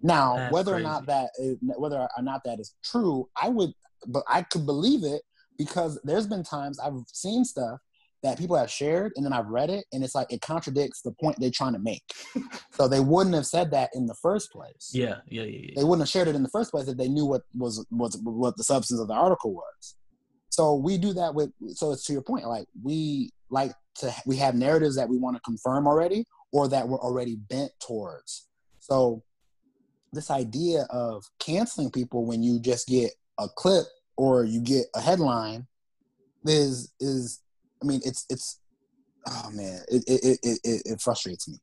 Now, 0.00 0.36
That's 0.36 0.52
whether 0.52 0.72
crazy. 0.72 0.84
or 0.84 0.88
not 0.88 1.06
that 1.06 1.30
is, 1.38 1.56
whether 1.62 1.96
or 1.98 2.22
not 2.22 2.42
that 2.44 2.60
is 2.60 2.74
true, 2.84 3.28
I 3.40 3.48
would, 3.48 3.72
but 4.06 4.22
I 4.28 4.42
could 4.42 4.66
believe 4.66 5.02
it 5.02 5.22
because 5.58 6.00
there's 6.04 6.26
been 6.26 6.44
times 6.44 6.78
I've 6.78 7.02
seen 7.12 7.44
stuff 7.44 7.80
that 8.24 8.38
people 8.38 8.56
have 8.56 8.70
shared 8.70 9.12
and 9.14 9.24
then 9.24 9.34
I've 9.34 9.48
read 9.48 9.68
it 9.68 9.84
and 9.92 10.02
it's 10.02 10.14
like 10.14 10.32
it 10.32 10.40
contradicts 10.40 11.02
the 11.02 11.12
point 11.12 11.36
they're 11.38 11.50
trying 11.50 11.74
to 11.74 11.78
make. 11.78 12.02
so 12.72 12.88
they 12.88 12.98
wouldn't 12.98 13.34
have 13.34 13.46
said 13.46 13.70
that 13.72 13.90
in 13.94 14.06
the 14.06 14.14
first 14.14 14.50
place. 14.50 14.90
Yeah, 14.92 15.16
yeah, 15.28 15.42
yeah, 15.42 15.60
yeah. 15.62 15.70
They 15.76 15.84
wouldn't 15.84 16.00
have 16.00 16.08
shared 16.08 16.28
it 16.28 16.34
in 16.34 16.42
the 16.42 16.48
first 16.48 16.70
place 16.70 16.88
if 16.88 16.96
they 16.96 17.06
knew 17.06 17.26
what 17.26 17.42
was 17.54 17.86
was 17.90 18.18
what 18.22 18.56
the 18.56 18.64
substance 18.64 18.98
of 18.98 19.08
the 19.08 19.14
article 19.14 19.52
was. 19.52 19.94
So 20.48 20.74
we 20.74 20.96
do 20.96 21.12
that 21.12 21.34
with 21.34 21.50
so 21.74 21.92
it's 21.92 22.04
to 22.06 22.14
your 22.14 22.22
point 22.22 22.46
like 22.46 22.66
we 22.82 23.30
like 23.50 23.72
to 23.96 24.12
we 24.24 24.36
have 24.36 24.54
narratives 24.54 24.96
that 24.96 25.08
we 25.08 25.18
want 25.18 25.36
to 25.36 25.42
confirm 25.42 25.86
already 25.86 26.24
or 26.50 26.66
that 26.68 26.88
we're 26.88 27.00
already 27.00 27.36
bent 27.36 27.72
towards. 27.86 28.48
So 28.80 29.22
this 30.14 30.30
idea 30.30 30.86
of 30.88 31.24
canceling 31.38 31.90
people 31.90 32.24
when 32.24 32.42
you 32.42 32.58
just 32.58 32.88
get 32.88 33.10
a 33.38 33.48
clip 33.48 33.84
or 34.16 34.44
you 34.44 34.62
get 34.62 34.86
a 34.94 35.00
headline 35.02 35.66
is 36.46 36.92
is 37.00 37.40
I 37.84 37.86
mean, 37.86 38.00
it's 38.04 38.24
it's 38.30 38.60
oh 39.28 39.50
man, 39.52 39.80
it 39.88 40.04
it 40.06 40.38
it 40.42 40.58
it, 40.64 40.82
it 40.86 41.00
frustrates 41.00 41.48
me. 41.48 41.58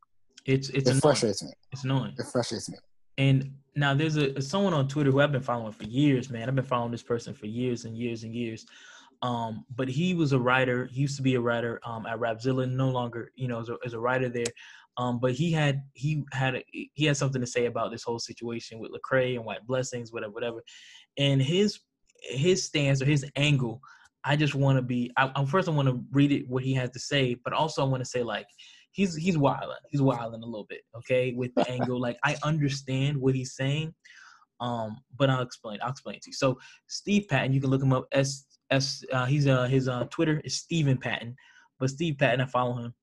It's 0.45 0.69
it's 0.69 0.89
it 0.89 1.01
frustrates 1.01 1.43
me. 1.43 1.51
It's 1.71 1.83
annoying. 1.83 2.13
It 2.17 2.25
frustrates 2.31 2.69
me. 2.69 2.77
And 3.17 3.51
now 3.75 3.93
there's 3.93 4.17
a 4.17 4.39
someone 4.41 4.73
on 4.73 4.87
Twitter 4.87 5.11
who 5.11 5.19
I've 5.19 5.31
been 5.31 5.41
following 5.41 5.73
for 5.73 5.83
years, 5.83 6.29
man. 6.29 6.47
I've 6.47 6.55
been 6.55 6.63
following 6.63 6.91
this 6.91 7.03
person 7.03 7.33
for 7.33 7.47
years 7.47 7.85
and 7.85 7.97
years 7.97 8.23
and 8.23 8.35
years. 8.35 8.65
Um, 9.23 9.65
but 9.75 9.87
he 9.87 10.13
was 10.13 10.31
a 10.31 10.39
writer. 10.39 10.87
He 10.91 11.01
used 11.01 11.15
to 11.17 11.21
be 11.21 11.35
a 11.35 11.41
writer 11.41 11.79
um, 11.85 12.05
at 12.05 12.19
Rapzilla. 12.19 12.69
No 12.69 12.89
longer, 12.89 13.31
you 13.35 13.47
know, 13.47 13.59
as 13.59 13.69
a, 13.69 13.77
as 13.85 13.93
a 13.93 13.99
writer 13.99 14.29
there. 14.29 14.45
Um, 14.97 15.19
but 15.19 15.33
he 15.33 15.51
had 15.51 15.83
he 15.93 16.23
had 16.33 16.55
a, 16.55 16.63
he 16.71 17.05
had 17.05 17.17
something 17.17 17.41
to 17.41 17.47
say 17.47 17.65
about 17.65 17.91
this 17.91 18.03
whole 18.03 18.19
situation 18.19 18.79
with 18.79 18.91
Lecrae 18.91 19.35
and 19.35 19.45
White 19.45 19.65
Blessings, 19.65 20.11
whatever, 20.11 20.33
whatever. 20.33 20.63
And 21.17 21.41
his 21.41 21.79
his 22.21 22.63
stance 22.63 23.01
or 23.01 23.05
his 23.05 23.25
angle 23.35 23.81
I 24.23 24.35
just 24.35 24.55
want 24.55 24.77
to 24.77 24.81
be. 24.81 25.11
I, 25.17 25.31
I 25.35 25.45
first 25.45 25.67
I 25.67 25.71
want 25.71 25.87
to 25.87 26.01
read 26.11 26.31
it 26.31 26.47
what 26.47 26.63
he 26.63 26.73
has 26.75 26.89
to 26.91 26.99
say, 26.99 27.35
but 27.43 27.53
also 27.53 27.83
I 27.83 27.87
want 27.87 28.01
to 28.01 28.09
say 28.09 28.23
like 28.23 28.45
he's 28.91 29.15
he's 29.15 29.37
wilding. 29.37 29.75
He's 29.89 30.01
wilding 30.01 30.43
a 30.43 30.45
little 30.45 30.67
bit, 30.69 30.81
okay, 30.95 31.33
with 31.33 31.53
the 31.55 31.69
angle. 31.69 31.99
Like 31.99 32.17
I 32.23 32.37
understand 32.43 33.17
what 33.17 33.35
he's 33.35 33.55
saying, 33.55 33.93
um, 34.59 34.97
but 35.17 35.29
I'll 35.29 35.41
explain. 35.41 35.79
I'll 35.81 35.91
explain 35.91 36.19
to 36.21 36.29
you. 36.29 36.33
So 36.33 36.59
Steve 36.87 37.27
Patton, 37.29 37.53
you 37.53 37.61
can 37.61 37.69
look 37.69 37.81
him 37.81 37.93
up. 37.93 38.07
S 38.11 38.45
S. 38.69 39.03
Uh, 39.11 39.25
he's 39.25 39.47
uh 39.47 39.65
his 39.65 39.87
uh 39.87 40.05
Twitter 40.11 40.41
is 40.43 40.55
Stephen 40.55 40.97
Patton, 40.97 41.35
but 41.79 41.89
Steve 41.89 42.17
Patton, 42.19 42.41
I 42.41 42.45
follow 42.45 42.75
him, 42.75 42.93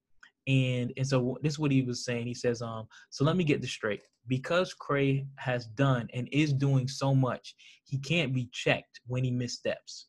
and 0.46 0.92
and 0.96 1.06
so 1.06 1.36
this 1.42 1.54
is 1.54 1.58
what 1.58 1.72
he 1.72 1.82
was 1.82 2.04
saying. 2.04 2.26
He 2.26 2.34
says, 2.34 2.62
um, 2.62 2.86
so 3.10 3.24
let 3.24 3.36
me 3.36 3.44
get 3.44 3.60
this 3.60 3.72
straight. 3.72 4.02
Because 4.28 4.74
Crae 4.74 5.26
has 5.36 5.66
done 5.68 6.06
and 6.12 6.28
is 6.32 6.52
doing 6.52 6.86
so 6.86 7.14
much, 7.14 7.54
he 7.84 7.98
can't 7.98 8.34
be 8.34 8.50
checked 8.52 9.00
when 9.06 9.24
he 9.24 9.30
missteps 9.30 10.07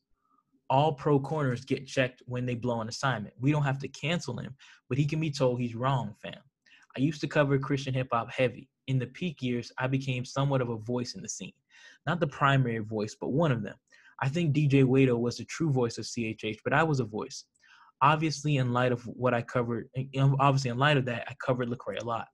all 0.70 0.94
pro 0.94 1.20
corners 1.20 1.66
get 1.66 1.88
checked 1.88 2.22
when 2.26 2.46
they 2.46 2.56
blow 2.56 2.82
an 2.82 2.90
assignment. 2.90 3.34
We 3.40 3.52
don't 3.52 3.64
have 3.64 3.80
to 3.80 3.88
cancel 3.88 4.38
him, 4.38 4.56
but 4.88 4.98
he 4.98 5.06
can 5.06 5.20
be 5.20 5.32
told 5.32 5.60
he's 5.60 5.76
wrong, 5.76 6.16
fam. 6.22 6.36
I 6.98 7.02
used 7.02 7.22
to 7.22 7.28
cover 7.28 7.58
Christian 7.58 7.94
hip 7.94 8.10
hop 8.12 8.32
heavy. 8.32 8.70
In 8.88 9.00
the 9.00 9.08
peak 9.08 9.42
years, 9.42 9.72
I 9.78 9.88
became 9.88 10.26
somewhat 10.26 10.62
of 10.62 10.70
a 10.70 10.78
voice 10.78 11.16
in 11.16 11.22
the 11.22 11.30
scene. 11.30 11.54
Not 12.06 12.20
the 12.20 12.28
primary 12.28 12.80
voice, 12.80 13.16
but 13.20 13.32
one 13.32 13.52
of 13.52 13.64
them. 13.64 13.76
I 14.22 14.30
think 14.30 14.54
DJ 14.54 14.84
Wade-O 14.84 15.18
was 15.18 15.38
the 15.38 15.46
true 15.46 15.72
voice 15.72 15.98
of 15.98 16.06
CHH, 16.06 16.58
but 16.64 16.74
I 16.74 16.84
was 16.84 17.00
a 17.00 17.06
voice. 17.06 17.46
Obviously, 18.02 18.58
in 18.58 18.74
light 18.74 18.92
of 18.92 19.04
what 19.04 19.34
I 19.34 19.42
covered, 19.42 19.90
eh, 19.96 20.06
obviously, 20.40 20.72
in 20.72 20.78
light 20.78 20.98
of 20.98 21.06
that, 21.06 21.26
I 21.28 21.36
covered 21.46 21.70
Lecrae 21.70 22.02
a 22.02 22.06
lot. 22.06 22.28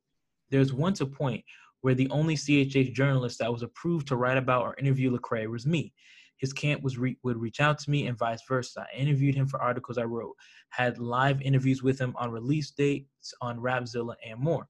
There's 0.49 0.73
once 0.73 1.01
a 1.01 1.05
point 1.05 1.43
where 1.81 1.95
the 1.95 2.09
only 2.09 2.35
CHH 2.35 2.93
journalist 2.93 3.39
that 3.39 3.51
was 3.51 3.61
approved 3.61 4.07
to 4.07 4.15
write 4.15 4.37
about 4.37 4.63
or 4.63 4.75
interview 4.77 5.15
Lecrae 5.15 5.49
was 5.49 5.65
me 5.65 5.93
his 6.37 6.53
camp 6.53 6.81
was 6.83 6.97
re- 6.97 7.17
would 7.23 7.37
reach 7.37 7.59
out 7.59 7.79
to 7.79 7.89
me 7.89 8.07
and 8.07 8.17
vice 8.17 8.41
versa. 8.47 8.85
I 8.93 8.97
interviewed 8.97 9.35
him 9.35 9.47
for 9.47 9.61
articles 9.61 9.97
I 9.97 10.03
wrote, 10.03 10.35
had 10.69 10.97
live 10.99 11.41
interviews 11.41 11.83
with 11.83 11.99
him 11.99 12.13
on 12.17 12.31
release 12.31 12.71
dates 12.71 13.33
on 13.41 13.59
Rapzilla 13.59 14.15
and 14.25 14.39
more. 14.39 14.67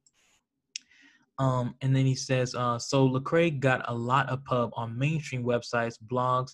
Um, 1.38 1.76
and 1.82 1.96
then 1.96 2.06
he 2.06 2.16
says, 2.16 2.56
uh, 2.56 2.80
so 2.80 3.08
Lecrae 3.08 3.60
got 3.60 3.84
a 3.90 3.94
lot 3.94 4.30
of 4.30 4.44
pub 4.46 4.72
on 4.76 4.98
mainstream 4.98 5.44
websites, 5.44 5.98
blogs, 6.02 6.52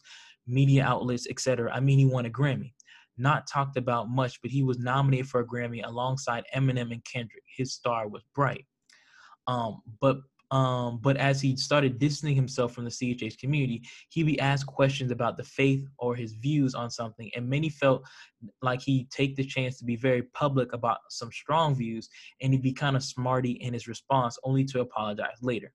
media 0.47 0.83
outlets, 0.83 1.27
etc. 1.29 1.71
I 1.71 1.79
mean, 1.79 1.99
he 1.99 2.05
won 2.05 2.25
a 2.25 2.29
Grammy. 2.29 2.73
Not 3.17 3.45
talked 3.45 3.77
about 3.77 4.09
much, 4.09 4.41
but 4.41 4.49
he 4.49 4.63
was 4.63 4.79
nominated 4.79 5.27
for 5.27 5.41
a 5.41 5.45
Grammy 5.45 5.85
alongside 5.85 6.45
Eminem 6.55 6.91
and 6.91 7.05
Kendrick. 7.05 7.43
His 7.55 7.73
star 7.73 8.07
was 8.07 8.23
bright. 8.33 8.65
Um, 9.47 9.81
but 9.99 10.17
um, 10.51 10.99
but 11.01 11.15
as 11.15 11.39
he 11.39 11.55
started 11.55 11.97
distancing 11.97 12.35
himself 12.35 12.73
from 12.73 12.83
the 12.83 12.91
CHH 12.91 13.39
community, 13.39 13.83
he'd 14.09 14.25
be 14.25 14.39
asked 14.39 14.65
questions 14.65 15.09
about 15.09 15.37
the 15.37 15.43
faith 15.43 15.87
or 15.97 16.13
his 16.13 16.33
views 16.33 16.75
on 16.75 16.89
something, 16.89 17.31
and 17.35 17.49
many 17.49 17.69
felt 17.69 18.03
like 18.61 18.81
he'd 18.81 19.09
take 19.09 19.37
the 19.37 19.45
chance 19.45 19.77
to 19.79 19.85
be 19.85 19.95
very 19.95 20.23
public 20.23 20.73
about 20.73 20.99
some 21.09 21.31
strong 21.31 21.73
views, 21.73 22.09
and 22.41 22.51
he'd 22.51 22.61
be 22.61 22.73
kind 22.73 22.97
of 22.97 23.03
smarty 23.03 23.51
in 23.51 23.73
his 23.73 23.87
response, 23.87 24.37
only 24.43 24.65
to 24.65 24.81
apologize 24.81 25.37
later. 25.41 25.73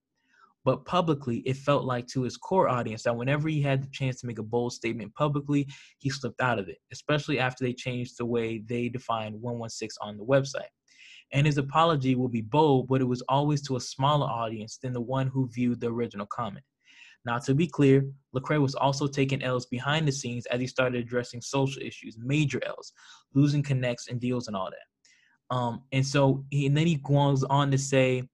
But 0.63 0.85
publicly, 0.85 1.39
it 1.47 1.57
felt 1.57 1.85
like 1.85 2.07
to 2.09 2.23
his 2.23 2.37
core 2.37 2.69
audience 2.69 3.05
that 3.05 3.17
whenever 3.17 3.49
he 3.49 3.63
had 3.63 3.83
the 3.83 3.91
chance 3.93 4.21
to 4.21 4.27
make 4.27 4.41
a 4.41 4.43
bold 4.43 4.73
statement 4.73 5.15
publicly, 5.15 5.69
he 5.99 6.11
slipped 6.11 6.43
out 6.43 6.59
of 6.59 6.69
it, 6.69 6.79
especially 6.93 7.39
after 7.39 7.65
they 7.65 7.73
changed 7.73 8.19
the 8.19 8.27
way 8.27 8.59
they 8.59 8.89
defined 8.91 9.41
116 9.41 9.97
on 10.07 10.19
the 10.19 10.25
website 10.25 10.69
and 11.33 11.47
his 11.47 11.59
apology 11.59 12.15
will 12.15 12.29
be 12.29 12.41
bold, 12.43 12.89
but 12.89 13.01
it 13.01 13.05
was 13.05 13.23
always 13.29 13.63
to 13.63 13.77
a 13.77 13.81
smaller 13.81 14.27
audience 14.27 14.79
than 14.83 14.93
the 14.93 15.01
one 15.01 15.27
who 15.29 15.49
viewed 15.49 15.81
the 15.81 15.89
original 15.89 16.27
comment. 16.27 16.65
Now, 17.25 17.39
to 17.39 17.55
be 17.55 17.67
clear, 17.67 18.09
Lecrae 18.35 18.61
was 18.61 18.77
also 18.77 19.09
taking 19.09 19.43
L's 19.43 19.67
behind 19.67 20.07
the 20.07 20.13
scenes 20.13 20.47
as 20.47 20.61
he 20.61 20.67
started 20.69 21.03
addressing 21.03 21.41
social 21.41 21.83
issues, 21.83 22.17
major 22.19 22.61
L's, 22.65 22.93
losing 23.35 23.65
connects 23.65 24.09
and 24.09 24.21
deals 24.21 24.47
and 24.47 24.57
all 24.57 24.71
that. 24.71 25.55
Um, 25.55 25.83
and 25.93 26.07
so, 26.07 26.45
and 26.53 26.77
then 26.77 26.87
he 26.87 26.97
goes 26.97 27.43
on 27.45 27.71
to 27.73 27.79
say, 27.79 28.29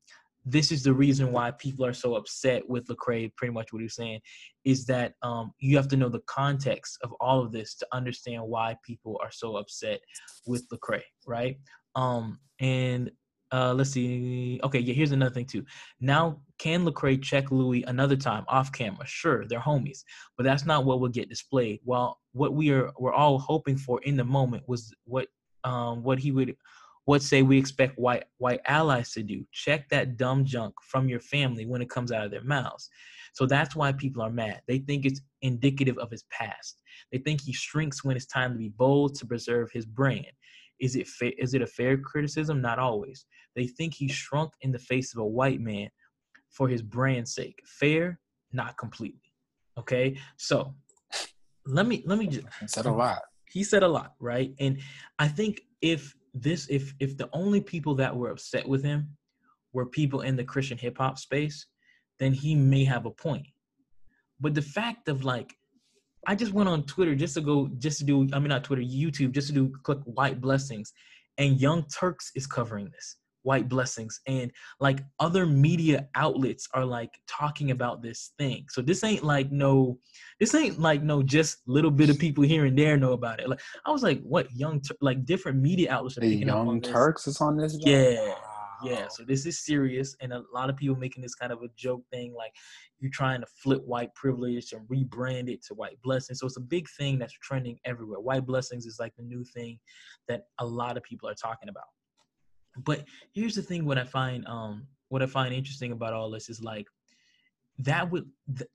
this 0.44 0.72
is 0.72 0.82
the 0.82 0.92
reason 0.92 1.32
why 1.32 1.52
people 1.52 1.86
are 1.86 1.92
so 1.92 2.16
upset 2.16 2.68
with 2.68 2.86
Lecrae. 2.88 3.34
Pretty 3.36 3.54
much 3.54 3.72
what 3.72 3.80
he's 3.80 3.94
saying 3.94 4.20
is 4.64 4.84
that 4.86 5.14
um, 5.22 5.52
you 5.60 5.76
have 5.76 5.88
to 5.88 5.96
know 5.96 6.08
the 6.08 6.22
context 6.26 6.98
of 7.02 7.12
all 7.20 7.40
of 7.40 7.52
this 7.52 7.74
to 7.76 7.86
understand 7.92 8.42
why 8.42 8.76
people 8.84 9.18
are 9.22 9.30
so 9.30 9.56
upset 9.56 10.00
with 10.46 10.68
Lecrae, 10.70 11.02
right? 11.26 11.56
Um, 11.94 12.38
and 12.60 13.10
uh, 13.52 13.74
let's 13.74 13.90
see. 13.90 14.58
Okay, 14.64 14.78
yeah, 14.78 14.94
here's 14.94 15.12
another 15.12 15.34
thing 15.34 15.44
too. 15.44 15.64
Now, 16.00 16.40
can 16.58 16.86
Lecrae 16.86 17.22
check 17.22 17.50
Louis 17.50 17.84
another 17.86 18.16
time 18.16 18.44
off 18.48 18.72
camera? 18.72 19.06
Sure, 19.06 19.46
they're 19.46 19.60
homies, 19.60 20.04
but 20.36 20.44
that's 20.44 20.64
not 20.64 20.84
what 20.84 21.00
will 21.00 21.08
get 21.08 21.28
displayed. 21.28 21.80
Well, 21.84 22.18
what 22.32 22.54
we 22.54 22.70
are 22.70 22.90
we're 22.98 23.12
all 23.12 23.38
hoping 23.38 23.76
for 23.76 24.00
in 24.02 24.16
the 24.16 24.24
moment 24.24 24.64
was 24.66 24.94
what 25.04 25.28
um 25.64 26.02
what 26.02 26.18
he 26.18 26.32
would 26.32 26.56
what 27.04 27.20
say 27.20 27.42
we 27.42 27.58
expect 27.58 27.98
white 27.98 28.24
white 28.38 28.60
allies 28.66 29.12
to 29.12 29.22
do? 29.22 29.44
Check 29.52 29.88
that 29.90 30.16
dumb 30.16 30.44
junk 30.44 30.74
from 30.82 31.08
your 31.08 31.20
family 31.20 31.66
when 31.66 31.82
it 31.82 31.90
comes 31.90 32.10
out 32.10 32.24
of 32.24 32.30
their 32.30 32.44
mouths. 32.44 32.88
So 33.34 33.46
that's 33.46 33.74
why 33.74 33.92
people 33.92 34.22
are 34.22 34.30
mad. 34.30 34.60
They 34.66 34.78
think 34.78 35.04
it's 35.04 35.20
indicative 35.40 35.98
of 35.98 36.10
his 36.10 36.24
past. 36.30 36.80
They 37.10 37.18
think 37.18 37.40
he 37.40 37.52
shrinks 37.52 38.04
when 38.04 38.16
it's 38.16 38.26
time 38.26 38.52
to 38.52 38.58
be 38.58 38.68
bold 38.68 39.14
to 39.16 39.26
preserve 39.26 39.70
his 39.72 39.86
brand. 39.86 40.32
Is 40.82 40.96
it 40.96 41.06
fa- 41.06 41.40
is 41.40 41.54
it 41.54 41.62
a 41.62 41.66
fair 41.66 41.96
criticism? 41.96 42.60
Not 42.60 42.78
always. 42.78 43.24
They 43.54 43.68
think 43.68 43.94
he 43.94 44.08
shrunk 44.08 44.52
in 44.62 44.72
the 44.72 44.78
face 44.78 45.14
of 45.14 45.20
a 45.20 45.26
white 45.26 45.60
man 45.60 45.88
for 46.50 46.68
his 46.68 46.82
brand's 46.82 47.34
sake. 47.34 47.62
Fair? 47.64 48.18
Not 48.52 48.76
completely. 48.76 49.32
Okay? 49.78 50.18
So, 50.36 50.74
let 51.64 51.86
me 51.86 52.02
let 52.04 52.18
me 52.18 52.26
just 52.26 52.46
he 52.60 52.66
said 52.66 52.86
a 52.86 52.92
lot. 52.92 53.22
He 53.48 53.62
said 53.62 53.82
a 53.84 53.88
lot, 53.88 54.14
right? 54.18 54.52
And 54.58 54.80
I 55.18 55.28
think 55.28 55.62
if 55.80 56.14
this 56.34 56.66
if 56.68 56.92
if 56.98 57.16
the 57.16 57.30
only 57.32 57.60
people 57.60 57.94
that 57.96 58.14
were 58.14 58.30
upset 58.30 58.68
with 58.68 58.82
him 58.82 59.16
were 59.72 59.86
people 59.86 60.22
in 60.22 60.36
the 60.36 60.44
Christian 60.44 60.78
hip 60.78 60.98
hop 60.98 61.18
space, 61.18 61.66
then 62.18 62.32
he 62.32 62.54
may 62.54 62.84
have 62.84 63.06
a 63.06 63.10
point. 63.10 63.46
But 64.40 64.54
the 64.54 64.62
fact 64.62 65.08
of 65.08 65.24
like, 65.24 65.54
I 66.26 66.34
just 66.34 66.52
went 66.52 66.68
on 66.68 66.84
Twitter 66.84 67.14
just 67.14 67.34
to 67.34 67.40
go, 67.40 67.68
just 67.78 67.98
to 67.98 68.04
do, 68.04 68.28
I 68.32 68.38
mean, 68.38 68.48
not 68.48 68.64
Twitter, 68.64 68.82
YouTube, 68.82 69.32
just 69.32 69.48
to 69.48 69.52
do 69.52 69.72
click 69.82 69.98
white 70.04 70.40
blessings. 70.40 70.92
And 71.38 71.60
Young 71.60 71.84
Turks 71.86 72.30
is 72.34 72.46
covering 72.46 72.90
this 72.90 73.16
white 73.42 73.68
blessings 73.68 74.20
and 74.26 74.50
like 74.80 75.00
other 75.18 75.46
media 75.46 76.08
outlets 76.14 76.68
are 76.74 76.84
like 76.84 77.10
talking 77.28 77.70
about 77.70 78.02
this 78.02 78.32
thing 78.38 78.64
so 78.68 78.80
this 78.80 79.02
ain't 79.04 79.24
like 79.24 79.50
no 79.50 79.98
this 80.38 80.54
ain't 80.54 80.78
like 80.78 81.02
no 81.02 81.22
just 81.22 81.58
little 81.66 81.90
bit 81.90 82.08
of 82.08 82.18
people 82.18 82.44
here 82.44 82.66
and 82.66 82.78
there 82.78 82.96
know 82.96 83.12
about 83.12 83.40
it 83.40 83.48
like 83.48 83.60
i 83.84 83.90
was 83.90 84.02
like 84.02 84.20
what 84.22 84.46
young 84.54 84.80
Tur- 84.80 84.96
like 85.00 85.24
different 85.24 85.60
media 85.60 85.90
outlets 85.90 86.16
are 86.18 86.20
picking 86.20 86.50
up 86.50 86.58
on 86.58 86.66
Young 86.66 86.80
this. 86.80 86.92
Turks 86.92 87.26
is 87.26 87.40
on 87.40 87.56
this. 87.56 87.72
joint? 87.72 87.86
Yeah, 87.86 88.34
yeah 88.84 89.06
so 89.08 89.22
this 89.24 89.46
is 89.46 89.64
serious 89.64 90.16
and 90.20 90.32
a 90.32 90.42
lot 90.52 90.70
of 90.70 90.76
people 90.76 90.96
making 90.96 91.22
this 91.22 91.34
kind 91.34 91.52
of 91.52 91.62
a 91.62 91.68
joke 91.76 92.02
thing 92.10 92.34
like 92.34 92.52
you're 93.02 93.10
trying 93.10 93.40
to 93.40 93.46
flip 93.46 93.82
white 93.84 94.14
privilege 94.14 94.72
and 94.72 94.88
rebrand 94.88 95.50
it 95.50 95.60
to 95.64 95.74
white 95.74 96.00
blessings. 96.02 96.38
So 96.38 96.46
it's 96.46 96.56
a 96.56 96.60
big 96.60 96.88
thing 96.88 97.18
that's 97.18 97.32
trending 97.32 97.78
everywhere. 97.84 98.20
White 98.20 98.46
blessings 98.46 98.86
is 98.86 98.98
like 99.00 99.12
the 99.16 99.24
new 99.24 99.42
thing 99.42 99.80
that 100.28 100.44
a 100.60 100.64
lot 100.64 100.96
of 100.96 101.02
people 101.02 101.28
are 101.28 101.34
talking 101.34 101.68
about. 101.68 101.84
But 102.84 103.04
here's 103.34 103.56
the 103.56 103.62
thing 103.62 103.84
what 103.84 103.98
i 103.98 104.04
find 104.04 104.46
um 104.46 104.86
what 105.10 105.22
i 105.22 105.26
find 105.26 105.52
interesting 105.52 105.92
about 105.92 106.14
all 106.14 106.30
this 106.30 106.48
is 106.48 106.62
like 106.62 106.86
that 107.84 108.10
would 108.10 108.24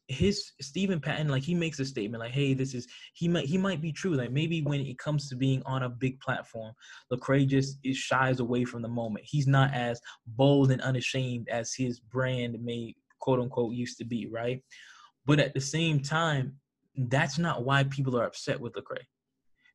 his 0.08 0.52
Stephen 0.60 1.00
Patton 1.00 1.30
like 1.30 1.44
he 1.44 1.54
makes 1.54 1.80
a 1.80 1.86
statement 1.86 2.22
like 2.22 2.32
hey 2.32 2.54
this 2.54 2.74
is 2.74 2.88
he 3.14 3.28
might 3.28 3.46
he 3.46 3.58
might 3.58 3.82
be 3.82 3.92
true. 3.92 4.16
Like 4.16 4.32
maybe 4.32 4.62
when 4.62 4.82
it 4.82 4.98
comes 4.98 5.30
to 5.30 5.36
being 5.36 5.62
on 5.66 5.84
a 5.84 5.90
big 5.90 6.20
platform 6.20 6.74
Lecrae 7.12 7.48
just 7.48 7.78
is 7.84 7.98
shies 7.98 8.40
away 8.40 8.66
from 8.66 8.82
the 8.82 8.88
moment. 8.88 9.26
He's 9.28 9.48
not 9.48 9.74
as 9.74 10.02
bold 10.26 10.72
and 10.72 10.82
unashamed 10.82 11.48
as 11.50 11.74
his 11.74 12.00
brand 12.00 12.62
may 12.64 12.96
quote 13.20 13.40
unquote 13.40 13.74
used 13.74 13.98
to 14.00 14.06
be 14.06 14.28
right? 14.28 14.62
But 15.26 15.40
at 15.40 15.54
the 15.54 15.62
same 15.62 16.02
time 16.02 16.56
that's 16.96 17.38
not 17.38 17.64
why 17.64 17.84
people 17.86 18.20
are 18.20 18.26
upset 18.26 18.60
with 18.60 18.74
Lecrae. 18.74 19.06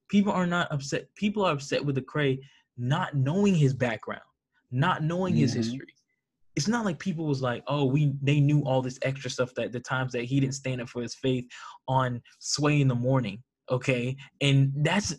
People 0.08 0.32
are 0.32 0.46
not 0.46 0.70
upset 0.72 1.06
people 1.14 1.44
are 1.44 1.52
upset 1.52 1.84
with 1.84 1.96
Lecrae 1.96 2.38
not 2.76 3.14
knowing 3.14 3.54
his 3.54 3.72
background 3.74 4.22
not 4.70 5.02
knowing 5.02 5.36
his 5.36 5.52
Mhm. 5.52 5.56
history 5.56 5.94
it's 6.56 6.68
not 6.68 6.84
like 6.84 6.98
people 6.98 7.26
was 7.26 7.42
like, 7.42 7.62
oh, 7.66 7.84
we 7.84 8.14
they 8.22 8.40
knew 8.40 8.62
all 8.62 8.82
this 8.82 8.98
extra 9.02 9.30
stuff 9.30 9.54
that 9.54 9.72
the 9.72 9.80
times 9.80 10.12
that 10.12 10.24
he 10.24 10.40
didn't 10.40 10.54
stand 10.54 10.80
up 10.80 10.88
for 10.88 11.02
his 11.02 11.14
faith 11.14 11.46
on 11.88 12.20
Sway 12.40 12.80
in 12.80 12.88
the 12.88 12.94
morning. 12.94 13.42
Okay. 13.70 14.16
And 14.40 14.72
that's 14.76 15.14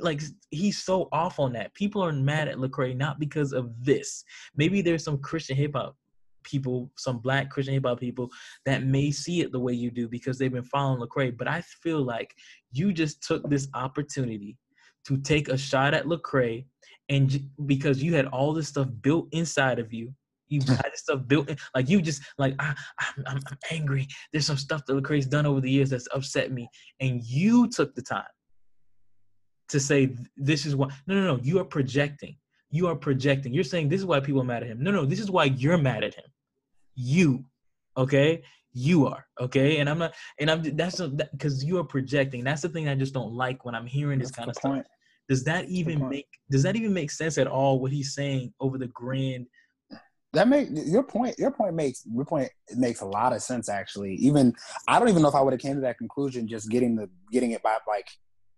like 0.00 0.22
he's 0.50 0.82
so 0.82 1.08
off 1.12 1.38
on 1.38 1.52
that. 1.52 1.74
People 1.74 2.02
are 2.02 2.12
mad 2.12 2.48
at 2.48 2.56
Lecrae 2.56 2.96
not 2.96 3.18
because 3.18 3.52
of 3.52 3.72
this. 3.84 4.24
Maybe 4.56 4.80
there's 4.80 5.04
some 5.04 5.18
Christian 5.18 5.56
hip 5.56 5.72
hop 5.74 5.96
people, 6.42 6.90
some 6.96 7.18
black 7.18 7.50
Christian 7.50 7.74
hip 7.74 7.84
hop 7.84 8.00
people 8.00 8.30
that 8.64 8.84
may 8.84 9.10
see 9.10 9.42
it 9.42 9.52
the 9.52 9.60
way 9.60 9.74
you 9.74 9.90
do 9.90 10.08
because 10.08 10.38
they've 10.38 10.52
been 10.52 10.62
following 10.62 11.06
Lecrae. 11.06 11.36
But 11.36 11.48
I 11.48 11.60
feel 11.60 12.02
like 12.02 12.34
you 12.72 12.92
just 12.92 13.22
took 13.22 13.48
this 13.50 13.68
opportunity 13.74 14.56
to 15.06 15.18
take 15.18 15.48
a 15.48 15.58
shot 15.58 15.92
at 15.92 16.06
Lecrae 16.06 16.64
and 17.10 17.50
because 17.66 18.02
you 18.02 18.14
had 18.14 18.26
all 18.26 18.54
this 18.54 18.68
stuff 18.68 18.88
built 19.02 19.28
inside 19.32 19.78
of 19.78 19.92
you 19.92 20.14
you 20.50 20.60
had 20.66 20.90
this 20.92 21.00
stuff 21.00 21.26
built 21.26 21.48
in, 21.48 21.56
like 21.74 21.88
you 21.88 22.02
just 22.02 22.22
like 22.38 22.54
I, 22.58 22.74
I'm, 22.98 23.24
I'm, 23.26 23.40
I'm 23.48 23.58
angry. 23.70 24.06
There's 24.32 24.46
some 24.46 24.56
stuff 24.56 24.84
that 24.86 24.92
Lecrae's 24.92 25.26
done 25.26 25.46
over 25.46 25.60
the 25.60 25.70
years 25.70 25.90
that's 25.90 26.08
upset 26.12 26.52
me, 26.52 26.68
and 27.00 27.22
you 27.22 27.68
took 27.68 27.94
the 27.94 28.02
time 28.02 28.24
to 29.68 29.80
say 29.80 30.16
this 30.36 30.66
is 30.66 30.76
why. 30.76 30.88
No, 31.06 31.14
no, 31.14 31.36
no. 31.36 31.42
You 31.42 31.60
are 31.60 31.64
projecting. 31.64 32.36
You 32.70 32.88
are 32.88 32.96
projecting. 32.96 33.54
You're 33.54 33.64
saying 33.64 33.88
this 33.88 34.00
is 34.00 34.06
why 34.06 34.20
people 34.20 34.40
are 34.42 34.44
mad 34.44 34.62
at 34.62 34.68
him. 34.68 34.82
No, 34.82 34.90
no. 34.90 35.04
This 35.04 35.20
is 35.20 35.30
why 35.30 35.44
you're 35.44 35.78
mad 35.78 36.04
at 36.04 36.14
him. 36.14 36.24
You, 36.94 37.44
okay? 37.96 38.42
You 38.72 39.06
are 39.06 39.26
okay, 39.40 39.78
and 39.78 39.88
I'm 39.88 39.98
not. 39.98 40.14
And 40.38 40.50
I'm 40.50 40.62
that's 40.76 41.00
because 41.00 41.64
you 41.64 41.78
are 41.78 41.84
projecting. 41.84 42.44
That's 42.44 42.62
the 42.62 42.68
thing 42.68 42.88
I 42.88 42.94
just 42.94 43.14
don't 43.14 43.32
like 43.32 43.64
when 43.64 43.74
I'm 43.74 43.86
hearing 43.86 44.18
this 44.18 44.30
That's 44.30 44.36
kind 44.38 44.50
of 44.50 44.56
stuff 44.56 44.86
does 45.30 45.44
that 45.44 45.68
even 45.68 46.08
make 46.08 46.26
does 46.50 46.64
that 46.64 46.74
even 46.74 46.92
make 46.92 47.10
sense 47.10 47.38
at 47.38 47.46
all 47.46 47.78
what 47.78 47.92
he's 47.92 48.14
saying 48.14 48.52
over 48.58 48.76
the 48.76 48.88
grand 48.88 49.46
That 50.32 50.46
make 50.46 50.68
your 50.70 51.02
point. 51.02 51.38
Your 51.38 51.50
point 51.50 51.74
makes 51.74 52.04
your 52.06 52.24
point 52.24 52.50
makes 52.76 53.00
a 53.00 53.06
lot 53.06 53.32
of 53.32 53.42
sense. 53.42 53.68
Actually, 53.68 54.14
even 54.14 54.54
I 54.86 54.98
don't 54.98 55.08
even 55.08 55.22
know 55.22 55.28
if 55.28 55.34
I 55.34 55.40
would 55.40 55.52
have 55.52 55.60
came 55.60 55.74
to 55.74 55.80
that 55.80 55.98
conclusion 55.98 56.46
just 56.46 56.70
getting 56.70 56.94
the 56.94 57.10
getting 57.32 57.50
it 57.50 57.62
by 57.62 57.78
like 57.88 58.06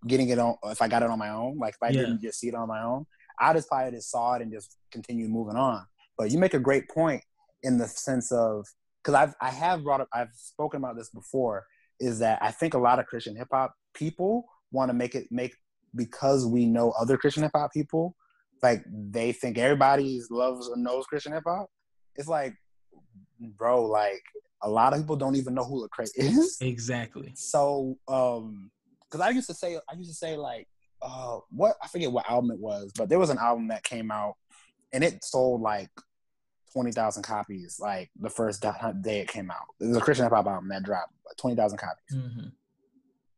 getting 0.06 0.28
it 0.28 0.38
on. 0.38 0.56
If 0.64 0.82
I 0.82 0.88
got 0.88 1.02
it 1.02 1.08
on 1.10 1.18
my 1.18 1.30
own, 1.30 1.58
like 1.58 1.74
if 1.74 1.82
I 1.82 1.90
Yeah. 1.90 2.00
didn't 2.02 2.20
just 2.20 2.38
see 2.40 2.48
it 2.48 2.54
on 2.54 2.68
my 2.68 2.82
own, 2.82 3.06
I 3.40 3.54
just 3.54 3.68
probably 3.68 3.92
just 3.92 4.10
saw 4.10 4.34
it 4.34 4.42
and 4.42 4.52
just 4.52 4.76
continued 4.90 5.30
moving 5.30 5.56
on. 5.56 5.86
But 6.18 6.30
you 6.30 6.38
make 6.38 6.52
a 6.54 6.58
great 6.60 6.88
point 6.90 7.22
in 7.62 7.78
the 7.78 7.88
sense 7.88 8.30
of 8.32 8.66
because 9.02 9.14
I've 9.14 9.34
I 9.40 9.50
have 9.50 9.82
brought 9.82 10.02
up 10.02 10.08
I've 10.12 10.32
spoken 10.34 10.78
about 10.78 10.96
this 10.96 11.08
before 11.08 11.64
is 12.00 12.18
that 12.18 12.38
I 12.42 12.50
think 12.50 12.74
a 12.74 12.78
lot 12.78 12.98
of 12.98 13.06
Christian 13.06 13.34
hip 13.34 13.48
hop 13.50 13.74
people 13.94 14.44
want 14.72 14.90
to 14.90 14.94
make 14.94 15.14
it 15.14 15.28
make 15.30 15.54
because 15.94 16.44
we 16.46 16.66
know 16.66 16.90
other 17.00 17.16
Christian 17.16 17.44
hip 17.44 17.52
hop 17.54 17.72
people 17.72 18.14
like 18.62 18.84
they 18.86 19.32
think 19.32 19.58
everybody 19.58 20.20
loves 20.30 20.68
or 20.68 20.76
knows 20.76 21.06
Christian 21.06 21.32
hip 21.32 21.42
hop. 21.46 21.68
It's 22.16 22.28
like, 22.28 22.54
bro, 23.40 23.84
like 23.84 24.22
a 24.62 24.70
lot 24.70 24.92
of 24.92 25.00
people 25.00 25.16
don't 25.16 25.36
even 25.36 25.54
know 25.54 25.64
who 25.64 25.86
Lecrae 25.86 26.08
is. 26.14 26.58
exactly 26.60 27.32
So, 27.34 27.96
um, 28.08 28.70
because 29.10 29.20
I 29.20 29.30
used 29.30 29.48
to 29.48 29.54
say, 29.54 29.78
I 29.90 29.94
used 29.96 30.10
to 30.10 30.16
say 30.16 30.36
like, 30.36 30.68
uh, 31.02 31.38
what 31.50 31.76
I 31.82 31.88
forget 31.88 32.12
what 32.12 32.30
album 32.30 32.52
it 32.52 32.60
was, 32.60 32.92
but 32.96 33.08
there 33.08 33.18
was 33.18 33.30
an 33.30 33.38
album 33.38 33.68
that 33.68 33.82
came 33.82 34.10
out 34.10 34.34
and 34.92 35.02
it 35.02 35.24
sold 35.24 35.60
like 35.60 35.90
twenty 36.72 36.92
thousand 36.92 37.24
copies 37.24 37.78
like 37.80 38.10
the 38.20 38.30
first 38.30 38.62
day 39.02 39.20
it 39.20 39.28
came 39.28 39.50
out. 39.50 39.66
It 39.80 39.88
was 39.88 39.96
a 39.96 40.00
Christian 40.00 40.24
hip 40.24 40.32
hop 40.32 40.46
album 40.46 40.68
that 40.68 40.84
dropped 40.84 41.12
like, 41.26 41.36
twenty 41.36 41.56
thousand 41.56 41.78
copies 41.78 42.30
hmm 42.30 42.48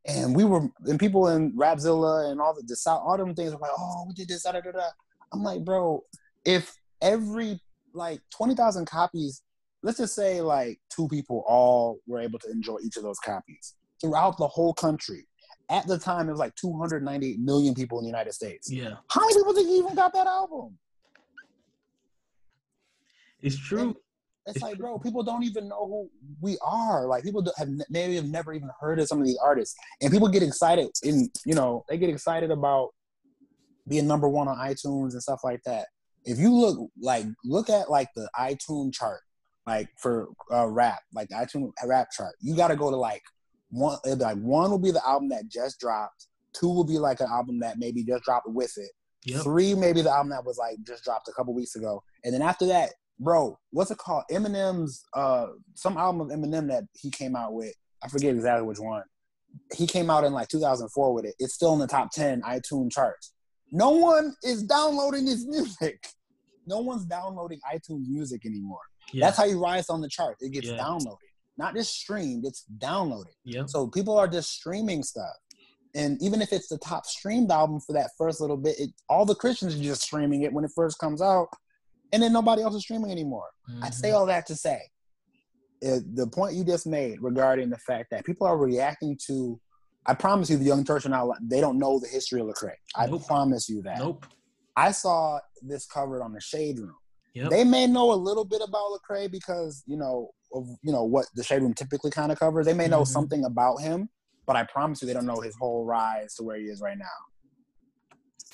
and 0.06 0.37
we 0.37 0.44
were 0.44 0.68
and 0.87 1.00
people 1.00 1.28
in 1.28 1.52
Rapzilla 1.52 2.30
and 2.30 2.40
all 2.40 2.54
the, 2.54 2.62
the 2.62 2.76
South, 2.76 3.02
all 3.04 3.16
them 3.16 3.34
things 3.34 3.52
were 3.52 3.60
like, 3.60 3.70
oh, 3.76 4.04
we 4.06 4.14
did 4.14 4.28
this, 4.28 4.42
da 4.42 4.52
da 4.52 4.60
da 4.60 4.70
da. 4.72 4.88
I'm 5.35 5.42
like, 5.42 5.64
bro, 5.64 6.05
if 6.44 6.73
every 7.03 7.61
like 7.92 8.20
twenty 8.31 8.55
thousand 8.55 8.87
copies, 8.87 9.42
let's 9.83 9.99
just 9.99 10.14
say 10.14 10.40
like 10.40 10.79
two 10.94 11.09
people 11.09 11.42
all 11.47 11.99
were 12.07 12.20
able 12.20 12.38
to 12.38 12.51
enjoy 12.51 12.79
each 12.85 12.97
of 12.97 13.03
those 13.03 13.18
copies 13.18 13.75
throughout 14.01 14.38
the 14.38 14.47
whole 14.47 14.73
country. 14.75 15.27
At 15.70 15.87
the 15.88 15.99
time, 15.99 16.29
it 16.29 16.31
was 16.31 16.38
like 16.38 16.55
298 16.57 17.40
million 17.40 17.75
people 17.75 17.99
in 17.99 18.05
the 18.05 18.09
United 18.09 18.35
States. 18.35 18.70
yeah 18.70 18.97
How 19.09 19.23
many 19.23 19.35
people 19.35 19.55
think 19.55 19.68
even 19.70 19.94
got 19.94 20.12
that 20.12 20.27
album? 20.27 20.77
it's 23.42 23.57
true 23.59 23.90
It's 24.47 24.57
It's 24.57 24.62
like, 24.62 24.75
true. 24.77 24.83
bro, 24.85 24.99
people 24.99 25.23
don't 25.23 25.42
even 25.42 25.68
know 25.68 25.87
who 25.87 26.11
we 26.42 26.59
are. 26.62 27.07
Like, 27.07 27.25
people 27.25 27.42
have 27.57 27.68
maybe 27.88 28.14
have 28.16 28.27
never 28.27 28.53
even 28.53 28.68
heard 28.79 29.01
of 29.01 29.09
some 29.09 29.20
of 29.20 29.27
these 29.27 29.38
artists, 29.42 29.75
and 30.03 30.12
people 30.12 30.29
get 30.29 30.42
excited. 30.42 30.88
In 31.03 31.31
you 31.47 31.55
know, 31.55 31.85
they 31.88 31.97
get 31.97 32.11
excited 32.11 32.51
about 32.51 32.90
being 33.88 34.07
number 34.07 34.29
one 34.29 34.49
on 34.49 34.57
iTunes 34.57 35.12
and 35.12 35.23
stuff 35.23 35.40
like 35.44 35.62
that. 35.64 35.87
If 36.25 36.38
you 36.38 36.53
look 36.53 36.90
like 37.01 37.27
look 37.44 37.68
at 37.68 37.90
like 37.90 38.09
the 38.16 38.29
iTunes 38.38 38.94
chart, 38.94 39.20
like 39.66 39.88
for 39.99 40.29
uh, 40.53 40.66
rap, 40.66 41.01
like 41.12 41.29
the 41.29 41.37
iTunes 41.37 41.73
rap 41.85 42.09
chart, 42.16 42.35
you 42.40 42.57
got 42.57 42.68
to 42.68 42.77
go 42.77 42.90
to 42.90 42.97
like 42.97 43.23
one. 43.70 43.99
Like 44.07 44.38
one 44.38 44.70
will 44.70 44.79
be 44.79 44.90
the 44.90 45.07
album 45.07 45.29
that 45.31 45.49
just 45.49 45.79
dropped. 45.79 46.29
Two 46.55 46.68
will 46.68 46.85
be 46.85 46.99
like 46.99 47.20
an 47.20 47.29
album 47.31 47.61
that 47.61 47.79
maybe 47.79 48.05
just 48.05 48.25
dropped 48.25 48.49
with 48.49 48.73
it. 48.77 48.90
yep 49.25 49.42
Three, 49.42 49.75
maybe 49.75 50.01
the 50.01 50.11
album 50.11 50.31
that 50.31 50.44
was 50.44 50.57
like 50.57 50.77
just 50.87 51.05
dropped 51.05 51.29
a 51.29 51.33
couple 51.33 51.55
weeks 51.55 51.77
ago, 51.77 52.03
and 52.25 52.33
then 52.33 52.42
after 52.42 52.66
that, 52.66 52.90
bro, 53.18 53.59
what's 53.70 53.90
it 53.90 53.99
called? 53.99 54.25
Eminem's 54.31 55.05
uh 55.14 55.47
some 55.75 55.99
album 55.99 56.23
of 56.23 56.29
Eminem 56.38 56.68
that 56.68 56.85
he 56.94 57.11
came 57.11 57.37
out 57.37 57.53
with. 57.53 57.75
I 58.03 58.09
forget 58.09 58.35
exactly 58.35 58.66
which 58.66 58.79
one. 58.79 59.03
He 59.77 59.87
came 59.87 60.11
out 60.11 60.25
in 60.25 60.33
like 60.33 60.49
2004 60.49 61.14
with 61.14 61.25
it. 61.25 61.35
It's 61.38 61.55
still 61.55 61.75
in 61.75 61.79
the 61.79 61.87
top 61.87 62.11
10 62.11 62.42
iTunes 62.42 62.90
charts. 62.90 63.34
No 63.74 63.90
one 63.90 64.34
is 64.42 64.62
downloading 64.62 65.26
his 65.26 65.46
music. 65.46 66.06
No 66.66 66.80
one's 66.80 67.04
downloading 67.04 67.60
iTunes 67.70 68.08
music 68.08 68.46
anymore. 68.46 68.80
yeah 69.12 69.26
That's 69.26 69.37
how 69.37 69.44
you 69.44 69.60
rise 69.62 69.90
on 69.90 70.00
the 70.00 70.08
chart. 70.08 70.37
It 70.40 70.50
gets 70.54 70.68
Yeah. 70.68 70.78
downloaded, 70.78 71.28
not 71.58 71.74
just 71.74 71.92
streamed. 71.92 72.46
It's 72.46 72.64
downloaded. 72.78 73.34
yep 73.44 73.68
So 73.68 73.87
people 73.88 74.16
are 74.16 74.26
just 74.26 74.48
streaming 74.50 75.02
stuff. 75.02 75.37
and 75.94 76.16
even 76.22 76.40
if 76.40 76.54
it's 76.54 76.68
the 76.68 76.78
top 76.78 77.04
streamed 77.04 77.50
album 77.50 77.80
for 77.80 77.92
that 77.92 78.08
first 78.16 78.40
little 78.40 78.56
bit, 78.56 78.80
it, 78.80 78.90
all 79.10 79.26
the 79.26 79.34
Christians 79.34 79.74
are 79.78 79.82
just 79.82 80.00
streaming 80.02 80.40
it 80.40 80.54
when 80.54 80.64
it 80.64 80.70
first 80.74 80.98
comes 80.98 81.20
out, 81.20 81.48
and 82.14 82.22
then 82.22 82.32
nobody 82.32 82.62
else 82.62 82.74
is 82.76 82.82
streaming 82.82 83.10
anymore. 83.10 83.50
Mm-hmm. 83.70 83.84
I 83.84 83.90
say 83.90 84.12
all 84.12 84.24
that 84.26 84.46
to 84.46 84.56
say, 84.56 84.80
it, 85.82 86.16
the 86.16 86.26
point 86.26 86.54
you 86.54 86.64
just 86.64 86.87
made 86.87 87.16
regarding 87.20 87.68
the 87.68 87.78
fact 87.78 88.06
that 88.10 88.24
people 88.24 88.46
are 88.46 88.56
reacting 88.56 89.18
to, 89.26 89.60
I 90.06 90.14
promise 90.14 90.50
you, 90.50 90.56
the 90.56 90.64
young 90.64 90.84
church 90.84 91.06
are 91.06 91.10
not. 91.10 91.36
They 91.42 91.60
don't 91.60 91.78
know 91.78 91.98
the 91.98 92.08
history 92.08 92.40
of 92.40 92.46
Lecrae. 92.46 92.72
I 92.96 93.06
nope. 93.06 93.26
promise 93.26 93.68
you 93.68 93.82
that. 93.82 93.98
Nope. 93.98 94.26
I 94.76 94.90
saw 94.90 95.38
this 95.62 95.86
covered 95.86 96.22
on 96.22 96.32
the 96.32 96.40
Shade 96.40 96.78
Room. 96.78 96.96
Yep. 97.34 97.50
They 97.50 97.64
may 97.64 97.86
know 97.86 98.12
a 98.12 98.14
little 98.14 98.44
bit 98.44 98.62
about 98.66 98.90
Lecrae 98.92 99.30
because 99.30 99.82
you 99.86 99.96
know 99.96 100.30
of 100.52 100.68
you 100.82 100.92
know 100.92 101.04
what 101.04 101.26
the 101.34 101.42
Shade 101.42 101.62
Room 101.62 101.74
typically 101.74 102.10
kind 102.10 102.30
of 102.30 102.38
covers. 102.38 102.66
They 102.66 102.74
may 102.74 102.86
know 102.86 103.00
mm-hmm. 103.00 103.12
something 103.12 103.44
about 103.44 103.80
him, 103.80 104.08
but 104.46 104.56
I 104.56 104.64
promise 104.64 105.02
you, 105.02 105.08
they 105.08 105.14
don't 105.14 105.26
know 105.26 105.40
his 105.40 105.56
whole 105.56 105.84
rise 105.84 106.34
to 106.34 106.44
where 106.44 106.58
he 106.58 106.64
is 106.64 106.80
right 106.80 106.98
now. 106.98 107.04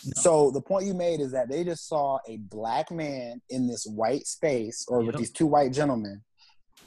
No. 0.05 0.13
So 0.17 0.51
the 0.51 0.63
point 0.63 0.87
you 0.87 0.95
made 0.95 1.21
is 1.21 1.33
that 1.33 1.51
they 1.51 1.63
just 1.63 1.89
saw 1.89 2.19
a 2.27 2.39
black 2.39 2.91
man 2.91 3.43
in 3.51 3.67
this 3.67 3.85
white 3.87 4.27
space, 4.27 4.87
or 4.89 5.03
yep. 5.03 5.09
with 5.09 5.17
these 5.17 5.33
two 5.33 5.47
white 5.47 5.73
gentlemen, 5.73 6.23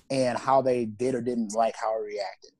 and 0.10 0.38
how 0.38 0.62
they 0.62 0.86
did 0.86 1.16
or 1.16 1.22
didn't 1.22 1.54
like 1.54 1.76
how 1.80 1.94
he 2.00 2.16
reacted. 2.16 2.52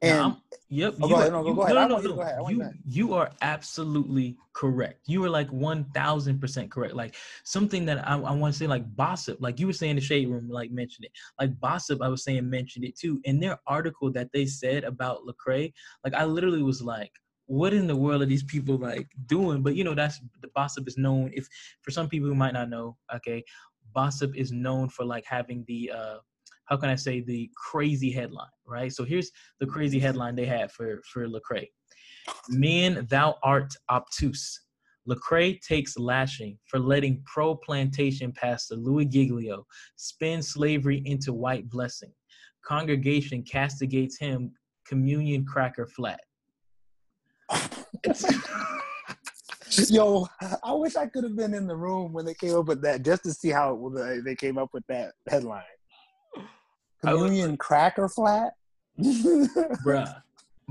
And 0.00 0.36
yep, 0.68 0.94
oh, 1.02 1.08
you, 1.08 1.14
go 1.14 1.20
ahead. 1.20 1.32
No, 1.32 1.42
go 1.42 1.62
ahead. 1.62 1.74
No, 1.74 1.86
no, 1.88 2.00
no, 2.00 2.14
no. 2.14 2.48
You, 2.48 2.70
you 2.84 3.14
are 3.14 3.30
absolutely 3.42 4.36
correct. 4.52 5.00
You 5.06 5.24
are 5.24 5.30
like 5.30 5.50
one 5.50 5.84
thousand 5.94 6.40
percent 6.40 6.70
correct. 6.70 6.94
Like 6.94 7.16
something 7.44 7.84
that 7.86 8.06
I, 8.06 8.14
I 8.14 8.32
want 8.32 8.54
to 8.54 8.58
say, 8.58 8.66
like 8.68 8.84
Bossip, 8.94 9.38
like 9.40 9.58
you 9.58 9.66
were 9.66 9.72
saying, 9.72 9.96
the 9.96 10.00
shade 10.00 10.28
room, 10.28 10.48
like 10.48 10.70
mentioned 10.70 11.06
it. 11.06 11.12
Like 11.40 11.58
Bossip, 11.58 12.00
I 12.00 12.08
was 12.08 12.22
saying 12.22 12.48
mentioned 12.48 12.84
it 12.84 12.96
too. 12.96 13.20
In 13.24 13.40
their 13.40 13.58
article 13.66 14.12
that 14.12 14.30
they 14.32 14.46
said 14.46 14.84
about 14.84 15.22
Lecrae, 15.26 15.72
like 16.04 16.14
I 16.14 16.24
literally 16.24 16.62
was 16.62 16.80
like, 16.80 17.10
what 17.46 17.72
in 17.74 17.86
the 17.86 17.96
world 17.96 18.22
are 18.22 18.26
these 18.26 18.44
people 18.44 18.76
like 18.76 19.08
doing? 19.26 19.62
But 19.62 19.74
you 19.74 19.82
know, 19.82 19.94
that's 19.94 20.20
the 20.42 20.48
Bossip 20.48 20.86
is 20.86 20.96
known. 20.96 21.32
If 21.34 21.48
for 21.82 21.90
some 21.90 22.08
people 22.08 22.28
who 22.28 22.34
might 22.36 22.54
not 22.54 22.70
know, 22.70 22.96
okay, 23.16 23.42
Bossip 23.96 24.36
is 24.36 24.52
known 24.52 24.90
for 24.90 25.04
like 25.04 25.24
having 25.26 25.64
the 25.66 25.90
uh 25.92 26.18
how 26.68 26.76
can 26.76 26.90
I 26.90 26.94
say 26.94 27.20
the 27.20 27.50
crazy 27.56 28.10
headline, 28.10 28.46
right? 28.66 28.92
So 28.92 29.04
here's 29.04 29.30
the 29.60 29.66
crazy 29.66 29.98
headline 29.98 30.36
they 30.36 30.46
had 30.46 30.70
for 30.70 31.00
for 31.12 31.26
Lecrae. 31.26 31.68
Men, 32.48 33.06
thou 33.10 33.36
art 33.42 33.74
obtuse. 33.90 34.60
Lecrae 35.08 35.58
takes 35.62 35.96
lashing 35.96 36.58
for 36.66 36.78
letting 36.78 37.22
pro 37.24 37.54
plantation 37.54 38.30
pastor 38.32 38.76
Louis 38.76 39.06
Giglio 39.06 39.66
spin 39.96 40.42
slavery 40.42 41.02
into 41.06 41.32
white 41.32 41.68
blessing. 41.70 42.12
Congregation 42.62 43.42
castigates 43.42 44.18
him 44.18 44.52
communion 44.86 45.46
cracker 45.46 45.86
flat. 45.86 46.20
Yo, 49.88 50.26
I 50.62 50.72
wish 50.72 50.96
I 50.96 51.06
could 51.06 51.24
have 51.24 51.36
been 51.36 51.54
in 51.54 51.66
the 51.66 51.76
room 51.76 52.12
when 52.12 52.26
they 52.26 52.34
came 52.34 52.56
up 52.56 52.66
with 52.66 52.82
that 52.82 53.02
just 53.02 53.22
to 53.24 53.32
see 53.32 53.50
how 53.50 53.90
they 54.24 54.34
came 54.34 54.58
up 54.58 54.70
with 54.72 54.84
that 54.88 55.12
headline. 55.28 55.62
Communion 57.00 57.56
cracker 57.56 58.08
flat? 58.08 58.54
Bruh. 59.00 60.22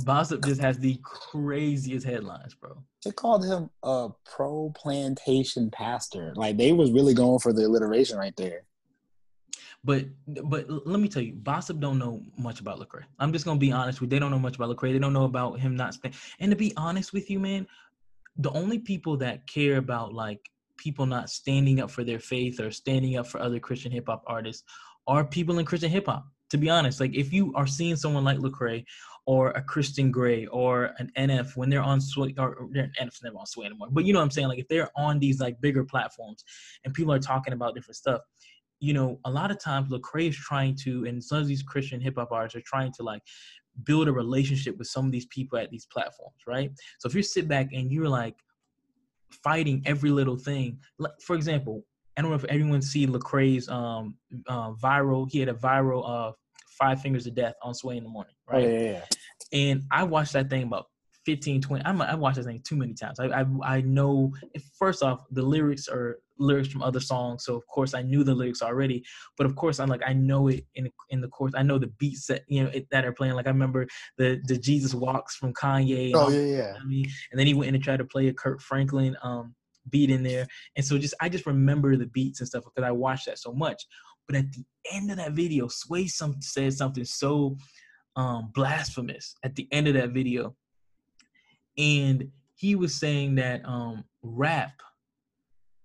Bossip 0.01 0.45
just 0.45 0.61
has 0.61 0.77
the 0.77 0.99
craziest 1.03 2.05
headlines, 2.05 2.53
bro. 2.53 2.77
They 3.03 3.11
called 3.11 3.45
him 3.45 3.69
a 3.81 4.09
pro 4.25 4.71
plantation 4.75 5.71
pastor. 5.71 6.33
Like 6.35 6.57
they 6.57 6.71
was 6.71 6.91
really 6.91 7.15
going 7.15 7.39
for 7.39 7.51
the 7.51 7.65
alliteration 7.65 8.17
right 8.17 8.35
there. 8.35 8.63
But 9.83 10.05
but 10.27 10.67
let 10.85 10.99
me 10.99 11.07
tell 11.07 11.23
you, 11.23 11.33
Bossip 11.33 11.79
don't 11.79 11.97
know 11.97 12.21
much 12.37 12.59
about 12.59 12.79
Lecrae. 12.79 13.05
I'm 13.19 13.33
just 13.33 13.45
gonna 13.45 13.59
be 13.59 13.71
honest 13.71 14.01
with 14.01 14.11
you. 14.11 14.15
They 14.15 14.19
don't 14.19 14.31
know 14.31 14.39
much 14.39 14.55
about 14.55 14.75
Lecrae. 14.75 14.93
They 14.93 14.99
don't 14.99 15.13
know 15.13 15.25
about 15.25 15.59
him 15.59 15.75
not 15.75 15.93
spend. 15.93 16.13
And 16.39 16.51
to 16.51 16.57
be 16.57 16.73
honest 16.77 17.13
with 17.13 17.29
you, 17.29 17.39
man, 17.39 17.65
the 18.37 18.51
only 18.51 18.79
people 18.79 19.17
that 19.17 19.47
care 19.47 19.77
about 19.77 20.13
like 20.13 20.41
people 20.77 21.05
not 21.07 21.29
standing 21.29 21.79
up 21.79 21.89
for 21.89 22.03
their 22.03 22.19
faith 22.19 22.59
or 22.59 22.69
standing 22.69 23.17
up 23.17 23.25
for 23.25 23.39
other 23.39 23.59
Christian 23.59 23.91
hip 23.91 24.05
hop 24.07 24.23
artists 24.27 24.63
are 25.07 25.23
people 25.23 25.59
in 25.59 25.65
Christian 25.65 25.89
hip 25.89 26.05
hop. 26.05 26.25
To 26.51 26.57
be 26.57 26.69
honest, 26.69 27.01
like 27.01 27.13
if 27.13 27.33
you 27.33 27.53
are 27.55 27.67
seeing 27.67 27.97
someone 27.97 28.23
like 28.23 28.37
Lecrae 28.37 28.85
or 29.25 29.49
a 29.51 29.61
Christian 29.61 30.11
Grey 30.11 30.45
or 30.45 30.93
an 30.97 31.11
NF 31.17 31.57
when 31.57 31.69
they're 31.69 31.81
on 31.81 31.99
Sway 31.99 32.33
or 32.37 32.69
NF's 32.73 33.21
never 33.21 33.37
on 33.37 33.45
Sway 33.45 33.65
anymore, 33.65 33.89
but 33.91 34.05
you 34.05 34.13
know 34.13 34.19
what 34.19 34.25
I'm 34.25 34.31
saying? 34.31 34.47
Like 34.47 34.59
if 34.59 34.67
they're 34.69 34.89
on 34.95 35.19
these 35.19 35.41
like 35.41 35.59
bigger 35.59 35.83
platforms 35.83 36.45
and 36.85 36.93
people 36.93 37.11
are 37.11 37.19
talking 37.19 37.51
about 37.51 37.75
different 37.75 37.97
stuff, 37.97 38.21
you 38.79 38.93
know, 38.93 39.19
a 39.25 39.29
lot 39.29 39.51
of 39.51 39.59
times 39.59 39.91
Lecrae 39.91 40.29
is 40.29 40.37
trying 40.37 40.75
to, 40.83 41.05
and 41.05 41.21
some 41.21 41.39
of 41.39 41.47
these 41.47 41.63
Christian 41.63 41.99
hip 41.99 42.15
hop 42.17 42.31
artists 42.31 42.55
are 42.55 42.63
trying 42.65 42.93
to 42.93 43.03
like 43.03 43.21
build 43.83 44.07
a 44.07 44.13
relationship 44.13 44.77
with 44.77 44.87
some 44.87 45.05
of 45.05 45.11
these 45.11 45.25
people 45.27 45.57
at 45.57 45.69
these 45.69 45.85
platforms, 45.91 46.37
right? 46.47 46.71
So 46.99 47.09
if 47.09 47.15
you 47.15 47.23
sit 47.23 47.49
back 47.49 47.73
and 47.73 47.91
you're 47.91 48.07
like 48.07 48.35
fighting 49.43 49.83
every 49.85 50.11
little 50.11 50.37
thing, 50.37 50.79
like 50.97 51.11
for 51.21 51.35
example, 51.35 51.83
I 52.17 52.21
don't 52.21 52.31
know 52.31 52.35
if 52.35 52.45
everyone 52.45 52.81
see 52.81 53.05
Lecrae's 53.07 53.69
um 53.69 54.15
uh, 54.47 54.73
viral. 54.73 55.29
He 55.29 55.39
had 55.39 55.49
a 55.49 55.53
viral 55.53 56.03
uh 56.07 56.31
Five 56.77 57.01
Fingers 57.01 57.27
of 57.27 57.35
Death 57.35 57.55
on 57.63 57.73
Sway 57.73 57.97
in 57.97 58.03
the 58.03 58.09
morning, 58.09 58.35
right? 58.47 58.65
Oh, 58.65 58.67
yeah, 58.67 58.91
yeah. 58.91 59.01
And 59.51 59.83
I 59.91 60.03
watched 60.03 60.33
that 60.33 60.49
thing 60.49 60.63
about 60.63 60.85
15, 61.25 61.61
20. 61.61 61.85
I'm, 61.85 62.01
I 62.01 62.15
watched 62.15 62.37
that 62.37 62.45
thing 62.45 62.61
too 62.65 62.75
many 62.75 62.93
times. 62.93 63.19
I, 63.19 63.27
I, 63.27 63.45
I 63.63 63.81
know, 63.81 64.31
first 64.77 65.03
off, 65.03 65.23
the 65.31 65.41
lyrics 65.41 65.87
are 65.87 66.19
lyrics 66.39 66.69
from 66.69 66.83
other 66.83 66.99
songs. 66.99 67.43
So, 67.45 67.55
of 67.55 67.65
course, 67.67 67.93
I 67.93 68.01
knew 68.01 68.23
the 68.23 68.33
lyrics 68.33 68.61
already. 68.61 69.03
But, 69.37 69.45
of 69.45 69.55
course, 69.55 69.79
I'm 69.79 69.89
like, 69.89 70.03
I 70.05 70.13
know 70.13 70.47
it 70.47 70.65
in 70.75 70.89
in 71.09 71.19
the 71.19 71.27
course. 71.27 71.53
I 71.55 71.63
know 71.63 71.77
the 71.79 71.91
beats 71.99 72.27
that, 72.27 72.43
you 72.47 72.63
know, 72.63 72.69
it, 72.73 72.87
that 72.91 73.05
are 73.05 73.11
playing. 73.11 73.33
Like, 73.33 73.47
I 73.47 73.49
remember 73.51 73.87
the, 74.17 74.39
the 74.45 74.57
Jesus 74.57 74.93
Walks 74.93 75.35
from 75.35 75.53
Kanye. 75.53 76.13
oh, 76.15 76.29
yeah, 76.29 76.57
yeah. 76.57 76.73
I 76.79 76.85
mean, 76.85 77.05
and 77.31 77.39
then 77.39 77.47
he 77.47 77.53
went 77.53 77.69
in 77.69 77.75
and 77.75 77.83
tried 77.83 77.97
to 77.97 78.05
play 78.05 78.27
a 78.27 78.33
Kirk 78.33 78.61
Franklin 78.61 79.17
um, 79.21 79.53
beat 79.89 80.09
in 80.09 80.23
there. 80.23 80.47
And 80.75 80.85
so 80.85 80.97
just, 80.97 81.15
I 81.21 81.29
just 81.29 81.45
remember 81.45 81.95
the 81.95 82.07
beats 82.07 82.39
and 82.39 82.47
stuff 82.47 82.63
because 82.63 82.87
I 82.87 82.91
watched 82.91 83.25
that 83.25 83.39
so 83.39 83.53
much. 83.53 83.83
But 84.27 84.37
at 84.37 84.51
the 84.51 84.65
end 84.91 85.09
of 85.11 85.17
that 85.17 85.31
video, 85.31 85.67
Sway 85.67 86.07
some 86.07 86.41
said 86.41 86.73
something 86.73 87.05
so 87.05 87.57
um, 88.15 88.51
blasphemous 88.53 89.35
at 89.43 89.55
the 89.55 89.67
end 89.71 89.87
of 89.87 89.93
that 89.93 90.09
video, 90.09 90.55
and 91.77 92.29
he 92.55 92.75
was 92.75 92.95
saying 92.95 93.35
that 93.35 93.61
um, 93.65 94.03
rap 94.21 94.81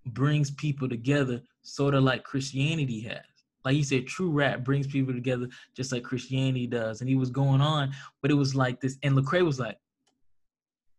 brings 0.07 0.51
people 0.51 0.89
together, 0.89 1.41
sort 1.63 1.95
of 1.95 2.03
like 2.03 2.25
Christianity 2.25 3.01
has. 3.03 3.21
Like 3.65 3.75
he 3.75 3.83
said, 3.83 4.07
true 4.07 4.31
rap 4.31 4.65
brings 4.65 4.87
people 4.87 5.15
together 5.15 5.49
just 5.77 5.93
like 5.93 6.03
Christianity 6.03 6.67
does. 6.67 7.01
And 7.01 7.09
he 7.09 7.15
was 7.15 7.31
going 7.31 7.61
on, 7.61 7.93
but 8.21 8.31
it 8.31 8.35
was 8.35 8.55
like 8.55 8.81
this. 8.81 8.99
And 9.03 9.15
Lecrae 9.15 9.45
was 9.45 9.61
like, 9.61 9.77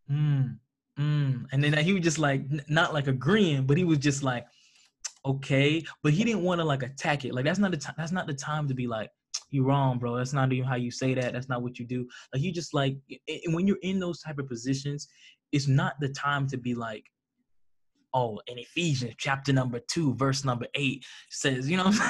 hmm, 0.07 0.43
mm. 0.99 1.45
And 1.51 1.63
then 1.63 1.77
he 1.77 1.93
was 1.93 2.03
just 2.03 2.19
like, 2.19 2.43
not 2.69 2.93
like 2.93 3.07
agreeing, 3.07 3.65
but 3.65 3.77
he 3.77 3.83
was 3.83 3.99
just 3.99 4.23
like, 4.23 4.45
okay, 5.25 5.83
but 6.01 6.13
he 6.13 6.23
didn't 6.23 6.43
want 6.43 6.59
to 6.59 6.65
like 6.65 6.83
attack 6.83 7.25
it. 7.25 7.33
Like 7.33 7.45
that's 7.45 7.59
not 7.59 7.71
the 7.71 7.77
time. 7.77 7.95
That's 7.97 8.11
not 8.11 8.27
the 8.27 8.33
time 8.33 8.67
to 8.67 8.73
be 8.73 8.87
like, 8.87 9.09
you're 9.51 9.65
wrong, 9.65 9.99
bro. 9.99 10.15
That's 10.15 10.33
not 10.33 10.51
even 10.51 10.67
how 10.67 10.75
you 10.75 10.91
say 10.91 11.13
that. 11.13 11.33
That's 11.33 11.49
not 11.49 11.61
what 11.61 11.79
you 11.79 11.85
do. 11.85 12.07
Like 12.33 12.41
you 12.41 12.51
just 12.51 12.73
like, 12.73 12.97
and 13.27 13.53
when 13.53 13.67
you're 13.67 13.77
in 13.83 13.99
those 13.99 14.21
type 14.21 14.39
of 14.39 14.47
positions, 14.47 15.07
it's 15.51 15.67
not 15.67 15.93
the 15.99 16.09
time 16.09 16.47
to 16.47 16.57
be 16.57 16.73
like, 16.73 17.05
oh, 18.13 18.39
in 18.47 18.57
Ephesians 18.57 19.13
chapter 19.17 19.53
number 19.53 19.79
two, 19.87 20.13
verse 20.15 20.43
number 20.43 20.67
eight 20.75 21.05
says, 21.29 21.69
you 21.69 21.77
know. 21.77 21.91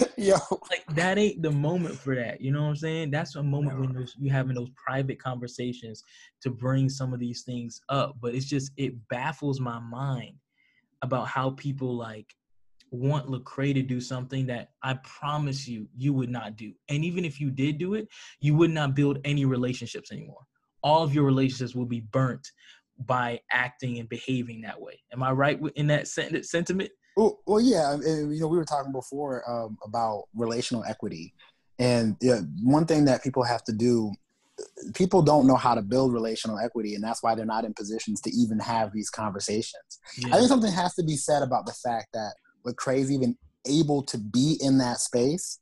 Yo, 0.16 0.36
like 0.70 0.84
that 0.94 1.18
ain't 1.18 1.42
the 1.42 1.50
moment 1.50 1.94
for 1.94 2.14
that. 2.14 2.40
You 2.40 2.52
know 2.52 2.62
what 2.62 2.68
I'm 2.68 2.76
saying? 2.76 3.10
That's 3.10 3.36
a 3.36 3.42
moment 3.42 3.80
when 3.80 4.06
you're 4.18 4.32
having 4.32 4.54
those 4.54 4.70
private 4.70 5.20
conversations 5.20 6.02
to 6.42 6.50
bring 6.50 6.88
some 6.88 7.12
of 7.12 7.20
these 7.20 7.42
things 7.42 7.80
up. 7.88 8.16
But 8.20 8.34
it's 8.34 8.46
just 8.46 8.72
it 8.76 8.94
baffles 9.08 9.60
my 9.60 9.78
mind 9.78 10.36
about 11.02 11.28
how 11.28 11.50
people 11.50 11.96
like 11.96 12.34
want 12.90 13.26
Lecrae 13.26 13.74
to 13.74 13.82
do 13.82 14.00
something 14.00 14.46
that 14.46 14.70
I 14.82 14.94
promise 15.02 15.66
you 15.66 15.88
you 15.96 16.12
would 16.12 16.30
not 16.30 16.56
do. 16.56 16.72
And 16.88 17.04
even 17.04 17.24
if 17.24 17.40
you 17.40 17.50
did 17.50 17.78
do 17.78 17.94
it, 17.94 18.08
you 18.40 18.54
would 18.56 18.70
not 18.70 18.94
build 18.94 19.18
any 19.24 19.44
relationships 19.44 20.12
anymore. 20.12 20.42
All 20.82 21.02
of 21.02 21.14
your 21.14 21.24
relationships 21.24 21.74
will 21.74 21.86
be 21.86 22.00
burnt 22.00 22.46
by 22.98 23.40
acting 23.50 23.98
and 23.98 24.08
behaving 24.08 24.60
that 24.62 24.80
way. 24.80 25.02
Am 25.12 25.22
I 25.22 25.32
right 25.32 25.58
in 25.74 25.86
that 25.88 26.06
sentiment? 26.06 26.90
Well, 27.16 27.40
well 27.46 27.60
yeah. 27.60 27.92
And, 27.92 28.34
you 28.34 28.40
know, 28.40 28.48
we 28.48 28.56
were 28.56 28.64
talking 28.64 28.92
before 28.92 29.48
um, 29.50 29.78
about 29.84 30.24
relational 30.34 30.84
equity. 30.84 31.34
And 31.78 32.16
yeah, 32.20 32.40
one 32.62 32.86
thing 32.86 33.04
that 33.06 33.22
people 33.22 33.42
have 33.42 33.64
to 33.64 33.72
do 33.72 34.12
people 34.94 35.22
don't 35.22 35.46
know 35.46 35.56
how 35.56 35.74
to 35.74 35.82
build 35.82 36.12
relational 36.12 36.58
equity 36.58 36.94
and 36.94 37.02
that's 37.02 37.22
why 37.22 37.34
they're 37.34 37.44
not 37.46 37.64
in 37.64 37.74
positions 37.74 38.20
to 38.20 38.30
even 38.30 38.58
have 38.58 38.92
these 38.92 39.10
conversations 39.10 40.00
yeah. 40.18 40.34
i 40.34 40.36
think 40.36 40.48
something 40.48 40.72
has 40.72 40.94
to 40.94 41.02
be 41.02 41.16
said 41.16 41.42
about 41.42 41.66
the 41.66 41.72
fact 41.72 42.08
that 42.12 42.34
Lecrae's 42.66 43.10
even 43.10 43.36
able 43.66 44.02
to 44.02 44.18
be 44.18 44.58
in 44.60 44.78
that 44.78 44.98
space 44.98 45.58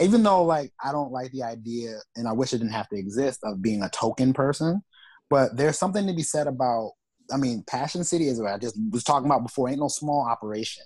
even 0.00 0.22
though 0.22 0.42
like 0.42 0.72
i 0.82 0.92
don't 0.92 1.12
like 1.12 1.30
the 1.32 1.42
idea 1.42 1.98
and 2.16 2.26
i 2.26 2.32
wish 2.32 2.52
it 2.52 2.58
didn't 2.58 2.72
have 2.72 2.88
to 2.88 2.96
exist 2.96 3.40
of 3.44 3.62
being 3.62 3.82
a 3.82 3.88
token 3.90 4.32
person 4.32 4.82
but 5.30 5.56
there's 5.56 5.78
something 5.78 6.06
to 6.06 6.12
be 6.12 6.22
said 6.22 6.46
about 6.46 6.92
i 7.32 7.36
mean 7.36 7.62
passion 7.66 8.04
city 8.04 8.28
is 8.28 8.40
what 8.40 8.52
i 8.52 8.58
just 8.58 8.76
was 8.90 9.04
talking 9.04 9.26
about 9.26 9.42
before 9.42 9.68
ain't 9.68 9.80
no 9.80 9.88
small 9.88 10.26
operation 10.28 10.82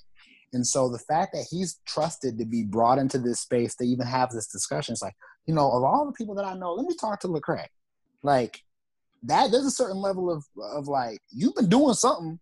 And 0.52 0.66
so 0.66 0.88
the 0.88 0.98
fact 0.98 1.32
that 1.34 1.46
he's 1.50 1.80
trusted 1.86 2.38
to 2.38 2.44
be 2.44 2.62
brought 2.64 2.98
into 2.98 3.18
this 3.18 3.40
space 3.40 3.74
to 3.76 3.84
even 3.84 4.06
have 4.06 4.30
this 4.30 4.46
discussion, 4.48 4.92
it's 4.92 5.02
like, 5.02 5.16
you 5.46 5.54
know, 5.54 5.70
of 5.70 5.84
all 5.84 6.06
the 6.06 6.12
people 6.12 6.34
that 6.36 6.44
I 6.44 6.54
know, 6.54 6.72
let 6.72 6.86
me 6.86 6.94
talk 6.98 7.20
to 7.20 7.28
Lecrae. 7.28 7.66
Like 8.22 8.62
that, 9.24 9.50
there's 9.50 9.66
a 9.66 9.70
certain 9.70 9.98
level 9.98 10.30
of 10.30 10.44
of 10.74 10.88
like, 10.88 11.20
you've 11.30 11.54
been 11.54 11.68
doing 11.68 11.94
something. 11.94 12.38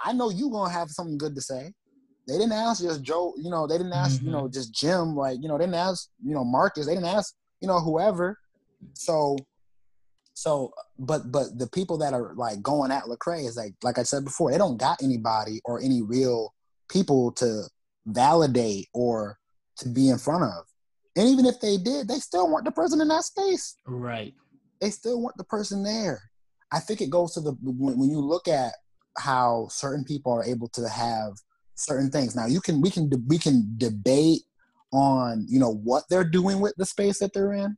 I 0.00 0.12
know 0.12 0.30
you 0.30 0.50
gonna 0.50 0.72
have 0.72 0.90
something 0.90 1.18
good 1.18 1.34
to 1.34 1.40
say. 1.40 1.72
They 2.28 2.34
didn't 2.34 2.52
ask 2.52 2.82
just 2.82 3.02
Joe, 3.02 3.34
you 3.36 3.50
know, 3.50 3.66
they 3.66 3.76
didn't 3.78 3.92
ask, 3.92 4.16
mm-hmm. 4.16 4.26
you 4.26 4.32
know, 4.32 4.48
just 4.48 4.72
Jim, 4.72 5.16
like, 5.16 5.42
you 5.42 5.48
know, 5.48 5.58
they 5.58 5.64
didn't 5.64 5.74
ask, 5.74 6.08
you 6.24 6.34
know, 6.34 6.44
Marcus, 6.44 6.86
they 6.86 6.94
didn't 6.94 7.08
ask, 7.08 7.34
you 7.60 7.66
know, 7.66 7.80
whoever. 7.80 8.38
So 8.94 9.36
so, 10.34 10.72
but 10.98 11.30
but 11.30 11.58
the 11.58 11.66
people 11.66 11.98
that 11.98 12.14
are 12.14 12.34
like 12.34 12.62
going 12.62 12.90
at 12.90 13.04
Lecrae 13.04 13.46
is 13.46 13.56
like 13.56 13.74
like 13.82 13.98
I 13.98 14.02
said 14.02 14.24
before, 14.24 14.50
they 14.50 14.58
don't 14.58 14.78
got 14.78 15.02
anybody 15.02 15.60
or 15.64 15.80
any 15.80 16.02
real 16.02 16.54
people 16.88 17.32
to 17.32 17.64
validate 18.06 18.88
or 18.94 19.38
to 19.78 19.88
be 19.88 20.08
in 20.08 20.18
front 20.18 20.44
of. 20.44 20.64
And 21.16 21.28
even 21.28 21.44
if 21.44 21.60
they 21.60 21.76
did, 21.76 22.08
they 22.08 22.18
still 22.18 22.50
weren't 22.50 22.64
the 22.64 22.72
person 22.72 23.00
in 23.00 23.08
that 23.08 23.24
space. 23.24 23.76
Right. 23.86 24.34
They 24.80 24.90
still 24.90 25.20
weren't 25.20 25.36
the 25.36 25.44
person 25.44 25.82
there. 25.82 26.22
I 26.72 26.80
think 26.80 27.02
it 27.02 27.10
goes 27.10 27.34
to 27.34 27.40
the 27.40 27.52
when, 27.62 27.98
when 27.98 28.10
you 28.10 28.20
look 28.20 28.48
at 28.48 28.72
how 29.18 29.68
certain 29.70 30.04
people 30.04 30.32
are 30.32 30.44
able 30.44 30.68
to 30.68 30.88
have 30.88 31.32
certain 31.74 32.10
things. 32.10 32.34
Now 32.34 32.46
you 32.46 32.60
can 32.60 32.80
we 32.80 32.90
can 32.90 33.10
we 33.28 33.38
can 33.38 33.74
debate 33.76 34.42
on 34.92 35.46
you 35.48 35.58
know 35.58 35.72
what 35.72 36.04
they're 36.08 36.24
doing 36.24 36.60
with 36.60 36.74
the 36.76 36.86
space 36.86 37.18
that 37.18 37.32
they're 37.34 37.52
in 37.52 37.76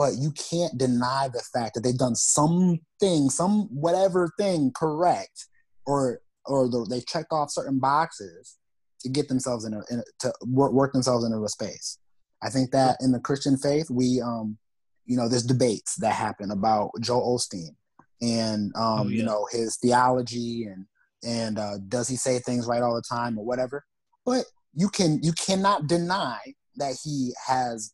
but 0.00 0.16
you 0.16 0.30
can't 0.30 0.78
deny 0.78 1.28
the 1.30 1.42
fact 1.52 1.74
that 1.74 1.82
they've 1.82 1.98
done 1.98 2.14
something, 2.14 3.28
some 3.28 3.68
whatever 3.70 4.32
thing 4.38 4.72
correct, 4.74 5.46
or 5.84 6.22
or 6.46 6.70
the, 6.70 6.86
they 6.88 7.02
checked 7.02 7.32
off 7.32 7.50
certain 7.50 7.78
boxes 7.78 8.56
to 9.02 9.10
get 9.10 9.28
themselves 9.28 9.66
in 9.66 9.74
a, 9.74 9.82
in 9.90 9.98
a 9.98 10.02
to 10.20 10.32
work, 10.46 10.72
work 10.72 10.94
themselves 10.94 11.26
into 11.26 11.44
a 11.44 11.48
space. 11.50 11.98
I 12.42 12.48
think 12.48 12.70
that 12.70 12.96
in 13.02 13.12
the 13.12 13.20
Christian 13.20 13.58
faith, 13.58 13.90
we 13.90 14.22
um, 14.22 14.56
you 15.04 15.18
know, 15.18 15.28
there's 15.28 15.44
debates 15.44 15.96
that 15.96 16.14
happen 16.14 16.50
about 16.50 16.92
Joel 17.02 17.36
Osteen 17.36 17.76
and 18.22 18.72
um, 18.76 19.00
oh, 19.00 19.08
yeah. 19.08 19.18
you 19.18 19.22
know, 19.22 19.46
his 19.52 19.76
theology 19.82 20.64
and 20.64 20.86
and 21.22 21.58
uh, 21.58 21.76
does 21.88 22.08
he 22.08 22.16
say 22.16 22.38
things 22.38 22.66
right 22.66 22.80
all 22.80 22.94
the 22.94 23.02
time 23.02 23.38
or 23.38 23.44
whatever. 23.44 23.84
But 24.24 24.46
you 24.72 24.88
can 24.88 25.22
you 25.22 25.32
cannot 25.32 25.88
deny 25.88 26.38
that 26.76 26.96
he 27.04 27.34
has 27.46 27.92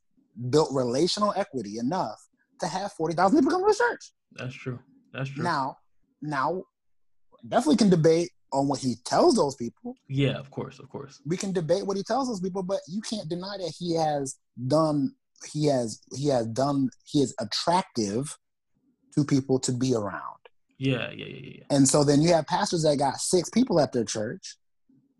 built 0.50 0.68
relational 0.72 1.32
equity 1.36 1.78
enough 1.78 2.20
to 2.60 2.66
have 2.66 2.92
40,000 2.92 3.38
people 3.38 3.50
come 3.50 3.62
to 3.62 3.68
the 3.68 3.74
church. 3.74 4.12
That's 4.32 4.54
true. 4.54 4.78
That's 5.12 5.30
true. 5.30 5.44
Now, 5.44 5.76
now, 6.22 6.62
definitely 7.46 7.76
can 7.76 7.90
debate 7.90 8.30
on 8.52 8.68
what 8.68 8.80
he 8.80 8.96
tells 9.04 9.36
those 9.36 9.54
people. 9.56 9.94
Yeah, 10.08 10.38
of 10.38 10.50
course, 10.50 10.78
of 10.78 10.88
course. 10.88 11.20
We 11.26 11.36
can 11.36 11.52
debate 11.52 11.86
what 11.86 11.96
he 11.96 12.02
tells 12.02 12.28
those 12.28 12.40
people, 12.40 12.62
but 12.62 12.80
you 12.88 13.00
can't 13.00 13.28
deny 13.28 13.56
that 13.58 13.74
he 13.78 13.94
has 13.94 14.36
done 14.66 15.14
he 15.52 15.66
has 15.66 16.00
he 16.14 16.28
has 16.28 16.46
done 16.46 16.88
he 17.04 17.20
is 17.20 17.34
attractive 17.38 18.38
to 19.14 19.24
people 19.24 19.58
to 19.60 19.72
be 19.72 19.94
around. 19.94 20.22
Yeah, 20.78 21.10
yeah, 21.10 21.26
yeah, 21.26 21.50
yeah. 21.56 21.64
And 21.70 21.88
so 21.88 22.04
then 22.04 22.20
you 22.22 22.32
have 22.32 22.46
pastors 22.46 22.82
that 22.82 22.98
got 22.98 23.16
six 23.16 23.48
people 23.50 23.80
at 23.80 23.92
their 23.92 24.04
church 24.04 24.56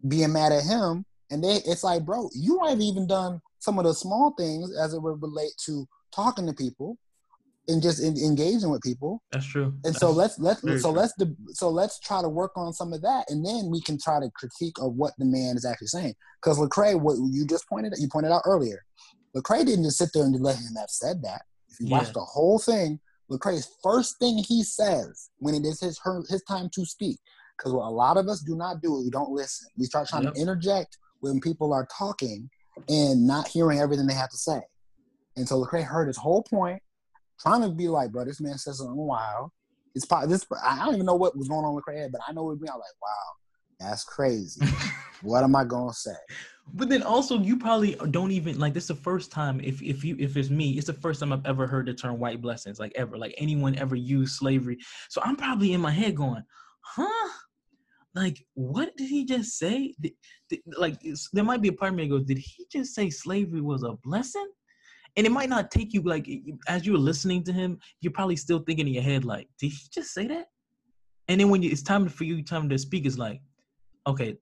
being 0.07 0.33
mad 0.33 0.53
at 0.53 0.65
him, 0.65 1.05
and 1.31 1.43
they 1.43 1.57
it's 1.67 1.85
like, 1.85 2.05
bro, 2.05 2.29
you 2.35 2.59
might 2.59 2.71
have 2.71 2.81
even 2.81 3.07
done 3.07 3.41
some 3.67 3.79
of 3.79 3.85
the 3.85 3.93
small 3.93 4.33
things 4.39 4.75
as 4.79 4.95
it 4.95 5.03
would 5.03 5.21
relate 5.21 5.53
to 5.67 5.87
talking 6.15 6.47
to 6.47 6.55
people 6.55 6.97
and 7.69 7.83
just 7.83 8.03
in, 8.03 8.17
engaging 8.17 8.71
with 8.71 8.81
people. 8.81 9.23
That's 9.33 9.45
true. 9.45 9.75
And 9.85 9.93
That's 9.95 9.99
so 9.99 10.11
let's 10.11 10.39
let's 10.39 10.61
so 10.63 10.67
true. 10.77 10.91
let's 10.93 11.13
so 11.51 11.69
let's 11.69 11.99
try 11.99 12.23
to 12.23 12.29
work 12.29 12.53
on 12.57 12.73
some 12.73 12.93
of 12.93 13.03
that, 13.03 13.27
and 13.29 13.45
then 13.45 13.69
we 13.71 13.81
can 13.81 13.99
try 13.99 14.21
to 14.21 14.31
critique 14.31 14.79
of 14.81 14.95
what 14.95 15.15
the 15.19 15.25
man 15.25 15.57
is 15.57 15.67
actually 15.67 15.89
saying. 15.89 16.15
Because 16.41 16.59
Lecrae, 16.59 16.99
what 16.99 17.17
you 17.33 17.45
just 17.47 17.69
pointed 17.69 17.93
you 17.99 18.09
pointed 18.09 18.33
out 18.33 18.43
earlier, 18.47 18.85
Lecrae 19.37 19.67
didn't 19.67 19.85
just 19.85 19.99
sit 19.99 20.11
there 20.15 20.25
and 20.25 20.41
let 20.41 20.57
him 20.57 20.77
have 20.79 20.91
said 20.91 21.23
that. 21.23 21.43
If 21.69 21.81
you 21.81 21.89
yeah. 21.89 21.99
watch 21.99 22.13
the 22.13 22.21
whole 22.21 22.61
thing, 22.61 23.01
Lecrae's 23.31 23.69
first 23.83 24.19
thing 24.21 24.39
he 24.39 24.63
says 24.63 25.31
when 25.39 25.55
it 25.55 25.65
is 25.65 25.81
his 25.81 25.99
her, 26.05 26.23
his 26.29 26.43
time 26.45 26.71
to 26.75 26.85
speak, 26.85 27.19
because 27.59 27.73
what 27.73 27.89
a 27.89 27.91
lot 27.91 28.17
of 28.17 28.29
us 28.29 28.43
do 28.43 28.57
not 28.57 28.81
do 28.81 28.97
is 28.97 29.05
we 29.05 29.11
don't 29.11 29.33
listen. 29.33 29.69
We 29.77 29.87
start 29.87 30.09
trying 30.09 30.23
yep. 30.23 30.35
to 30.35 30.41
interject 30.41 30.99
when 31.21 31.41
people 31.41 31.73
are 31.73 31.89
talking 31.99 32.49
and 32.89 33.27
not 33.27 33.49
hearing 33.49 33.79
everything 33.79 34.07
they 34.07 34.15
have 34.15 34.31
to 34.31 34.37
say. 34.37 34.61
And 35.37 35.47
so 35.47 35.63
Lecrae 35.63 35.85
heard 35.85 36.09
his 36.09 36.17
whole 36.17 36.43
point, 36.43 36.83
trying 37.41 37.63
to 37.63 37.69
be 37.69 37.89
like, 37.89 38.11
bro, 38.11 38.25
this 38.25 38.41
man 38.41 38.59
says 38.59 38.79
something 38.79 38.97
wild. 38.97 39.51
It's 39.95 40.05
probably 40.05 40.29
this. 40.29 40.47
I 40.63 40.85
don't 40.85 40.95
even 40.95 41.07
know 41.07 41.15
what 41.15 41.37
was 41.37 41.49
going 41.49 41.65
on 41.65 41.75
with 41.75 41.85
Lecrae, 41.85 42.11
but 42.11 42.21
I 42.27 42.33
know 42.33 42.51
it. 42.51 42.55
I 42.55 42.57
was 42.57 42.61
like, 42.63 42.81
wow, 43.03 43.89
that's 43.89 44.05
crazy. 44.05 44.65
what 45.23 45.43
am 45.43 45.57
I 45.57 45.65
gonna 45.65 45.93
say? 45.93 46.15
But 46.75 46.89
then 46.89 47.03
also, 47.03 47.39
you 47.39 47.57
probably 47.57 47.97
don't 48.11 48.31
even 48.33 48.59
like. 48.59 48.75
This 48.75 48.85
is 48.85 48.89
the 48.89 49.03
first 49.03 49.31
time. 49.31 49.61
If 49.63 49.83
if 49.83 50.05
you 50.05 50.17
if 50.19 50.37
it's 50.37 50.51
me, 50.51 50.73
it's 50.73 50.89
the 50.89 50.93
first 50.93 51.21
time 51.21 51.33
I've 51.33 51.47
ever 51.47 51.67
heard 51.67 51.87
the 51.87 51.95
term 51.95 52.19
white 52.19 52.43
blessings, 52.43 52.79
like 52.79 52.93
ever, 52.97 53.17
like 53.17 53.35
anyone 53.39 53.77
ever 53.77 53.97
used 53.97 54.37
slavery. 54.37 54.79
So 55.09 55.23
I'm 55.25 55.37
probably 55.37 55.73
in 55.73 55.81
my 55.81 55.93
head 55.93 56.15
going, 56.15 56.43
huh? 56.83 57.29
Like 58.17 58.45
what 58.55 58.97
did 58.97 59.11
he 59.11 59.25
just 59.27 59.59
say? 59.59 59.95
Did, 60.01 60.13
did, 60.49 60.61
like 60.77 61.01
there 61.35 61.45
might 61.45 61.61
be 61.61 61.69
a 61.69 61.73
part 61.73 61.93
of 61.93 61.97
me 61.97 62.09
goes 62.09 62.25
did 62.25 62.39
he 62.39 62.67
just 62.73 62.95
say 62.95 63.11
slavery 63.11 63.61
was 63.61 63.83
a 63.83 63.93
blessing? 64.03 64.49
And 65.17 65.27
it 65.27 65.31
might 65.31 65.51
not 65.51 65.71
take 65.71 65.93
you 65.93 66.01
like 66.03 66.29
as 66.67 66.87
you 66.87 66.93
were 66.93 66.99
listening 66.99 67.45
to 67.45 67.53
him 67.53 67.79
you're 68.01 68.13
probably 68.13 68.37
still 68.37 68.61
thinking 68.61 68.89
in 68.89 68.95
your 68.95 69.03
head 69.03 69.25
like 69.25 69.49
did 69.61 69.69
he 69.69 69.79
just 69.93 70.15
say 70.15 70.27
that? 70.29 70.47
And 71.29 71.41
then 71.41 71.51
when 71.51 71.63
you, 71.63 71.71
it's 71.71 71.83
time 71.83 72.09
for 72.09 72.25
you 72.25 72.43
time 72.43 72.69
to 72.71 72.79
speak 72.79 73.05
it's 73.05 73.19
like 73.19 73.41
okay 74.07 74.37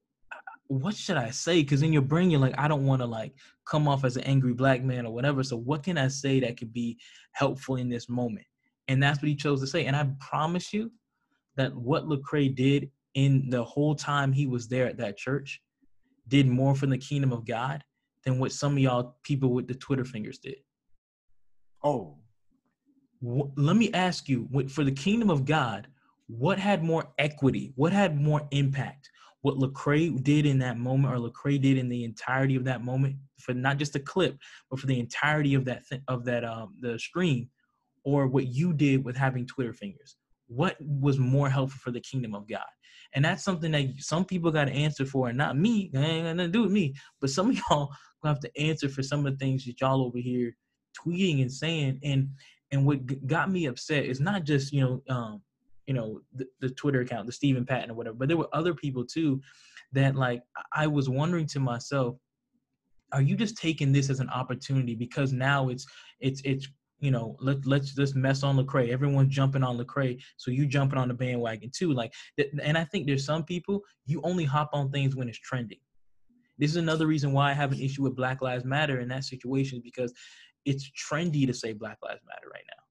what 0.68 0.94
should 0.94 1.16
i 1.16 1.30
say? 1.30 1.60
Because 1.60 1.82
in 1.82 1.92
your 1.92 2.02
brain 2.02 2.30
you're 2.30 2.40
like 2.40 2.58
i 2.58 2.68
don't 2.68 2.86
want 2.86 3.02
to 3.02 3.06
like 3.06 3.34
come 3.66 3.88
off 3.88 4.04
as 4.04 4.16
an 4.16 4.22
angry 4.22 4.54
black 4.54 4.82
man 4.84 5.04
or 5.04 5.12
whatever 5.12 5.42
so 5.42 5.56
what 5.56 5.82
can 5.82 5.98
i 5.98 6.06
say 6.06 6.38
that 6.40 6.56
could 6.56 6.72
be 6.72 6.96
helpful 7.32 7.76
in 7.76 7.88
this 7.88 8.08
moment? 8.08 8.46
And 8.86 9.02
that's 9.02 9.20
what 9.20 9.28
he 9.28 9.34
chose 9.34 9.60
to 9.62 9.66
say 9.66 9.86
and 9.86 9.96
i 9.96 10.08
promise 10.20 10.72
you 10.72 10.92
that 11.56 11.74
what 11.74 12.06
Lecrae 12.06 12.54
did 12.54 12.90
in 13.14 13.48
the 13.50 13.64
whole 13.64 13.94
time 13.94 14.32
he 14.32 14.46
was 14.46 14.68
there 14.68 14.86
at 14.86 14.98
that 14.98 15.16
church 15.16 15.60
did 16.28 16.46
more 16.46 16.74
for 16.74 16.86
the 16.86 16.98
kingdom 16.98 17.32
of 17.32 17.46
God 17.46 17.82
than 18.24 18.38
what 18.38 18.52
some 18.52 18.72
of 18.72 18.78
y'all 18.78 19.16
people 19.22 19.52
with 19.52 19.68
the 19.68 19.74
Twitter 19.74 20.04
fingers 20.04 20.38
did. 20.38 20.56
Oh. 21.82 22.18
Let 23.22 23.76
me 23.76 23.92
ask 23.92 24.28
you, 24.28 24.48
for 24.68 24.84
the 24.84 24.92
kingdom 24.92 25.30
of 25.30 25.44
God, 25.44 25.88
what 26.26 26.58
had 26.58 26.82
more 26.82 27.12
equity? 27.18 27.72
What 27.76 27.92
had 27.92 28.20
more 28.20 28.46
impact? 28.50 29.08
What 29.42 29.56
Lecrae 29.56 30.22
did 30.22 30.46
in 30.46 30.58
that 30.60 30.78
moment, 30.78 31.14
or 31.14 31.18
Lecrae 31.18 31.60
did 31.60 31.76
in 31.78 31.88
the 31.88 32.04
entirety 32.04 32.56
of 32.56 32.64
that 32.64 32.82
moment, 32.82 33.16
for 33.38 33.52
not 33.52 33.78
just 33.78 33.96
a 33.96 34.00
clip, 34.00 34.38
but 34.70 34.78
for 34.78 34.86
the 34.86 34.98
entirety 34.98 35.54
of 35.54 35.64
that 35.66 35.86
th- 35.86 36.02
of 36.08 36.24
that 36.24 36.44
um, 36.44 36.74
the 36.80 36.98
stream, 36.98 37.50
or 38.04 38.26
what 38.26 38.46
you 38.46 38.72
did 38.72 39.04
with 39.04 39.16
having 39.16 39.46
Twitter 39.46 39.72
fingers? 39.72 40.16
What 40.46 40.76
was 40.80 41.18
more 41.18 41.50
helpful 41.50 41.78
for 41.82 41.90
the 41.90 42.00
kingdom 42.00 42.34
of 42.34 42.48
God? 42.48 42.64
And 43.14 43.24
that's 43.24 43.44
something 43.44 43.70
that 43.72 43.94
some 43.98 44.24
people 44.24 44.50
got 44.50 44.64
to 44.64 44.72
answer 44.72 45.06
for, 45.06 45.28
and 45.28 45.38
not 45.38 45.56
me. 45.56 45.90
It 45.92 45.98
ain't 45.98 46.24
got 46.24 46.36
nothing 46.36 46.52
to 46.52 46.58
do 46.58 46.62
with 46.62 46.72
me. 46.72 46.94
But 47.20 47.30
some 47.30 47.50
of 47.50 47.56
y'all 47.70 47.90
gonna 48.22 48.34
have 48.34 48.40
to 48.40 48.60
answer 48.60 48.88
for 48.88 49.02
some 49.02 49.24
of 49.24 49.32
the 49.32 49.38
things 49.38 49.64
that 49.64 49.80
y'all 49.80 50.04
over 50.04 50.18
here 50.18 50.56
tweeting 50.98 51.40
and 51.42 51.52
saying. 51.52 52.00
And 52.02 52.30
and 52.72 52.84
what 52.84 53.26
got 53.26 53.50
me 53.50 53.66
upset 53.66 54.04
is 54.04 54.20
not 54.20 54.44
just 54.44 54.72
you 54.72 54.80
know 54.80 55.14
um, 55.14 55.42
you 55.86 55.94
know 55.94 56.20
the, 56.34 56.46
the 56.60 56.70
Twitter 56.70 57.00
account, 57.00 57.26
the 57.26 57.32
Stephen 57.32 57.64
Patton 57.64 57.90
or 57.90 57.94
whatever, 57.94 58.16
but 58.16 58.28
there 58.28 58.36
were 58.36 58.48
other 58.52 58.74
people 58.74 59.04
too 59.04 59.40
that 59.92 60.16
like 60.16 60.42
I 60.72 60.86
was 60.86 61.08
wondering 61.08 61.46
to 61.48 61.60
myself, 61.60 62.16
are 63.12 63.22
you 63.22 63.36
just 63.36 63.56
taking 63.56 63.92
this 63.92 64.10
as 64.10 64.20
an 64.20 64.28
opportunity 64.30 64.94
because 64.94 65.32
now 65.32 65.68
it's 65.68 65.86
it's 66.20 66.42
it's 66.44 66.68
you 67.04 67.10
know, 67.10 67.36
let 67.38 67.66
let's 67.66 67.94
just 67.94 68.16
mess 68.16 68.42
on 68.42 68.56
Lecrae. 68.56 68.88
Everyone's 68.88 69.34
jumping 69.34 69.62
on 69.62 69.76
Lecrae, 69.76 70.18
so 70.38 70.50
you 70.50 70.64
jumping 70.64 70.98
on 70.98 71.08
the 71.08 71.14
bandwagon 71.14 71.70
too. 71.70 71.92
Like, 71.92 72.14
and 72.62 72.78
I 72.78 72.84
think 72.84 73.06
there's 73.06 73.26
some 73.26 73.44
people 73.44 73.82
you 74.06 74.22
only 74.24 74.44
hop 74.44 74.70
on 74.72 74.90
things 74.90 75.14
when 75.14 75.28
it's 75.28 75.38
trending. 75.38 75.80
This 76.56 76.70
is 76.70 76.76
another 76.76 77.06
reason 77.06 77.32
why 77.32 77.50
I 77.50 77.52
have 77.52 77.72
an 77.72 77.80
issue 77.80 78.02
with 78.02 78.16
Black 78.16 78.40
Lives 78.40 78.64
Matter 78.64 79.00
in 79.00 79.08
that 79.08 79.24
situation 79.24 79.82
because 79.84 80.14
it's 80.64 80.90
trendy 80.92 81.46
to 81.46 81.52
say 81.52 81.74
Black 81.74 81.98
Lives 82.02 82.22
Matter 82.26 82.48
right 82.50 82.64
now. 82.70 82.82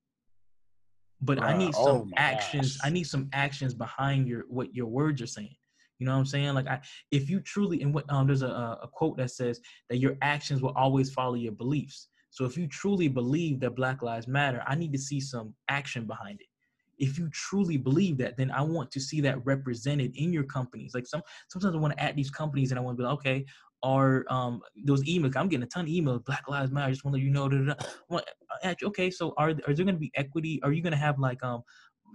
But 1.21 1.39
uh, 1.39 1.47
I 1.47 1.57
need 1.57 1.73
some 1.73 1.85
oh 1.85 2.07
actions. 2.15 2.77
Gosh. 2.77 2.87
I 2.87 2.93
need 2.93 3.05
some 3.05 3.29
actions 3.33 3.73
behind 3.73 4.27
your 4.27 4.43
what 4.47 4.75
your 4.75 4.87
words 4.87 5.23
are 5.23 5.27
saying. 5.27 5.55
You 5.97 6.05
know 6.05 6.13
what 6.13 6.19
I'm 6.19 6.25
saying? 6.27 6.53
Like, 6.53 6.67
I, 6.67 6.81
if 7.09 7.31
you 7.31 7.39
truly, 7.39 7.81
and 7.81 7.93
what 7.95 8.05
um, 8.09 8.27
there's 8.27 8.43
a, 8.43 8.47
a 8.47 8.89
quote 8.91 9.17
that 9.17 9.31
says 9.31 9.59
that 9.89 9.97
your 9.97 10.17
actions 10.21 10.61
will 10.61 10.73
always 10.75 11.09
follow 11.11 11.35
your 11.35 11.53
beliefs. 11.53 12.09
So 12.33 12.45
if 12.45 12.57
you 12.57 12.65
truly 12.67 13.07
believe 13.07 13.59
that 13.59 13.75
Black 13.75 14.01
Lives 14.01 14.27
Matter, 14.27 14.63
I 14.65 14.73
need 14.73 14.91
to 14.93 14.97
see 14.97 15.19
some 15.19 15.53
action 15.69 16.05
behind 16.07 16.41
it. 16.41 16.47
If 16.97 17.19
you 17.19 17.29
truly 17.29 17.77
believe 17.77 18.17
that, 18.17 18.37
then 18.37 18.49
I 18.49 18.63
want 18.63 18.89
to 18.91 18.99
see 18.99 19.21
that 19.21 19.45
represented 19.45 20.15
in 20.15 20.33
your 20.33 20.43
companies. 20.43 20.95
Like 20.95 21.05
some 21.05 21.21
sometimes 21.47 21.75
I 21.75 21.77
want 21.77 21.95
to 21.95 22.03
add 22.03 22.15
these 22.15 22.31
companies 22.31 22.71
and 22.71 22.79
I 22.79 22.81
want 22.81 22.97
to 22.97 23.03
be 23.03 23.07
like, 23.07 23.13
okay, 23.19 23.45
are 23.83 24.25
um 24.29 24.61
those 24.83 25.03
emails? 25.03 25.35
I'm 25.35 25.47
getting 25.47 25.63
a 25.63 25.67
ton 25.67 25.85
of 25.85 25.91
emails. 25.91 26.25
Black 26.25 26.47
Lives 26.47 26.71
Matter. 26.71 26.87
I 26.87 26.89
just 26.89 27.05
want 27.05 27.13
to 27.15 27.19
let 27.19 27.23
you 27.23 27.29
know. 27.29 27.49
that. 27.49 28.77
okay, 28.83 29.11
so 29.11 29.35
are 29.37 29.49
are 29.49 29.73
there 29.73 29.85
going 29.85 29.87
to 29.87 29.93
be 29.93 30.11
equity? 30.15 30.59
Are 30.63 30.71
you 30.71 30.81
going 30.81 30.91
to 30.91 30.97
have 30.97 31.19
like 31.19 31.43
um 31.43 31.61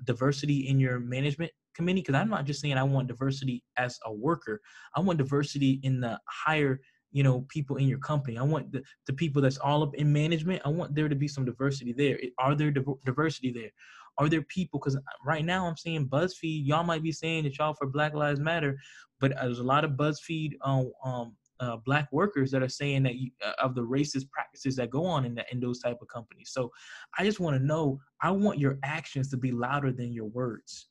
diversity 0.04 0.68
in 0.68 0.80
your 0.80 0.98
management 1.00 1.50
committee 1.74 2.00
because 2.00 2.14
i'm 2.14 2.28
not 2.28 2.44
just 2.44 2.60
saying 2.60 2.76
i 2.76 2.82
want 2.82 3.08
diversity 3.08 3.62
as 3.76 3.98
a 4.04 4.12
worker 4.12 4.60
i 4.96 5.00
want 5.00 5.18
diversity 5.18 5.80
in 5.82 6.00
the 6.00 6.18
higher 6.26 6.80
you 7.10 7.22
know 7.22 7.44
people 7.48 7.76
in 7.76 7.88
your 7.88 7.98
company. 7.98 8.38
I 8.38 8.42
want 8.42 8.72
the, 8.72 8.82
the 9.06 9.12
people 9.12 9.40
that's 9.42 9.58
all 9.58 9.82
up 9.82 9.94
in 9.94 10.12
management 10.12 10.62
i 10.64 10.68
want 10.68 10.94
there 10.94 11.08
to 11.08 11.14
be 11.14 11.28
some 11.28 11.44
diversity 11.44 11.92
there. 11.92 12.18
Are 12.38 12.54
there 12.54 12.70
div- 12.70 13.02
diversity 13.04 13.52
there? 13.52 13.70
Are 14.18 14.28
there 14.28 14.42
people 14.42 14.80
because 14.80 14.98
right 15.24 15.44
now 15.44 15.66
i'm 15.66 15.76
seeing 15.76 16.08
buzzfeed 16.08 16.66
y'all 16.66 16.84
might 16.84 17.02
be 17.02 17.12
saying 17.12 17.44
that 17.44 17.56
y'all 17.58 17.74
for 17.74 17.86
black 17.86 18.14
lives 18.14 18.40
matter 18.40 18.76
but 19.20 19.32
there's 19.40 19.60
a 19.60 19.64
lot 19.64 19.84
of 19.84 19.92
buzzfeed 19.92 20.52
um, 20.62 20.90
um 21.04 21.36
uh, 21.60 21.76
black 21.84 22.08
workers 22.12 22.52
that 22.52 22.62
are 22.62 22.68
saying 22.68 23.02
that 23.02 23.16
you, 23.16 23.32
uh, 23.44 23.52
of 23.58 23.74
the 23.74 23.80
racist 23.80 24.30
practices 24.30 24.76
that 24.76 24.90
go 24.90 25.04
on 25.04 25.24
in, 25.24 25.34
the, 25.34 25.44
in 25.50 25.58
those 25.58 25.80
type 25.80 25.98
of 26.00 26.06
companies. 26.06 26.50
So 26.52 26.70
i 27.18 27.24
just 27.24 27.40
want 27.40 27.56
to 27.56 27.64
know 27.64 28.00
i 28.22 28.30
want 28.30 28.58
your 28.58 28.78
actions 28.84 29.28
to 29.30 29.36
be 29.36 29.50
louder 29.50 29.92
than 29.92 30.12
your 30.12 30.26
words 30.26 30.88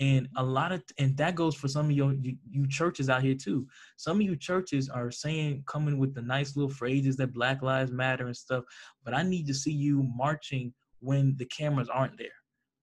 and 0.00 0.26
a 0.36 0.42
lot 0.42 0.72
of 0.72 0.82
and 0.98 1.16
that 1.18 1.34
goes 1.34 1.54
for 1.54 1.68
some 1.68 1.86
of 1.86 1.92
your 1.92 2.14
you, 2.14 2.36
you, 2.50 2.66
churches 2.66 3.08
out 3.08 3.22
here 3.22 3.34
too. 3.34 3.66
Some 3.96 4.16
of 4.16 4.22
you 4.22 4.34
churches 4.34 4.88
are 4.88 5.10
saying 5.10 5.62
coming 5.66 5.98
with 5.98 6.14
the 6.14 6.22
nice 6.22 6.56
little 6.56 6.70
phrases 6.70 7.16
that 7.16 7.34
black 7.34 7.62
lives 7.62 7.92
matter 7.92 8.26
and 8.26 8.36
stuff 8.36 8.64
but 9.04 9.14
i 9.14 9.22
need 9.22 9.46
to 9.46 9.54
see 9.54 9.72
you 9.72 10.02
marching 10.16 10.72
when 11.00 11.34
the 11.38 11.46
cameras 11.46 11.88
aren't 11.88 12.18
there. 12.18 12.28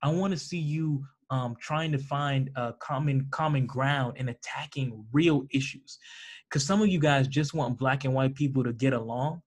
I 0.03 0.11
want 0.11 0.33
to 0.33 0.39
see 0.39 0.59
you 0.59 1.03
um, 1.29 1.55
trying 1.59 1.91
to 1.91 1.97
find 1.97 2.49
a 2.55 2.73
common 2.79 3.27
common 3.31 3.65
ground 3.65 4.13
and 4.17 4.29
attacking 4.29 5.05
real 5.11 5.45
issues. 5.51 5.97
Because 6.49 6.65
some 6.65 6.81
of 6.81 6.87
you 6.87 6.99
guys 6.99 7.27
just 7.27 7.53
want 7.53 7.77
black 7.77 8.05
and 8.05 8.13
white 8.13 8.35
people 8.35 8.63
to 8.63 8.73
get 8.73 8.93
along 8.93 9.41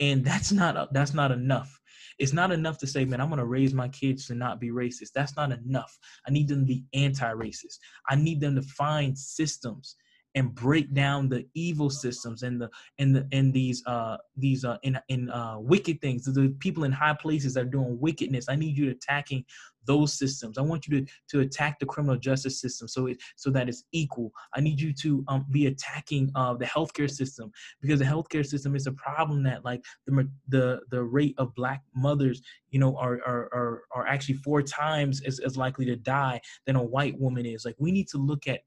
and 0.00 0.24
that's 0.24 0.50
not 0.50 0.92
that's 0.92 1.14
not 1.14 1.30
enough 1.30 1.79
it's 2.20 2.34
not 2.34 2.52
enough 2.52 2.76
to 2.78 2.86
say, 2.86 3.06
man, 3.06 3.20
I'm 3.20 3.30
going 3.30 3.38
to 3.38 3.46
raise 3.46 3.72
my 3.72 3.88
kids 3.88 4.26
to 4.26 4.34
not 4.34 4.60
be 4.60 4.68
racist. 4.68 5.12
That's 5.14 5.36
not 5.36 5.52
enough. 5.52 5.98
I 6.28 6.30
need 6.30 6.48
them 6.48 6.60
to 6.60 6.66
be 6.66 6.84
anti 6.92 7.32
racist. 7.32 7.78
I 8.08 8.14
need 8.14 8.40
them 8.40 8.54
to 8.56 8.62
find 8.62 9.18
systems 9.18 9.96
and 10.34 10.54
break 10.54 10.92
down 10.94 11.28
the 11.28 11.46
evil 11.54 11.90
systems 11.90 12.42
and 12.42 12.60
the 12.60 12.70
and 12.98 13.14
the 13.14 13.26
and 13.32 13.52
these 13.52 13.82
uh 13.86 14.16
these 14.36 14.64
uh 14.64 14.78
in 14.82 14.98
in 15.08 15.30
uh 15.30 15.56
wicked 15.58 16.00
things. 16.00 16.24
The 16.24 16.54
people 16.60 16.84
in 16.84 16.92
high 16.92 17.14
places 17.14 17.54
that 17.54 17.62
are 17.62 17.70
doing 17.70 17.98
wickedness. 18.00 18.46
I 18.48 18.56
need 18.56 18.76
you 18.76 18.90
attacking 18.90 19.44
those 19.86 20.12
systems. 20.12 20.58
I 20.58 20.62
want 20.62 20.86
you 20.86 21.00
to 21.00 21.12
to 21.30 21.40
attack 21.40 21.78
the 21.78 21.86
criminal 21.86 22.16
justice 22.16 22.60
system 22.60 22.86
so 22.86 23.06
it 23.06 23.18
so 23.36 23.50
that 23.50 23.68
it's 23.68 23.84
equal. 23.92 24.30
I 24.54 24.60
need 24.60 24.80
you 24.80 24.92
to 24.94 25.24
um, 25.28 25.46
be 25.50 25.66
attacking 25.66 26.30
uh 26.34 26.54
the 26.54 26.66
healthcare 26.66 27.10
system 27.10 27.50
because 27.80 27.98
the 27.98 28.04
healthcare 28.04 28.46
system 28.46 28.76
is 28.76 28.86
a 28.86 28.92
problem 28.92 29.42
that 29.44 29.64
like 29.64 29.84
the 30.06 30.28
the 30.48 30.80
the 30.90 31.02
rate 31.02 31.34
of 31.38 31.54
black 31.54 31.82
mothers 31.94 32.42
you 32.70 32.78
know 32.78 32.96
are 32.96 33.20
are 33.26 33.48
are, 33.52 33.82
are 33.92 34.06
actually 34.06 34.36
four 34.36 34.62
times 34.62 35.22
as, 35.22 35.40
as 35.40 35.56
likely 35.56 35.84
to 35.86 35.96
die 35.96 36.40
than 36.66 36.76
a 36.76 36.82
white 36.82 37.18
woman 37.18 37.46
is. 37.46 37.64
Like 37.64 37.76
we 37.78 37.90
need 37.90 38.08
to 38.08 38.18
look 38.18 38.46
at 38.46 38.60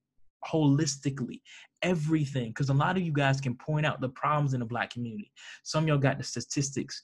holistically 0.50 1.42
everything 1.82 2.50
because 2.50 2.70
a 2.70 2.74
lot 2.74 2.98
of 2.98 3.04
you 3.04 3.12
guys 3.12 3.42
can 3.42 3.56
point 3.56 3.86
out 3.86 4.02
the 4.02 4.10
problems 4.10 4.54
in 4.54 4.60
the 4.60 4.66
black 4.66 4.92
community. 4.92 5.32
Some 5.64 5.88
y'all 5.88 5.98
got 5.98 6.18
the 6.18 6.24
statistics. 6.24 7.02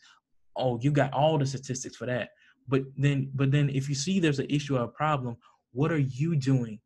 Oh 0.56 0.80
you 0.82 0.92
got 0.92 1.14
all 1.14 1.38
the 1.38 1.46
statistics 1.46 1.96
for 1.96 2.06
that. 2.06 2.30
But 2.68 2.84
then 2.98 3.32
but 3.36 3.52
then 3.52 3.70
if 3.70 3.90
you 3.90 3.96
see 3.96 4.20
there's 4.20 4.40
an 4.40 4.48
issue 4.50 4.78
or 4.78 4.84
a 4.84 4.88
problem 4.88 5.38
what 5.72 5.92
are 5.92 6.00
you 6.00 6.36
doing 6.36 6.80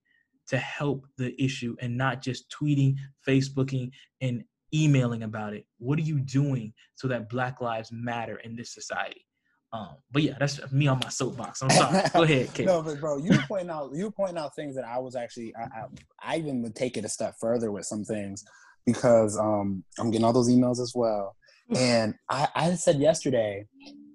to 0.46 0.58
help 0.58 1.06
the 1.18 1.42
issue 1.42 1.74
and 1.80 1.98
not 1.98 2.22
just 2.22 2.52
tweeting 2.52 2.96
facebooking 3.26 3.92
and 4.20 4.44
emailing 4.74 5.24
about 5.24 5.54
it? 5.54 5.66
What 5.78 6.00
are 6.00 6.04
you 6.04 6.20
doing 6.20 6.74
so 6.96 7.08
that 7.08 7.30
black 7.30 7.62
lives 7.62 7.92
matter 7.92 8.38
in 8.38 8.56
this 8.56 8.74
society 8.74 9.26
um, 9.74 9.96
but 10.12 10.22
yeah, 10.22 10.36
that's 10.40 10.72
me 10.72 10.88
on 10.88 11.00
my 11.04 11.10
soapbox. 11.10 11.64
I'm 11.64 11.70
sorry. 11.72 12.04
Go 12.14 12.24
ahead, 12.24 12.54
Kate. 12.54 12.68
no, 12.68 12.84
but 12.84 13.02
bro, 13.02 13.18
you 13.18 13.40
point 13.48 13.72
out 13.72 13.92
you 13.94 14.12
point 14.12 14.38
out 14.38 14.56
things 14.56 14.76
that 14.76 14.86
I 14.86 15.00
was 15.00 15.16
actually 15.16 15.54
I, 15.56 15.64
I, 15.64 15.86
I 16.22 16.38
even 16.38 16.62
would 16.62 16.76
take 16.76 16.96
it 16.96 17.06
a 17.06 17.10
step 17.10 17.34
further 17.42 17.72
with 17.72 17.86
some 17.86 18.06
things 18.06 18.46
because 18.86 19.38
um, 19.38 19.84
I'm 20.00 20.12
getting 20.12 20.26
all 20.26 20.34
those 20.34 20.50
emails 20.50 20.80
as 20.80 20.94
well. 20.96 21.36
And 21.76 22.14
I, 22.30 22.48
I 22.56 22.76
said 22.76 23.00
yesterday, 23.00 23.66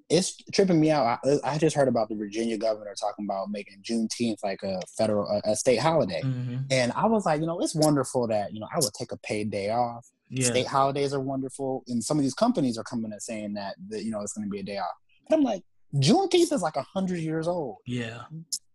it's 0.09 0.37
tripping 0.53 0.81
me 0.81 0.91
out. 0.91 1.19
I, 1.25 1.39
I, 1.43 1.59
just 1.59 1.75
heard 1.75 1.89
about 1.89 2.09
the 2.09 2.15
Virginia 2.15 2.57
governor 2.57 2.95
talking 2.99 3.25
about 3.25 3.51
making 3.51 3.83
Juneteenth 3.83 4.37
like 4.45 4.63
a 4.63 4.81
federal, 4.97 5.27
a, 5.27 5.53
a 5.53 5.57
state 5.57 5.81
holiday, 5.81 6.23
mm-hmm. 6.23 6.59
and 6.71 6.93
I 6.93 7.07
was 7.07 7.27
like, 7.27 7.41
you 7.41 7.47
know, 7.47 7.59
it's 7.61 7.75
wonderful 7.75 8.29
that 8.29 8.53
you 8.53 8.61
know 8.61 8.69
I 8.73 8.79
would 8.79 8.95
take 8.95 9.13
a 9.13 9.19
paid 9.19 9.51
day 9.51 9.71
off. 9.71 10.07
Yeah. 10.31 10.47
State 10.47 10.67
holidays 10.67 11.13
are 11.13 11.21
wonderful, 11.21 11.83
and 11.89 12.05
some 12.05 12.17
of 12.19 12.23
these 12.23 12.35
companies 12.35 12.79
are 12.79 12.85
coming 12.85 13.13
and 13.13 13.23
saying 13.23 13.55
that 13.55 13.75
that 13.89 14.05
you 14.05 14.11
know 14.11 14.21
it's 14.21 14.35
going 14.35 14.47
to 14.47 14.51
be 14.51 14.61
a 14.61 14.65
day 14.65 14.79
off. 14.79 14.95
I'm 15.33 15.43
like, 15.43 15.63
Juneteenth 15.95 16.53
is 16.53 16.63
like 16.63 16.77
a 16.77 16.83
hundred 16.83 17.21
years 17.21 17.49
old. 17.49 17.77
Yeah. 17.87 18.23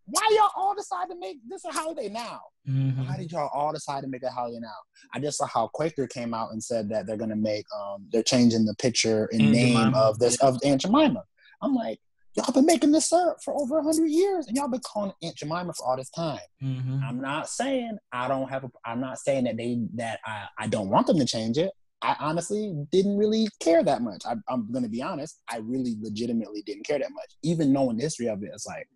Why 0.05 0.21
y'all 0.31 0.49
all 0.55 0.75
decide 0.75 1.09
to 1.09 1.15
make 1.15 1.37
this 1.47 1.63
a 1.63 1.71
holiday 1.71 2.09
now? 2.09 2.41
Mm-hmm. 2.67 3.07
Why 3.07 3.17
did 3.17 3.31
y'all 3.31 3.49
all 3.53 3.71
decide 3.71 4.01
to 4.01 4.07
make 4.07 4.23
a 4.23 4.29
holiday 4.29 4.59
now? 4.59 4.73
I 5.13 5.19
just 5.19 5.37
saw 5.37 5.47
how 5.47 5.67
Quaker 5.67 6.07
came 6.07 6.33
out 6.33 6.51
and 6.51 6.61
said 6.61 6.89
that 6.89 7.05
they're 7.07 7.17
gonna 7.17 7.35
make 7.35 7.65
um 7.77 8.07
they're 8.11 8.23
changing 8.23 8.65
the 8.65 8.75
picture 8.75 9.29
and 9.31 9.41
Aunt 9.41 9.51
name 9.51 9.77
Jemima. 9.77 9.97
of 9.97 10.19
this 10.19 10.37
yeah. 10.41 10.49
of 10.49 10.59
Aunt 10.65 10.81
Jemima. 10.81 11.23
I'm 11.61 11.73
like, 11.73 11.99
y'all 12.35 12.51
been 12.51 12.65
making 12.65 12.91
this 12.91 13.13
up 13.13 13.37
for 13.43 13.53
over 13.59 13.79
a 13.79 13.83
hundred 13.83 14.07
years, 14.07 14.47
and 14.47 14.57
y'all 14.57 14.67
been 14.67 14.81
calling 14.81 15.13
Aunt 15.21 15.35
Jemima 15.37 15.73
for 15.73 15.87
all 15.87 15.97
this 15.97 16.09
time. 16.09 16.39
Mm-hmm. 16.61 16.99
I'm 17.03 17.21
not 17.21 17.47
saying 17.47 17.97
I 18.11 18.27
don't 18.27 18.49
have 18.49 18.65
a. 18.65 18.71
I'm 18.85 18.99
not 18.99 19.19
saying 19.19 19.45
that 19.45 19.55
they 19.55 19.79
that 19.95 20.19
I 20.25 20.47
I 20.57 20.67
don't 20.67 20.89
want 20.89 21.07
them 21.07 21.19
to 21.19 21.25
change 21.25 21.57
it. 21.57 21.71
I 22.03 22.17
honestly 22.19 22.73
didn't 22.91 23.17
really 23.17 23.47
care 23.61 23.81
that 23.83 24.01
much. 24.01 24.23
I, 24.27 24.33
am 24.49 24.69
going 24.71 24.83
to 24.83 24.89
be 24.89 25.01
honest. 25.01 25.41
I 25.49 25.57
really 25.57 25.95
legitimately 26.01 26.61
didn't 26.63 26.85
care 26.85 26.99
that 26.99 27.11
much. 27.11 27.31
Even 27.43 27.71
knowing 27.71 27.95
the 27.95 28.03
history 28.03 28.27
of 28.27 28.43
it, 28.43 28.51
it's 28.53 28.67
like, 28.67 28.87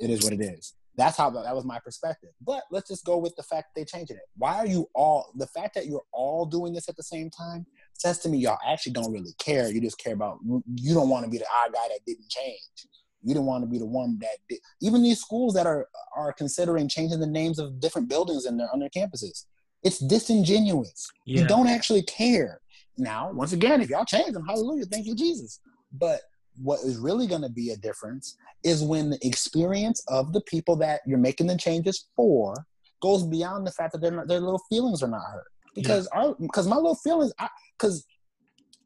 it 0.00 0.10
is 0.10 0.24
what 0.24 0.32
it 0.32 0.40
is. 0.40 0.74
That's 0.96 1.16
how 1.16 1.30
that 1.30 1.54
was 1.54 1.64
my 1.64 1.78
perspective. 1.78 2.30
But 2.44 2.64
let's 2.72 2.88
just 2.88 3.04
go 3.04 3.16
with 3.16 3.36
the 3.36 3.44
fact 3.44 3.68
they 3.76 3.84
changed 3.84 4.10
it. 4.10 4.18
Why 4.36 4.56
are 4.56 4.66
you 4.66 4.88
all, 4.96 5.32
the 5.36 5.46
fact 5.46 5.76
that 5.76 5.86
you're 5.86 6.02
all 6.12 6.44
doing 6.44 6.72
this 6.72 6.88
at 6.88 6.96
the 6.96 7.04
same 7.04 7.30
time 7.30 7.64
says 7.94 8.18
to 8.20 8.28
me, 8.28 8.38
y'all 8.38 8.58
actually 8.66 8.92
don't 8.92 9.12
really 9.12 9.34
care. 9.38 9.70
You 9.70 9.80
just 9.80 9.98
care 9.98 10.14
about, 10.14 10.40
you 10.74 10.94
don't 10.94 11.08
want 11.08 11.24
to 11.24 11.30
be 11.30 11.38
the 11.38 11.46
odd 11.64 11.72
guy 11.72 11.86
that 11.88 12.00
didn't 12.04 12.28
change. 12.28 12.88
You 13.22 13.34
don't 13.34 13.46
want 13.46 13.62
to 13.62 13.68
be 13.68 13.78
the 13.78 13.86
one 13.86 14.18
that 14.20 14.38
did. 14.48 14.58
Even 14.80 15.02
these 15.02 15.20
schools 15.20 15.54
that 15.54 15.66
are 15.66 15.88
are 16.16 16.32
considering 16.32 16.88
changing 16.88 17.18
the 17.18 17.26
names 17.26 17.58
of 17.58 17.80
different 17.80 18.08
buildings 18.08 18.46
in 18.46 18.56
their 18.56 18.68
on 18.72 18.78
their 18.78 18.90
campuses 18.90 19.44
it's 19.82 19.98
disingenuous. 19.98 21.08
Yeah. 21.24 21.42
You 21.42 21.48
don't 21.48 21.68
actually 21.68 22.02
care. 22.02 22.60
Now, 22.96 23.30
once 23.32 23.52
again, 23.52 23.80
if 23.80 23.90
y'all 23.90 24.04
change 24.04 24.32
them, 24.32 24.44
hallelujah, 24.46 24.86
thank 24.86 25.06
you, 25.06 25.14
Jesus. 25.14 25.60
But 25.92 26.20
what 26.60 26.80
is 26.80 26.96
really 26.96 27.26
going 27.26 27.42
to 27.42 27.48
be 27.48 27.70
a 27.70 27.76
difference 27.76 28.36
is 28.64 28.82
when 28.82 29.10
the 29.10 29.26
experience 29.26 30.02
of 30.08 30.32
the 30.32 30.40
people 30.42 30.74
that 30.76 31.00
you're 31.06 31.18
making 31.18 31.46
the 31.46 31.56
changes 31.56 32.08
for 32.16 32.54
goes 33.00 33.24
beyond 33.24 33.66
the 33.66 33.70
fact 33.70 33.92
that 33.92 34.00
their 34.00 34.26
their 34.26 34.40
little 34.40 34.60
feelings 34.68 35.02
are 35.02 35.08
not 35.08 35.22
hurt. 35.30 35.46
Because 35.74 36.08
yeah. 36.12 36.20
our 36.20 36.36
because 36.40 36.66
my 36.66 36.74
little 36.74 36.96
feelings, 36.96 37.32
because 37.78 38.04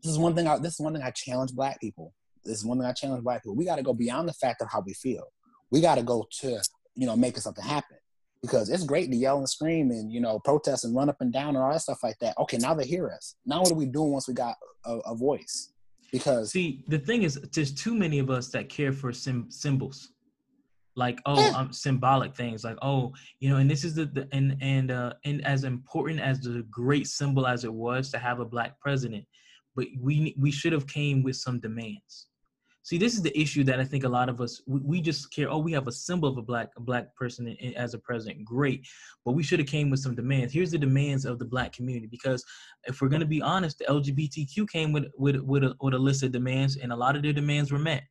this 0.03 0.13
is 0.13 0.19
one 0.19 0.35
thing. 0.35 0.47
I, 0.47 0.59
this 0.59 0.75
is 0.75 0.81
one 0.81 0.93
thing 0.93 1.03
I 1.03 1.11
challenge 1.13 1.53
black 1.55 1.81
people. 1.81 2.13
This 2.45 2.59
is 2.59 2.65
one 2.67 2.79
thing 2.79 2.87
I 2.87 2.93
challenge 2.93 3.25
black 3.25 3.43
people. 3.43 3.57
We 3.57 3.65
got 3.65 3.77
to 3.77 3.83
go 3.83 3.95
beyond 3.95 4.29
the 4.29 4.35
fact 4.35 4.61
of 4.61 4.69
how 4.71 4.83
we 4.85 4.93
feel. 4.93 5.25
We 5.71 5.81
got 5.81 5.95
to 5.95 6.03
go 6.03 6.27
to 6.41 6.61
you 6.95 7.07
know 7.07 7.17
making 7.17 7.41
something 7.41 7.65
happen 7.65 7.97
because 8.43 8.69
it's 8.69 8.85
great 8.85 9.11
to 9.11 9.17
yell 9.17 9.39
and 9.39 9.49
scream 9.49 9.91
and 9.91 10.13
you 10.13 10.21
know 10.21 10.39
protest 10.41 10.85
and 10.85 10.95
run 10.95 11.09
up 11.09 11.21
and 11.21 11.33
down 11.33 11.51
and 11.51 11.59
all 11.59 11.73
that 11.73 11.81
stuff 11.81 12.03
like 12.03 12.19
that. 12.21 12.37
Okay, 12.39 12.59
now 12.59 12.75
they 12.75 12.85
hear 12.85 13.09
us. 13.09 13.37
Now 13.47 13.61
what 13.61 13.71
are 13.71 13.77
we 13.77 13.87
doing 13.87 14.11
once 14.11 14.29
we 14.29 14.35
got 14.35 14.57
a, 14.85 14.99
a 15.07 15.15
voice? 15.15 15.73
Because 16.11 16.51
see, 16.51 16.85
the 16.89 16.99
thing 16.99 17.23
is, 17.23 17.41
there's 17.55 17.73
too 17.73 17.95
many 17.95 18.19
of 18.19 18.29
us 18.29 18.49
that 18.49 18.69
care 18.69 18.93
for 18.93 19.13
sim- 19.13 19.51
symbols, 19.51 20.13
like 20.95 21.21
oh, 21.25 21.41
yeah. 21.41 21.57
um, 21.57 21.73
symbolic 21.73 22.35
things, 22.35 22.65
like 22.65 22.77
oh, 22.83 23.13
you 23.41 23.49
know, 23.49 23.57
and 23.57 23.71
this 23.71 23.85
is 23.85 23.95
the, 23.95 24.07
the 24.07 24.29
and 24.33 24.57
and 24.61 24.91
uh, 24.91 25.15
and 25.25 25.45
as 25.47 25.65
important 25.65 26.21
as 26.21 26.41
the 26.41 26.67
great 26.71 27.07
symbol 27.07 27.47
as 27.47 27.65
it 27.65 27.73
was 27.73 28.11
to 28.11 28.19
have 28.19 28.41
a 28.41 28.45
black 28.45 28.79
president, 28.81 29.25
but 29.77 29.87
we 30.01 30.35
we 30.39 30.51
should 30.51 30.73
have 30.73 30.87
came 30.87 31.23
with 31.23 31.37
some 31.37 31.61
demands 31.61 32.27
See, 32.85 32.99
this 32.99 33.15
is 33.15 33.23
the 33.23 33.39
issue 33.39 33.63
that 33.65 33.79
I 33.79 33.85
think 33.85 34.03
a 34.03 34.09
lot 34.09 34.29
of 34.29 34.41
us 34.41 34.61
we, 34.67 34.81
we 34.81 35.01
just 35.01 35.33
care. 35.33 35.49
Oh, 35.49 35.59
we 35.59 35.73
have 35.73 35.87
a 35.87 35.93
symbol 35.93 36.29
of 36.29 36.37
a 36.37 36.43
black 36.43 36.71
a 36.77 36.81
black 36.81 37.15
person 37.15 37.47
in, 37.47 37.55
in, 37.57 37.75
as 37.75 37.95
a 37.95 37.99
president. 37.99 38.45
Great, 38.45 38.87
but 39.25 39.33
we 39.33 39.45
should 39.45 39.61
have 39.61 39.69
came 39.69 39.89
with 39.89 40.01
some 40.01 40.17
demands. 40.17 40.53
Here's 40.53 40.73
the 40.73 40.79
demands 40.79 41.25
of 41.25 41.39
the 41.39 41.45
black 41.45 41.73
community 41.73 42.09
because 42.09 42.45
if 42.85 43.01
we're 43.01 43.09
going 43.09 43.21
to 43.21 43.27
be 43.27 43.41
honest, 43.41 43.79
the 43.79 43.85
LGBTQ 43.85 44.69
came 44.69 44.93
with 44.93 45.07
with 45.17 45.37
with 45.37 45.63
a, 45.63 45.77
with 45.81 45.95
a 45.95 45.99
list 45.99 46.25
of 46.25 46.33
demands, 46.33 46.77
and 46.77 46.93
a 46.93 46.97
lot 46.97 47.15
of 47.15 47.23
their 47.23 47.33
demands 47.33 47.71
were 47.71 47.79
met. 47.79 48.03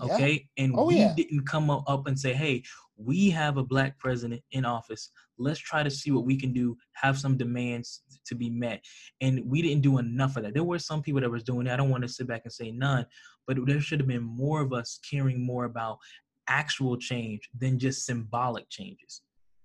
Okay, 0.00 0.46
yeah. 0.56 0.64
and 0.64 0.74
oh, 0.76 0.86
we 0.86 0.98
yeah. 0.98 1.12
didn't 1.16 1.46
come 1.48 1.68
up 1.70 2.06
and 2.06 2.18
say, 2.18 2.32
"Hey, 2.32 2.62
we 2.96 3.30
have 3.30 3.56
a 3.56 3.64
black 3.64 3.98
president 3.98 4.40
in 4.52 4.64
office. 4.64 5.10
Let's 5.36 5.58
try 5.58 5.82
to 5.82 5.90
see 5.90 6.12
what 6.12 6.24
we 6.24 6.36
can 6.36 6.52
do. 6.52 6.76
Have 6.92 7.18
some 7.18 7.36
demands 7.36 8.02
to 8.26 8.36
be 8.36 8.50
met." 8.50 8.84
And 9.20 9.42
we 9.44 9.62
didn't 9.62 9.82
do 9.82 9.98
enough 9.98 10.36
of 10.36 10.44
that. 10.44 10.54
There 10.54 10.62
were 10.62 10.78
some 10.78 11.02
people 11.02 11.20
that 11.22 11.30
was 11.30 11.42
doing 11.42 11.64
that. 11.64 11.74
I 11.74 11.76
don't 11.76 11.90
want 11.90 12.02
to 12.02 12.08
sit 12.08 12.28
back 12.28 12.42
and 12.44 12.52
say 12.52 12.70
none, 12.70 13.06
but 13.48 13.56
there 13.66 13.80
should 13.80 13.98
have 13.98 14.06
been 14.06 14.22
more 14.22 14.60
of 14.60 14.72
us 14.72 15.00
caring 15.10 15.44
more 15.44 15.64
about 15.64 15.98
actual 16.46 16.96
change 16.96 17.48
than 17.58 17.78
just 17.78 18.06
symbolic 18.06 18.68
changes. 18.70 19.22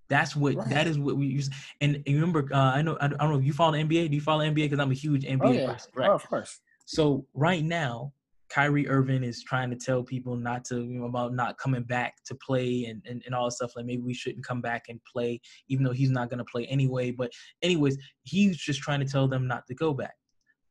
That's 0.08 0.34
what 0.34 0.56
right. 0.56 0.68
that 0.70 0.86
is 0.86 0.98
what 0.98 1.16
we 1.16 1.26
use. 1.26 1.50
And, 1.80 2.02
and 2.06 2.14
remember, 2.14 2.48
uh, 2.52 2.58
I 2.58 2.82
know 2.82 2.96
I 3.00 3.08
don't 3.08 3.18
know 3.18 3.38
if 3.38 3.44
you 3.44 3.52
follow 3.52 3.72
the 3.72 3.78
NBA. 3.78 4.10
Do 4.10 4.14
you 4.14 4.20
follow 4.20 4.44
NBA? 4.44 4.54
Because 4.54 4.80
I'm 4.80 4.90
a 4.90 4.94
huge 4.94 5.24
NBA 5.24 5.40
oh, 5.42 5.52
yeah. 5.52 5.72
person. 5.72 5.90
Right. 5.94 6.10
Oh, 6.10 6.14
of 6.14 6.28
course. 6.28 6.60
So 6.86 7.26
right 7.34 7.64
now, 7.64 8.12
Kyrie 8.50 8.88
Irving 8.88 9.24
is 9.24 9.42
trying 9.42 9.70
to 9.70 9.76
tell 9.76 10.02
people 10.02 10.36
not 10.36 10.64
to 10.66 10.76
you 10.76 11.00
know, 11.00 11.06
about 11.06 11.34
not 11.34 11.58
coming 11.58 11.82
back 11.82 12.16
to 12.26 12.34
play 12.34 12.84
and, 12.84 13.02
and, 13.08 13.22
and 13.24 13.34
all 13.34 13.46
this 13.46 13.56
stuff. 13.56 13.72
Like 13.74 13.86
maybe 13.86 14.02
we 14.02 14.14
shouldn't 14.14 14.44
come 14.44 14.60
back 14.60 14.84
and 14.88 15.00
play, 15.10 15.40
even 15.68 15.84
though 15.84 15.92
he's 15.92 16.10
not 16.10 16.28
going 16.28 16.38
to 16.38 16.44
play 16.44 16.66
anyway. 16.66 17.10
But 17.10 17.32
anyways, 17.62 17.96
he's 18.22 18.56
just 18.56 18.80
trying 18.80 19.00
to 19.00 19.06
tell 19.06 19.26
them 19.26 19.46
not 19.46 19.66
to 19.68 19.74
go 19.74 19.94
back. 19.94 20.14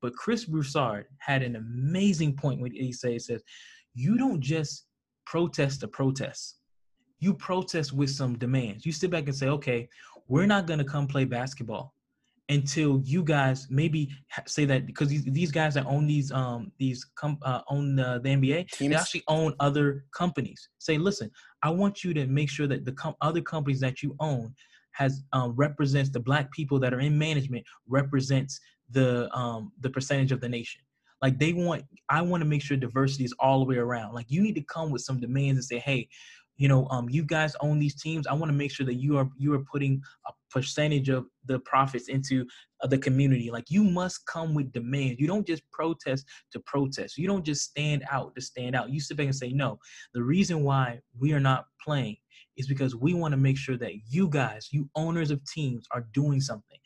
But 0.03 0.17
Chris 0.17 0.43
Broussard 0.43 1.05
had 1.19 1.41
an 1.43 1.55
amazing 1.55 2.35
point 2.35 2.59
when 2.59 2.73
he 2.73 2.91
says, 2.91 3.27
says, 3.27 3.41
you 3.95 4.17
don't 4.17 4.41
just 4.41 4.85
protest 5.25 5.79
to 5.79 5.87
protest. 5.87 6.57
You 7.19 7.33
protest 7.33 7.93
with 7.93 8.09
some 8.09 8.37
demands. 8.37 8.85
You 8.85 8.91
sit 8.91 9.09
back 9.09 9.27
and 9.27 9.35
say, 9.35 9.47
okay, 9.47 9.87
we're 10.27 10.45
not 10.45 10.67
going 10.67 10.79
to 10.79 10.85
come 10.85 11.07
play 11.07 11.23
basketball 11.23 11.93
until 12.49 12.99
you 13.05 13.23
guys 13.23 13.67
maybe 13.69 14.09
say 14.45 14.65
that 14.65 14.85
because 14.85 15.07
these, 15.07 15.23
these 15.23 15.53
guys 15.53 15.73
that 15.75 15.85
own 15.85 16.05
these 16.05 16.29
um 16.33 16.73
these 16.77 17.05
com- 17.15 17.39
uh, 17.43 17.61
own 17.69 17.97
uh, 17.97 18.19
the 18.19 18.27
NBA 18.27 18.69
Teams. 18.71 18.91
they 18.91 18.95
actually 18.97 19.23
own 19.29 19.55
other 19.61 20.03
companies. 20.13 20.67
Say, 20.79 20.97
listen, 20.97 21.31
I 21.63 21.69
want 21.69 22.03
you 22.03 22.13
to 22.15 22.27
make 22.27 22.49
sure 22.49 22.67
that 22.67 22.83
the 22.83 22.91
com- 22.91 23.15
other 23.21 23.41
companies 23.41 23.79
that 23.79 24.03
you 24.03 24.17
own 24.19 24.53
has 24.91 25.23
um, 25.31 25.53
represents 25.55 26.09
the 26.09 26.19
black 26.19 26.51
people 26.51 26.77
that 26.79 26.93
are 26.93 26.99
in 26.99 27.17
management 27.17 27.65
represents 27.87 28.59
the 28.93 29.29
um 29.35 29.71
the 29.81 29.89
percentage 29.89 30.31
of 30.31 30.41
the 30.41 30.49
nation. 30.49 30.81
Like 31.21 31.39
they 31.39 31.53
want, 31.53 31.83
I 32.09 32.21
want 32.21 32.41
to 32.41 32.49
make 32.49 32.61
sure 32.61 32.75
diversity 32.75 33.23
is 33.23 33.33
all 33.39 33.59
the 33.59 33.65
way 33.65 33.77
around. 33.77 34.13
Like 34.13 34.25
you 34.29 34.41
need 34.41 34.55
to 34.55 34.63
come 34.63 34.91
with 34.91 35.03
some 35.03 35.21
demands 35.21 35.57
and 35.57 35.63
say, 35.63 35.79
hey, 35.79 36.09
you 36.57 36.67
know, 36.67 36.85
um, 36.89 37.09
you 37.09 37.23
guys 37.23 37.55
own 37.61 37.79
these 37.79 37.99
teams. 37.99 38.27
I 38.27 38.33
want 38.33 38.49
to 38.51 38.57
make 38.57 38.71
sure 38.71 38.85
that 38.85 38.95
you 38.95 39.17
are 39.17 39.29
you 39.37 39.53
are 39.53 39.63
putting 39.71 40.01
a 40.27 40.31
percentage 40.51 41.09
of 41.09 41.25
the 41.45 41.59
profits 41.59 42.09
into 42.09 42.45
uh, 42.81 42.87
the 42.87 42.97
community. 42.97 43.49
Like 43.49 43.71
you 43.71 43.83
must 43.83 44.25
come 44.27 44.53
with 44.53 44.71
demands. 44.71 45.19
You 45.19 45.27
don't 45.27 45.47
just 45.47 45.63
protest 45.71 46.25
to 46.51 46.59
protest. 46.59 47.17
You 47.17 47.27
don't 47.27 47.45
just 47.45 47.63
stand 47.63 48.03
out 48.11 48.35
to 48.35 48.41
stand 48.41 48.75
out. 48.75 48.91
You 48.91 48.99
sit 48.99 49.17
back 49.17 49.25
and 49.25 49.35
say, 49.35 49.51
no. 49.51 49.79
The 50.13 50.23
reason 50.23 50.63
why 50.63 50.99
we 51.17 51.33
are 51.33 51.39
not 51.39 51.65
playing 51.83 52.17
is 52.57 52.67
because 52.67 52.95
we 52.95 53.13
want 53.13 53.31
to 53.31 53.37
make 53.37 53.57
sure 53.57 53.77
that 53.77 53.93
you 54.09 54.27
guys, 54.27 54.69
you 54.71 54.89
owners 54.95 55.31
of 55.31 55.43
teams, 55.45 55.87
are 55.91 56.05
doing 56.13 56.39
something. 56.39 56.77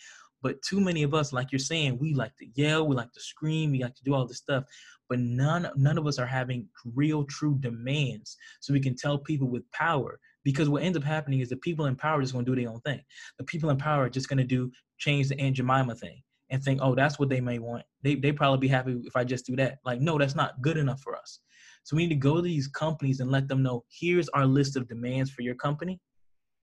But 0.43 0.61
too 0.61 0.79
many 0.79 1.03
of 1.03 1.13
us, 1.13 1.33
like 1.33 1.51
you're 1.51 1.59
saying, 1.59 1.97
we 1.99 2.13
like 2.13 2.35
to 2.37 2.45
yell, 2.55 2.87
we 2.87 2.95
like 2.95 3.11
to 3.13 3.19
scream, 3.19 3.71
we 3.71 3.81
like 3.81 3.95
to 3.95 4.03
do 4.03 4.13
all 4.13 4.25
this 4.25 4.37
stuff 4.37 4.63
but 5.09 5.19
none 5.19 5.69
none 5.75 5.97
of 5.97 6.05
us 6.05 6.19
are 6.19 6.25
having 6.25 6.67
real 6.95 7.23
true 7.25 7.57
demands 7.59 8.37
so 8.59 8.73
we 8.73 8.79
can 8.79 8.95
tell 8.95 9.17
people 9.17 9.47
with 9.47 9.69
power 9.71 10.19
because 10.43 10.69
what 10.69 10.83
ends 10.83 10.97
up 10.97 11.03
happening 11.03 11.41
is 11.41 11.49
the 11.49 11.57
people 11.57 11.87
in 11.87 11.95
power 11.95 12.21
just 12.21 12.33
to 12.33 12.41
do 12.41 12.55
their 12.55 12.69
own 12.69 12.79
thing. 12.81 13.01
The 13.37 13.43
people 13.43 13.69
in 13.69 13.75
power 13.75 14.05
are 14.05 14.09
just 14.09 14.29
going 14.29 14.37
to 14.37 14.45
do 14.45 14.71
change 14.97 15.27
the 15.27 15.37
aunt 15.41 15.57
jemima 15.57 15.95
thing 15.95 16.21
and 16.49 16.63
think 16.63 16.79
oh 16.81 16.95
that's 16.95 17.19
what 17.19 17.29
they 17.29 17.41
may 17.41 17.59
want. 17.59 17.83
They, 18.01 18.15
they 18.15 18.31
probably 18.31 18.59
be 18.59 18.69
happy 18.69 18.97
if 19.03 19.15
i 19.15 19.23
just 19.23 19.45
do 19.45 19.55
that. 19.57 19.79
Like 19.85 19.99
no 19.99 20.17
that's 20.17 20.35
not 20.35 20.61
good 20.61 20.77
enough 20.77 21.01
for 21.01 21.15
us. 21.15 21.39
So 21.83 21.95
we 21.95 22.03
need 22.03 22.15
to 22.15 22.15
go 22.15 22.37
to 22.37 22.41
these 22.41 22.67
companies 22.67 23.19
and 23.19 23.31
let 23.31 23.47
them 23.47 23.63
know 23.63 23.83
here's 23.89 24.29
our 24.29 24.45
list 24.45 24.75
of 24.75 24.87
demands 24.87 25.31
for 25.31 25.41
your 25.41 25.55
company 25.55 25.99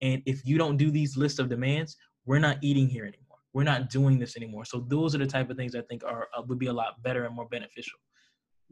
and 0.01 0.23
if 0.27 0.45
you 0.45 0.59
don't 0.59 0.77
do 0.77 0.91
these 0.91 1.17
list 1.17 1.39
of 1.39 1.49
demands 1.49 1.97
we're 2.27 2.39
not 2.39 2.57
eating 2.63 2.89
here 2.89 3.05
anymore 3.05 3.24
we're 3.55 3.63
not 3.63 3.89
doing 3.89 4.19
this 4.19 4.37
anymore 4.37 4.65
so 4.65 4.85
those 4.89 5.15
are 5.15 5.19
the 5.19 5.27
type 5.27 5.49
of 5.49 5.57
things 5.57 5.75
i 5.75 5.81
think 5.83 6.05
are 6.05 6.29
uh, 6.37 6.43
would 6.47 6.59
be 6.59 6.67
a 6.67 6.73
lot 6.73 7.03
better 7.03 7.25
and 7.25 7.35
more 7.35 7.49
beneficial 7.49 7.99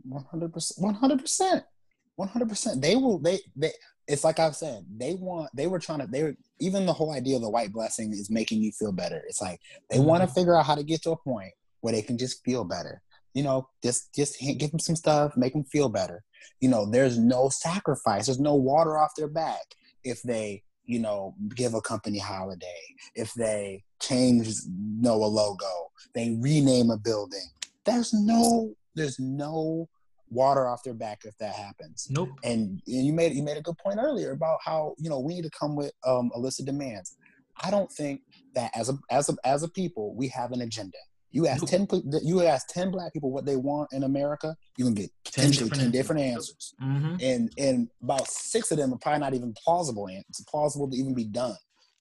one 0.04 0.24
hundred 0.30 0.52
percent. 0.52 0.84
One 0.84 0.94
hundred 0.94 1.20
percent. 1.20 1.64
One 2.16 2.28
hundred 2.28 2.48
percent. 2.48 2.82
They 2.82 2.96
will. 2.96 3.18
They. 3.18 3.40
They. 3.56 3.72
It's 4.08 4.24
like 4.24 4.38
I've 4.38 4.56
said. 4.56 4.84
They 4.96 5.14
want. 5.14 5.50
They 5.54 5.66
were 5.66 5.78
trying 5.78 6.00
to. 6.00 6.06
They 6.06 6.22
were 6.22 6.34
even 6.60 6.86
the 6.86 6.92
whole 6.92 7.12
idea 7.12 7.36
of 7.36 7.42
the 7.42 7.50
white 7.50 7.72
blessing 7.72 8.12
is 8.12 8.30
making 8.30 8.62
you 8.62 8.72
feel 8.72 8.92
better. 8.92 9.22
It's 9.28 9.40
like 9.40 9.60
they 9.90 9.98
mm-hmm. 9.98 10.06
want 10.06 10.22
to 10.22 10.34
figure 10.34 10.56
out 10.56 10.66
how 10.66 10.74
to 10.74 10.82
get 10.82 11.02
to 11.02 11.12
a 11.12 11.16
point 11.16 11.52
where 11.80 11.92
they 11.92 12.02
can 12.02 12.18
just 12.18 12.44
feel 12.44 12.64
better. 12.64 13.02
You 13.34 13.42
know, 13.42 13.68
just 13.82 14.14
just 14.14 14.38
give 14.40 14.70
them 14.70 14.80
some 14.80 14.96
stuff, 14.96 15.36
make 15.36 15.52
them 15.52 15.64
feel 15.64 15.88
better. 15.88 16.22
You 16.60 16.68
know, 16.68 16.90
there's 16.90 17.18
no 17.18 17.48
sacrifice. 17.48 18.26
There's 18.26 18.40
no 18.40 18.54
water 18.54 18.98
off 18.98 19.12
their 19.16 19.28
back 19.28 19.62
if 20.04 20.20
they 20.22 20.62
you 20.84 20.98
know, 20.98 21.34
give 21.54 21.74
a 21.74 21.80
company 21.80 22.18
holiday, 22.18 22.66
if 23.14 23.32
they 23.34 23.84
change 24.02 24.48
you 24.48 25.00
know 25.00 25.14
a 25.14 25.26
logo, 25.26 25.90
they 26.14 26.36
rename 26.40 26.90
a 26.90 26.96
building. 26.96 27.46
There's 27.84 28.12
no 28.12 28.74
there's 28.94 29.18
no 29.18 29.88
water 30.32 30.66
off 30.66 30.82
their 30.82 30.94
back 30.94 31.22
if 31.24 31.36
that 31.38 31.54
happens. 31.54 32.08
Nope. 32.10 32.30
And, 32.42 32.80
and 32.86 33.06
you 33.06 33.12
made 33.12 33.34
you 33.34 33.42
made 33.42 33.56
a 33.56 33.62
good 33.62 33.78
point 33.78 33.98
earlier 34.00 34.32
about 34.32 34.58
how 34.64 34.94
you 34.98 35.10
know 35.10 35.20
we 35.20 35.34
need 35.34 35.44
to 35.44 35.50
come 35.50 35.76
with 35.76 35.92
um, 36.06 36.30
a 36.34 36.38
list 36.38 36.60
of 36.60 36.66
demands. 36.66 37.16
I 37.62 37.70
don't 37.70 37.90
think 37.92 38.22
that 38.54 38.70
as 38.74 38.88
a 38.88 38.98
as 39.10 39.28
a 39.28 39.36
as 39.44 39.62
a 39.62 39.68
people 39.68 40.14
we 40.14 40.28
have 40.28 40.52
an 40.52 40.62
agenda. 40.62 40.98
You 41.30 41.46
ask 41.46 41.62
nope. 41.62 41.88
ten 41.88 42.12
you 42.22 42.42
ask 42.42 42.68
ten 42.68 42.90
black 42.90 43.12
people 43.12 43.30
what 43.30 43.46
they 43.46 43.56
want 43.56 43.90
in 43.92 44.02
America, 44.02 44.54
you 44.76 44.84
can 44.84 44.94
get 44.94 45.10
potentially 45.24 45.70
ten 45.70 45.90
different, 45.90 45.92
10 46.16 46.22
different 46.22 46.22
answers, 46.22 46.74
mm-hmm. 46.82 47.16
and 47.20 47.50
and 47.56 47.88
about 48.02 48.28
six 48.28 48.70
of 48.70 48.76
them 48.76 48.92
are 48.92 48.98
probably 48.98 49.20
not 49.20 49.34
even 49.34 49.54
plausible. 49.64 50.08
And 50.08 50.22
it's 50.28 50.42
plausible 50.42 50.90
to 50.90 50.96
even 50.96 51.14
be 51.14 51.24
done. 51.24 51.56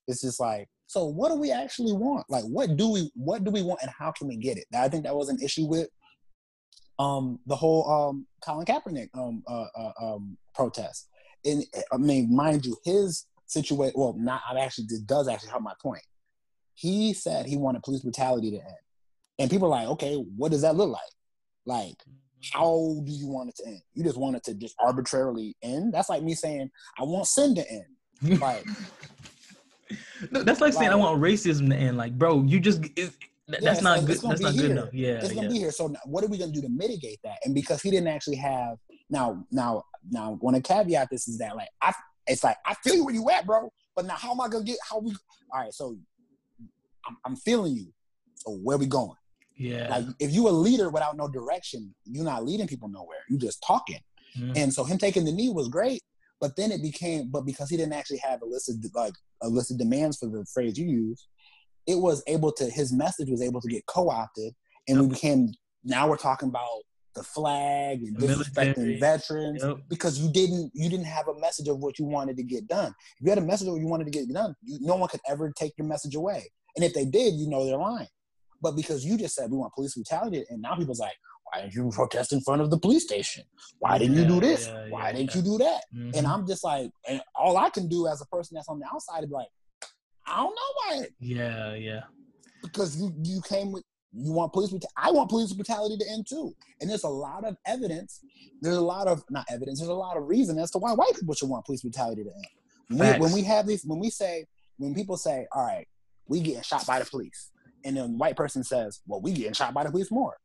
It's 0.08 0.22
just 0.22 0.40
like 0.42 0.68
so. 0.92 1.06
What 1.06 1.30
do 1.30 1.36
we 1.36 1.52
actually 1.52 1.94
want? 1.94 2.26
Like, 2.30 2.44
what 2.44 2.76
do 2.76 2.92
we 2.92 3.10
what 3.16 3.46
do 3.46 3.52
we 3.52 3.64
want, 3.64 3.80
and 3.82 3.92
how 3.98 4.12
can 4.12 4.28
we 4.28 4.36
get 4.36 4.58
it? 4.58 4.66
I 4.76 4.90
think 4.90 5.06
that 5.06 5.16
was 5.16 5.30
an 5.30 5.40
issue 5.42 5.66
with 5.66 5.88
um, 7.00 7.40
the 7.46 7.56
whole 7.56 7.90
um, 7.90 8.28
Colin 8.44 8.66
Kaepernick 8.66 9.08
um, 9.14 9.42
uh, 9.48 9.68
uh, 9.74 9.92
um, 10.02 10.38
protest. 10.54 11.08
And 11.46 11.64
I 11.94 11.98
mean, 11.98 12.36
mind 12.36 12.66
you, 12.66 12.76
his 12.84 13.26
situation. 13.48 13.94
Well, 13.96 14.16
not. 14.18 14.42
I 14.50 14.60
actually 14.60 14.88
it 14.90 15.08
does 15.08 15.30
actually 15.30 15.52
help 15.52 15.64
my 15.64 15.74
point. 15.82 16.04
He 16.76 17.14
said 17.14 17.46
he 17.46 17.56
wanted 17.56 17.84
police 17.84 18.02
brutality 18.02 18.52
to 18.52 18.58
end, 18.58 18.76
and 19.40 19.50
people 19.50 19.68
are 19.68 19.82
like, 19.82 19.88
okay, 19.92 20.16
what 20.16 20.52
does 20.52 20.64
that 20.64 20.76
look 20.76 20.90
like? 20.90 21.02
Like, 21.66 21.96
how 22.52 23.00
do 23.06 23.12
you 23.14 23.28
want 23.28 23.48
it 23.48 23.56
to 23.64 23.68
end? 23.68 23.82
You 23.94 24.04
just 24.04 24.18
want 24.18 24.36
it 24.36 24.44
to 24.44 24.56
just 24.56 24.76
arbitrarily 24.78 25.56
end? 25.64 25.94
That's 25.94 26.10
like 26.10 26.22
me 26.22 26.36
saying 26.36 26.70
I 27.00 27.04
want 27.04 27.28
sin 27.28 27.56
to 27.56 27.66
end. 27.72 28.42
Like. 28.42 28.66
no, 30.32 30.44
that's 30.44 30.62
like, 30.62 30.74
like, 30.74 30.80
saying 30.80 30.92
I 30.92 30.96
want 30.96 31.22
racism 31.22 31.70
to 31.70 31.76
end. 31.76 31.98
Like, 31.98 32.18
bro, 32.18 32.44
you 32.44 32.60
just 32.60 32.84
it, 32.96 33.14
that's 33.48 33.64
yeah, 33.64 33.80
not 33.80 34.00
good. 34.02 34.20
That's 34.22 34.42
not 34.42 34.54
here. 34.54 34.62
good 34.62 34.72
enough. 34.72 34.94
Yeah, 34.94 35.14
it's 35.14 35.30
gonna 35.30 35.44
yeah. 35.44 35.54
be 35.54 35.60
here. 35.60 35.72
So 35.72 35.94
what 36.06 36.24
are 36.24 36.28
we 36.28 36.38
gonna 36.38 36.52
do 36.52 36.62
to 36.62 36.70
mitigate 36.70 37.20
that? 37.24 37.38
And 37.44 37.54
because 37.54 37.82
he 37.82 37.92
didn't 37.92 38.08
actually 38.08 38.38
have 38.38 38.78
now, 39.10 39.46
now, 39.52 39.84
now, 40.10 40.38
want 40.42 40.56
to 40.56 40.62
caveat 40.62 41.10
this 41.12 41.28
is 41.28 41.38
that 41.40 41.56
like 41.56 41.70
I, 41.82 41.94
it's 42.28 42.44
like 42.44 42.58
I 42.66 42.76
feel 42.76 42.96
you 42.96 43.06
where 43.06 43.14
you 43.14 43.30
at, 43.30 43.46
bro. 43.46 43.72
But 43.96 44.06
now, 44.06 44.16
how 44.16 44.32
am 44.32 44.42
I 44.42 44.48
gonna 44.48 44.64
get? 44.64 44.78
How 44.90 45.00
we? 45.00 45.12
All 45.54 45.62
right, 45.62 45.74
so 45.74 45.98
I'm, 47.08 47.18
I'm 47.26 47.36
feeling 47.36 47.76
you. 47.76 47.88
So 48.36 48.52
where 48.52 48.78
we 48.78 48.86
going? 48.86 49.18
Yeah. 49.56 49.88
Like 49.90 50.06
if 50.20 50.32
you 50.32 50.48
a 50.48 50.50
leader 50.50 50.90
without 50.90 51.18
no 51.18 51.28
direction, 51.28 51.94
you're 52.06 52.26
not 52.26 52.46
leading 52.46 52.68
people 52.68 52.90
nowhere. 52.90 53.20
You 53.30 53.38
just 53.38 53.64
talking. 53.66 54.00
Mm-hmm. 54.38 54.54
And 54.56 54.74
so 54.74 54.84
him 54.84 54.98
taking 54.98 55.26
the 55.26 55.32
knee 55.32 55.50
was 55.50 55.68
great, 55.68 56.02
but 56.42 56.56
then 56.56 56.72
it 56.72 56.82
became, 56.82 57.30
but 57.30 57.46
because 57.46 57.70
he 57.70 57.78
didn't 57.78 57.94
actually 57.94 58.18
have 58.18 58.42
a 58.42 58.46
list 58.46 58.70
of 58.70 58.76
like 58.96 59.14
a 59.42 59.48
list 59.48 59.72
of 59.72 59.78
demands 59.78 60.18
for 60.18 60.26
the 60.26 60.46
phrase 60.52 60.78
you 60.78 60.88
use, 60.88 61.28
it 61.88 61.96
was 61.96 62.24
able 62.28 62.52
to 62.54 62.66
his 62.66 62.92
message 62.92 63.30
was 63.30 63.42
able 63.42 63.62
to 63.62 63.70
get 63.70 63.86
co-opted 63.86 64.54
and 64.88 64.98
yep. 64.98 65.04
we 65.04 65.14
became 65.14 65.52
now 65.84 66.08
we're 66.08 66.18
talking 66.18 66.50
about 66.50 66.82
the 67.14 67.24
flag 67.24 68.02
and 68.02 68.18
disrespecting 68.18 68.78
Military. 68.78 69.00
veterans 69.00 69.64
yep. 69.64 69.78
because 69.90 70.20
you 70.20 70.32
didn't 70.32 70.72
you 70.74 70.90
didn't 70.90 71.06
have 71.06 71.28
a 71.28 71.40
message 71.40 71.68
of 71.68 71.78
what 71.78 72.00
you 72.00 72.06
wanted 72.06 72.38
to 72.38 72.44
get 72.44 72.68
done. 72.68 72.94
If 73.20 73.26
you 73.26 73.30
had 73.30 73.38
a 73.38 73.42
message 73.42 73.68
of 73.68 73.74
what 73.74 73.82
you 73.82 73.88
wanted 73.88 74.06
to 74.06 74.12
get 74.12 74.32
done, 74.32 74.56
you, 74.64 74.80
no 74.82 74.96
one 74.96 75.10
could 75.10 75.20
ever 75.28 75.52
take 75.56 75.74
your 75.78 75.88
message 75.88 76.16
away. 76.16 76.50
And 76.76 76.86
if 76.86 76.94
they 76.94 77.06
did, 77.06 77.36
you 77.36 77.50
know 77.50 77.66
they're 77.66 77.78
lying. 77.78 78.08
But 78.62 78.76
because 78.76 79.04
you 79.04 79.18
just 79.18 79.36
said 79.36 79.52
we 79.52 79.58
want 79.58 79.74
police 79.74 79.96
brutality, 79.96 80.46
and 80.50 80.62
now 80.62 80.76
people's 80.76 81.00
like, 81.00 81.14
why 81.52 81.62
didn't 81.62 81.74
you 81.74 81.90
protest 81.92 82.34
in 82.34 82.42
front 82.42 82.62
of 82.62 82.70
the 82.70 82.78
police 82.78 83.04
station? 83.04 83.44
Why 83.80 83.98
didn't 83.98 84.16
yeah, 84.16 84.22
you 84.22 84.28
do 84.28 84.40
this? 84.40 84.68
Yeah, 84.68 84.90
why 84.90 85.08
yeah, 85.08 85.14
didn't 85.14 85.36
you 85.36 85.42
do 85.42 85.58
that? 85.58 85.82
Mm-hmm. 85.94 86.18
And 86.18 86.28
I'm 86.28 86.48
just 86.48 86.64
like, 86.64 86.92
and 87.08 87.22
all 87.36 87.58
I 87.58 87.70
can 87.70 87.88
do 87.88 88.08
as 88.08 88.22
a 88.22 88.26
person 88.26 88.56
that's 88.56 88.70
on 88.70 88.80
the 88.80 88.86
outside 88.94 89.24
is 89.24 89.32
like, 89.32 89.48
I 90.26 90.38
don't 90.38 90.56
know 90.56 90.72
why. 90.76 91.06
Yeah, 91.20 91.74
yeah. 91.74 92.02
Because 92.62 93.02
you 93.02 93.14
you 93.24 93.42
came 93.42 93.72
with 93.72 93.84
you 94.14 94.34
want 94.34 94.54
police 94.54 94.70
brutality. 94.70 94.94
I 94.98 95.12
want 95.12 95.30
police 95.30 95.52
brutality 95.54 95.98
to 95.98 96.10
end 96.10 96.28
too. 96.28 96.54
And 96.80 96.90
there's 96.90 97.04
a 97.04 97.10
lot 97.10 97.46
of 97.46 97.58
evidence. 97.66 98.20
There's 98.62 98.78
a 98.78 98.82
lot 98.82 99.08
of 99.08 99.24
not 99.30 99.46
evidence. 99.50 99.80
There's 99.80 99.90
a 99.90 99.94
lot 99.94 100.18
of 100.18 100.28
reason 100.28 100.60
as 100.60 100.72
to 100.72 100.78
why 100.78 100.94
white 100.94 101.16
people 101.16 101.34
should 101.34 101.50
want 101.50 101.66
police 101.66 101.82
brutality 101.82 102.24
to 102.24 102.30
end. 102.30 103.00
When 103.00 103.14
we, 103.14 103.20
when 103.20 103.32
we 103.32 103.44
have 103.44 103.68
these, 103.68 103.84
when 103.86 104.00
we 104.00 104.10
say, 104.10 104.46
when 104.78 104.94
people 104.94 105.16
say, 105.16 105.48
"All 105.54 105.66
right, 105.66 105.88
we 106.28 106.42
getting 106.42 106.62
shot 106.62 106.86
by 106.86 107.00
the 107.00 107.06
police," 107.06 107.52
and 107.86 107.96
then 107.96 108.18
white 108.18 108.36
person 108.36 108.64
says, 108.64 109.00
"Well, 109.08 109.22
we 109.22 109.32
getting 109.32 109.54
shot 109.54 109.74
by 109.74 109.86
the 109.86 109.92
police 109.92 110.12
more," 110.12 110.38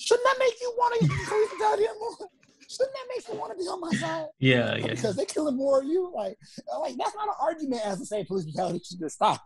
shouldn't 0.00 0.24
that 0.24 0.36
make 0.38 0.54
you 0.60 0.72
want 0.76 1.00
to 1.00 1.06
police 1.08 1.48
brutality 1.50 1.84
more? 1.98 2.28
shouldn't 2.70 2.94
that 2.94 3.06
make 3.14 3.28
you 3.28 3.34
want 3.34 3.52
to 3.52 3.58
be 3.58 3.64
on 3.68 3.80
my 3.80 3.90
side? 3.92 4.26
Yeah, 4.38 4.76
yeah. 4.76 4.86
Because 4.88 5.16
they're 5.16 5.26
killing 5.26 5.56
more 5.56 5.80
of 5.80 5.86
you. 5.86 6.12
Like, 6.14 6.38
like 6.80 6.96
that's 6.96 7.14
not 7.14 7.28
an 7.28 7.34
argument 7.40 7.84
as 7.84 7.98
to 7.98 8.06
say 8.06 8.24
police 8.24 8.44
brutality 8.44 8.80
should 8.84 9.00
just 9.00 9.16
stop. 9.16 9.44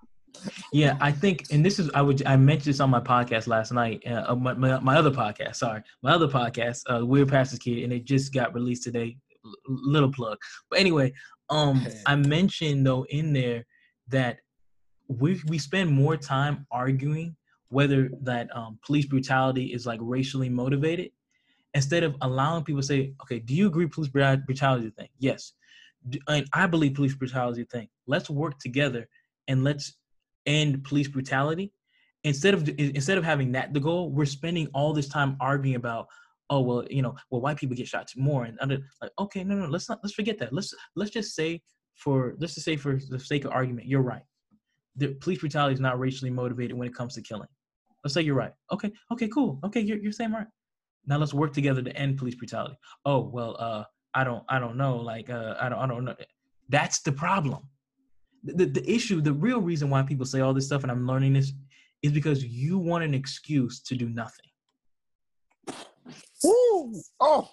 yeah, 0.72 0.96
I 1.00 1.12
think, 1.12 1.44
and 1.50 1.64
this 1.64 1.78
is 1.78 1.90
I 1.94 2.02
would 2.02 2.24
I 2.26 2.36
mentioned 2.36 2.74
this 2.74 2.80
on 2.80 2.90
my 2.90 3.00
podcast 3.00 3.46
last 3.46 3.72
night, 3.72 4.02
uh, 4.06 4.24
uh, 4.28 4.34
my, 4.34 4.52
my, 4.54 4.78
my 4.80 4.96
other 4.96 5.10
podcast. 5.10 5.56
Sorry, 5.56 5.80
my 6.02 6.12
other 6.12 6.28
podcast, 6.28 6.82
uh, 6.92 7.06
Weird 7.06 7.28
Pastor's 7.28 7.60
Kid, 7.60 7.84
and 7.84 7.92
it 7.92 8.04
just 8.04 8.32
got 8.32 8.52
released 8.54 8.82
today. 8.82 9.16
L- 9.44 9.54
little 9.68 10.10
plug, 10.10 10.38
but 10.70 10.80
anyway, 10.80 11.12
um, 11.50 11.86
I 12.06 12.16
mentioned 12.16 12.86
though 12.86 13.04
in 13.10 13.32
there 13.32 13.64
that 14.08 14.38
we 15.08 15.40
we 15.46 15.58
spend 15.58 15.90
more 15.90 16.16
time 16.16 16.66
arguing 16.70 17.36
whether 17.74 18.08
that 18.22 18.48
um, 18.56 18.78
police 18.86 19.06
brutality 19.06 19.66
is 19.74 19.84
like 19.84 19.98
racially 20.02 20.48
motivated 20.48 21.10
instead 21.74 22.04
of 22.04 22.14
allowing 22.22 22.64
people 22.64 22.80
to 22.80 22.86
say, 22.86 23.12
okay, 23.22 23.40
do 23.40 23.52
you 23.52 23.66
agree 23.66 23.86
police 23.86 24.10
brutality 24.10 24.90
thing? 24.96 25.08
Yes. 25.18 25.52
And 26.28 26.46
I 26.52 26.66
believe 26.66 26.94
police 26.94 27.14
brutality 27.14 27.64
thing. 27.64 27.88
Let's 28.06 28.30
work 28.30 28.58
together 28.60 29.08
and 29.48 29.64
let's 29.64 29.94
end 30.46 30.84
police 30.84 31.08
brutality. 31.08 31.72
Instead 32.22 32.54
of 32.54 32.68
instead 32.78 33.18
of 33.18 33.24
having 33.24 33.52
that 33.52 33.74
the 33.74 33.80
goal, 33.80 34.10
we're 34.10 34.24
spending 34.24 34.68
all 34.72 34.92
this 34.94 35.08
time 35.08 35.36
arguing 35.40 35.76
about, 35.76 36.06
oh 36.48 36.60
well, 36.60 36.84
you 36.88 37.02
know, 37.02 37.14
well 37.30 37.40
white 37.40 37.56
people 37.56 37.76
get 37.76 37.88
shot 37.88 38.08
more 38.16 38.44
and 38.44 38.56
under 38.60 38.78
like 39.02 39.10
okay, 39.18 39.44
no, 39.44 39.54
no, 39.56 39.66
let's 39.66 39.88
not 39.88 39.98
let's 40.02 40.14
forget 40.14 40.38
that. 40.38 40.52
Let's 40.52 40.72
let's 40.96 41.10
just 41.10 41.34
say 41.34 41.60
for 41.96 42.34
let's 42.38 42.54
just 42.54 42.64
say 42.64 42.76
for 42.76 42.98
the 43.10 43.18
sake 43.18 43.44
of 43.44 43.50
argument, 43.50 43.88
you're 43.88 44.02
right. 44.02 44.22
The 44.96 45.08
police 45.14 45.40
brutality 45.40 45.74
is 45.74 45.80
not 45.80 45.98
racially 45.98 46.30
motivated 46.30 46.76
when 46.76 46.88
it 46.88 46.94
comes 46.94 47.14
to 47.14 47.22
killing. 47.22 47.48
Let's 48.04 48.14
say 48.14 48.20
you're 48.20 48.34
right. 48.34 48.52
Okay, 48.70 48.92
okay, 49.12 49.28
cool. 49.28 49.58
Okay, 49.64 49.80
you're 49.80 49.98
you're 49.98 50.12
saying 50.12 50.32
right. 50.32 50.46
Now 51.06 51.18
let's 51.18 51.34
work 51.34 51.52
together 51.52 51.82
to 51.82 51.96
end 51.96 52.18
police 52.18 52.34
brutality. 52.34 52.76
Oh 53.04 53.20
well, 53.20 53.56
uh, 53.58 53.84
I 54.14 54.24
don't 54.24 54.44
I 54.48 54.58
don't 54.58 54.76
know. 54.76 54.96
Like 54.96 55.30
uh, 55.30 55.54
I 55.60 55.68
don't 55.68 55.78
I 55.78 55.86
don't 55.86 56.04
know. 56.04 56.14
That's 56.68 57.00
the 57.00 57.12
problem. 57.12 57.68
The, 58.44 58.66
the 58.66 58.90
issue, 58.90 59.22
the 59.22 59.32
real 59.32 59.60
reason 59.60 59.88
why 59.88 60.02
people 60.02 60.26
say 60.26 60.40
all 60.40 60.52
this 60.52 60.66
stuff, 60.66 60.82
and 60.82 60.92
I'm 60.92 61.06
learning 61.06 61.32
this, 61.32 61.52
is 62.02 62.12
because 62.12 62.44
you 62.44 62.78
want 62.78 63.02
an 63.04 63.14
excuse 63.14 63.80
to 63.80 63.94
do 63.94 64.10
nothing. 64.10 64.44
Ooh, 66.44 67.00
oh, 67.20 67.48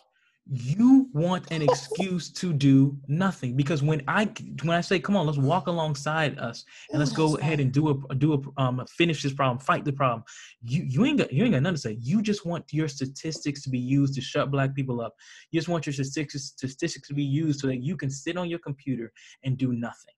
you 0.49 1.07
want 1.13 1.49
an 1.51 1.61
excuse 1.61 2.29
to 2.31 2.51
do 2.51 2.97
nothing 3.07 3.55
because 3.55 3.83
when 3.83 4.01
i 4.07 4.25
when 4.63 4.75
i 4.75 4.81
say 4.81 4.99
come 4.99 5.15
on 5.15 5.25
let's 5.25 5.37
walk 5.37 5.67
alongside 5.67 6.37
us 6.39 6.65
and 6.89 6.99
let's 6.99 7.13
go 7.13 7.37
ahead 7.37 7.59
and 7.59 7.71
do 7.71 7.89
a 7.89 8.15
do 8.15 8.33
a 8.33 8.61
um 8.61 8.83
finish 8.89 9.21
this 9.21 9.33
problem 9.33 9.59
fight 9.59 9.85
the 9.85 9.93
problem 9.93 10.23
you 10.63 10.83
you 10.83 11.05
ain't 11.05 11.17
got 11.17 11.33
you 11.33 11.43
ain't 11.43 11.53
got 11.53 11.63
nothing 11.63 11.75
to 11.75 11.81
say. 11.81 11.97
You 11.99 12.21
just 12.21 12.45
want 12.45 12.71
your 12.71 12.87
statistics 12.87 13.63
to 13.63 13.69
be 13.69 13.79
used 13.79 14.13
to 14.15 14.21
shut 14.21 14.51
black 14.51 14.75
people 14.75 15.01
up. 15.01 15.15
You 15.51 15.59
just 15.59 15.69
want 15.69 15.85
your 15.85 15.93
statistics 15.93 16.43
statistics 16.43 17.07
to 17.07 17.13
be 17.13 17.23
used 17.23 17.59
so 17.59 17.67
that 17.67 17.77
you 17.77 17.97
can 17.97 18.09
sit 18.09 18.37
on 18.37 18.49
your 18.49 18.59
computer 18.59 19.11
and 19.43 19.57
do 19.57 19.73
nothing. 19.73 20.13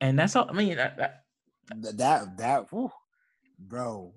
And 0.00 0.18
that's 0.18 0.36
all 0.36 0.48
i 0.48 0.52
mean 0.52 0.76
that 0.76 0.96
that 0.96 1.24
that, 1.98 2.36
that 2.38 2.70
whew, 2.70 2.90
bro 3.58 4.12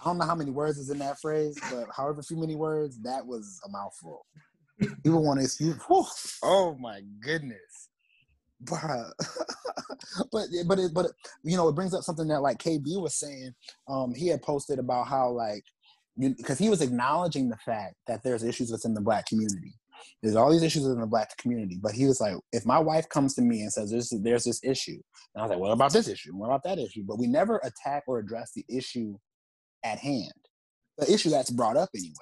I 0.00 0.04
don't 0.04 0.18
know 0.18 0.24
how 0.24 0.34
many 0.34 0.50
words 0.50 0.78
is 0.78 0.90
in 0.90 0.98
that 1.00 1.20
phrase, 1.20 1.58
but 1.70 1.86
however 1.94 2.22
few 2.22 2.38
many 2.38 2.56
words, 2.56 2.98
that 3.02 3.26
was 3.26 3.60
a 3.66 3.68
mouthful. 3.68 4.24
People 5.02 5.22
want 5.24 5.40
to 5.40 5.44
excuse. 5.44 5.76
Oh 6.42 6.76
my 6.80 7.02
goodness, 7.20 7.88
but 8.60 8.80
but 10.32 10.46
but 10.66 10.78
it, 10.78 10.94
but 10.94 11.06
you 11.42 11.56
know 11.56 11.68
it 11.68 11.74
brings 11.74 11.94
up 11.94 12.02
something 12.02 12.28
that 12.28 12.40
like 12.40 12.58
KB 12.58 13.00
was 13.00 13.18
saying. 13.18 13.52
Um, 13.88 14.14
he 14.14 14.28
had 14.28 14.42
posted 14.42 14.78
about 14.78 15.06
how 15.06 15.30
like 15.30 15.64
because 16.18 16.58
he 16.58 16.68
was 16.68 16.80
acknowledging 16.82 17.48
the 17.48 17.56
fact 17.58 17.94
that 18.06 18.22
there's 18.22 18.42
issues 18.42 18.70
within 18.70 18.94
the 18.94 19.00
black 19.00 19.26
community. 19.26 19.74
There's 20.22 20.36
all 20.36 20.50
these 20.50 20.62
issues 20.62 20.82
within 20.84 21.00
the 21.00 21.06
black 21.06 21.36
community, 21.36 21.78
but 21.80 21.92
he 21.92 22.06
was 22.06 22.20
like, 22.20 22.34
if 22.52 22.64
my 22.64 22.78
wife 22.78 23.08
comes 23.10 23.34
to 23.34 23.42
me 23.42 23.60
and 23.60 23.72
says 23.72 23.90
there's 23.90 24.12
there's 24.22 24.44
this 24.44 24.62
issue, 24.64 24.98
and 25.34 25.40
I 25.40 25.42
was 25.42 25.50
like, 25.50 25.58
what 25.58 25.72
about 25.72 25.92
this 25.92 26.08
issue? 26.08 26.34
What 26.34 26.46
about 26.46 26.62
that 26.64 26.78
issue? 26.78 27.04
But 27.06 27.18
we 27.18 27.26
never 27.26 27.58
attack 27.58 28.04
or 28.06 28.18
address 28.18 28.52
the 28.52 28.64
issue 28.68 29.16
at 29.84 29.98
hand, 29.98 30.32
the 30.98 31.12
issue 31.12 31.30
that's 31.30 31.50
brought 31.50 31.76
up 31.76 31.88
anyway, 31.94 32.14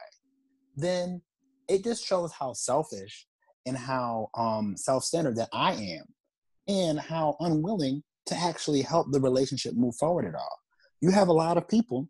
then 0.77 1.23
it 1.69 1.85
just 1.85 2.05
shows 2.05 2.33
how 2.33 2.53
selfish 2.53 3.27
and 3.67 3.77
how 3.77 4.29
um, 4.37 4.77
self-centered 4.77 5.37
that 5.37 5.49
I 5.53 5.73
am, 5.73 6.05
and 6.67 6.99
how 6.99 7.37
unwilling 7.41 8.03
to 8.27 8.35
actually 8.37 8.83
help 8.83 9.07
the 9.11 9.21
relationship 9.21 9.75
move 9.75 9.95
forward 9.97 10.27
at 10.27 10.35
all. 10.35 10.59
You 11.01 11.11
have 11.11 11.29
a 11.29 11.33
lot 11.33 11.57
of 11.57 11.69
people 11.69 12.09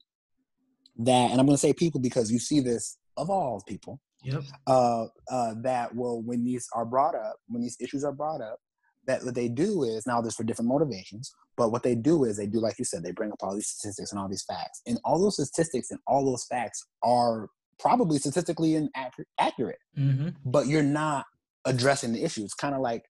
that, 0.99 1.31
and 1.31 1.41
I'm 1.41 1.47
going 1.47 1.57
to 1.57 1.61
say 1.61 1.73
people 1.73 2.01
because 2.01 2.31
you 2.31 2.39
see 2.39 2.61
this 2.61 2.99
of 3.17 3.31
all 3.31 3.63
people, 3.67 4.01
yep. 4.23 4.43
uh, 4.67 5.07
uh, 5.31 5.55
that 5.63 5.95
will, 5.95 6.23
when 6.23 6.45
these 6.45 6.69
are 6.75 6.85
brought 6.85 7.15
up, 7.15 7.37
when 7.49 7.63
these 7.63 7.77
issues 7.81 8.05
are 8.05 8.13
brought 8.13 8.41
up, 8.41 8.59
that 9.09 9.25
what 9.25 9.35
they 9.35 9.49
do 9.49 9.83
is 9.83 10.07
now 10.07 10.21
there's 10.21 10.37
for 10.37 10.45
different 10.45 10.69
motivations, 10.69 11.35
but 11.57 11.73
what 11.73 11.83
they 11.83 11.95
do 11.95 12.25
is 12.25 12.37
they 12.37 12.47
do, 12.47 12.61
like 12.61 12.79
you 12.79 12.85
said, 12.85 13.03
they 13.03 13.11
bring 13.11 13.33
up 13.33 13.39
all 13.43 13.55
these 13.55 13.67
statistics 13.67 14.13
and 14.13 14.21
all 14.21 14.29
these 14.29 14.45
facts. 14.45 14.83
And 14.87 15.01
all 15.05 15.21
those 15.21 15.35
statistics 15.35 15.91
and 15.91 15.99
all 16.07 16.25
those 16.25 16.45
facts 16.45 16.87
are 17.03 17.49
probably 17.81 18.19
statistically 18.19 18.75
inaccurate, 18.75 19.79
mm-hmm. 19.99 20.29
but 20.45 20.67
you're 20.67 20.83
not 20.83 21.25
addressing 21.65 22.13
the 22.13 22.23
issue. 22.23 22.45
It's 22.45 22.55
kind 22.55 22.75
of 22.75 22.83
like 22.83 23.05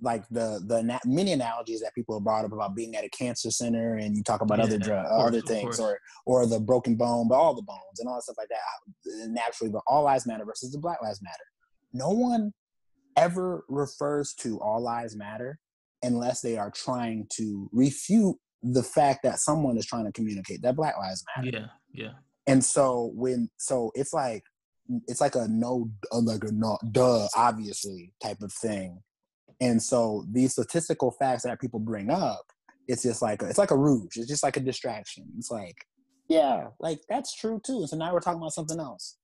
like 0.00 0.26
the 0.30 0.62
the 0.66 0.82
na- 0.82 0.98
many 1.04 1.32
analogies 1.32 1.80
that 1.82 1.94
people 1.94 2.16
have 2.16 2.24
brought 2.24 2.46
up 2.46 2.52
about 2.52 2.74
being 2.74 2.96
at 2.96 3.04
a 3.04 3.10
cancer 3.10 3.50
center 3.50 3.96
and 3.96 4.16
you 4.16 4.22
talk 4.22 4.40
about 4.40 4.58
yeah, 4.58 4.64
other 4.64 4.78
dr- 4.78 5.06
course, 5.06 5.28
other 5.28 5.40
things 5.42 5.78
or 5.78 5.98
or 6.24 6.46
the 6.46 6.58
broken 6.58 6.96
bone 6.96 7.28
but 7.28 7.34
all 7.34 7.54
the 7.54 7.62
bones 7.62 8.00
and 8.00 8.08
all 8.08 8.14
that 8.14 8.22
stuff 8.22 8.36
like 8.38 8.48
that 8.48 9.28
naturally 9.28 9.70
but 9.70 9.82
all 9.86 10.02
lives 10.02 10.26
matter 10.26 10.46
versus 10.46 10.72
the 10.72 10.78
black 10.78 11.00
lives 11.02 11.20
matter 11.22 11.44
no 11.92 12.08
one 12.08 12.52
ever 13.16 13.64
refers 13.68 14.34
to 14.34 14.60
all 14.60 14.82
lives 14.82 15.16
matter 15.16 15.58
unless 16.02 16.40
they 16.40 16.58
are 16.58 16.70
trying 16.70 17.26
to 17.30 17.68
refute 17.72 18.36
the 18.62 18.82
fact 18.82 19.20
that 19.22 19.38
someone 19.38 19.76
is 19.76 19.86
trying 19.86 20.04
to 20.04 20.12
communicate 20.12 20.62
that 20.62 20.76
black 20.76 20.96
lives 20.98 21.24
matter. 21.36 21.50
Yeah 21.52 21.66
yeah. 21.92 22.12
And 22.46 22.64
so 22.64 23.12
when 23.14 23.48
so 23.58 23.92
it's 23.94 24.12
like 24.12 24.42
it's 25.06 25.20
like 25.20 25.34
a 25.34 25.46
no 25.48 25.90
uh, 26.10 26.20
like 26.20 26.44
a 26.44 26.52
not 26.52 26.80
duh 26.92 27.28
obviously 27.36 28.12
type 28.22 28.42
of 28.42 28.52
thing. 28.52 29.00
And 29.60 29.80
so 29.80 30.24
these 30.30 30.52
statistical 30.52 31.12
facts 31.12 31.44
that 31.44 31.60
people 31.60 31.80
bring 31.80 32.10
up 32.10 32.44
it's 32.88 33.04
just 33.04 33.22
like 33.22 33.42
a, 33.42 33.48
it's 33.48 33.58
like 33.58 33.70
a 33.70 33.78
rouge 33.78 34.16
it's 34.16 34.26
just 34.26 34.42
like 34.42 34.56
a 34.56 34.60
distraction. 34.60 35.24
It's 35.38 35.50
like 35.50 35.76
yeah 36.28 36.68
like 36.80 37.00
that's 37.08 37.34
true 37.34 37.60
too. 37.64 37.86
So 37.86 37.96
now 37.96 38.12
we're 38.12 38.20
talking 38.20 38.40
about 38.40 38.54
something 38.54 38.80
else 38.80 39.16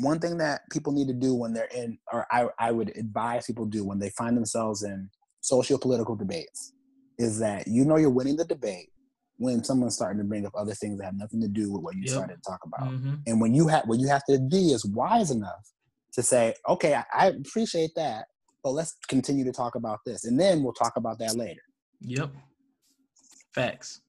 one 0.00 0.18
thing 0.18 0.38
that 0.38 0.62
people 0.70 0.92
need 0.92 1.08
to 1.08 1.14
do 1.14 1.34
when 1.34 1.52
they're 1.52 1.68
in, 1.74 1.98
or 2.12 2.26
I, 2.30 2.48
I 2.58 2.72
would 2.72 2.96
advise 2.96 3.46
people 3.46 3.66
do 3.66 3.84
when 3.84 3.98
they 3.98 4.10
find 4.10 4.36
themselves 4.36 4.82
in 4.82 5.10
socio-political 5.40 6.16
debates, 6.16 6.72
is 7.18 7.38
that 7.40 7.66
you 7.66 7.84
know 7.84 7.96
you're 7.96 8.10
winning 8.10 8.36
the 8.36 8.44
debate 8.44 8.90
when 9.36 9.64
someone's 9.64 9.94
starting 9.94 10.18
to 10.18 10.24
bring 10.24 10.44
up 10.44 10.52
other 10.54 10.74
things 10.74 10.98
that 10.98 11.04
have 11.04 11.16
nothing 11.16 11.40
to 11.40 11.48
do 11.48 11.72
with 11.72 11.82
what 11.82 11.94
you 11.94 12.02
yep. 12.02 12.10
started 12.10 12.34
to 12.34 12.50
talk 12.50 12.60
about. 12.64 12.90
Mm-hmm. 12.90 13.14
And 13.26 13.40
when 13.40 13.54
you 13.54 13.68
have, 13.68 13.84
what 13.86 13.98
you 13.98 14.08
have 14.08 14.22
to 14.28 14.38
be 14.38 14.72
is 14.72 14.84
wise 14.84 15.30
enough 15.30 15.66
to 16.12 16.22
say, 16.22 16.54
okay, 16.68 16.94
I, 16.94 17.04
I 17.14 17.26
appreciate 17.28 17.92
that, 17.96 18.26
but 18.62 18.72
let's 18.72 18.96
continue 19.08 19.44
to 19.44 19.52
talk 19.52 19.76
about 19.76 20.00
this, 20.04 20.24
and 20.24 20.38
then 20.38 20.62
we'll 20.62 20.74
talk 20.74 20.94
about 20.96 21.18
that 21.20 21.36
later. 21.36 21.62
Yep. 22.00 22.30
Facts. 23.54 24.02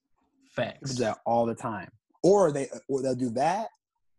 Facts. 0.54 0.94
do 0.94 1.04
That 1.04 1.18
all 1.24 1.46
the 1.46 1.54
time, 1.54 1.88
or 2.22 2.52
they, 2.52 2.68
or 2.88 3.02
they'll 3.02 3.14
do 3.14 3.30
that, 3.30 3.68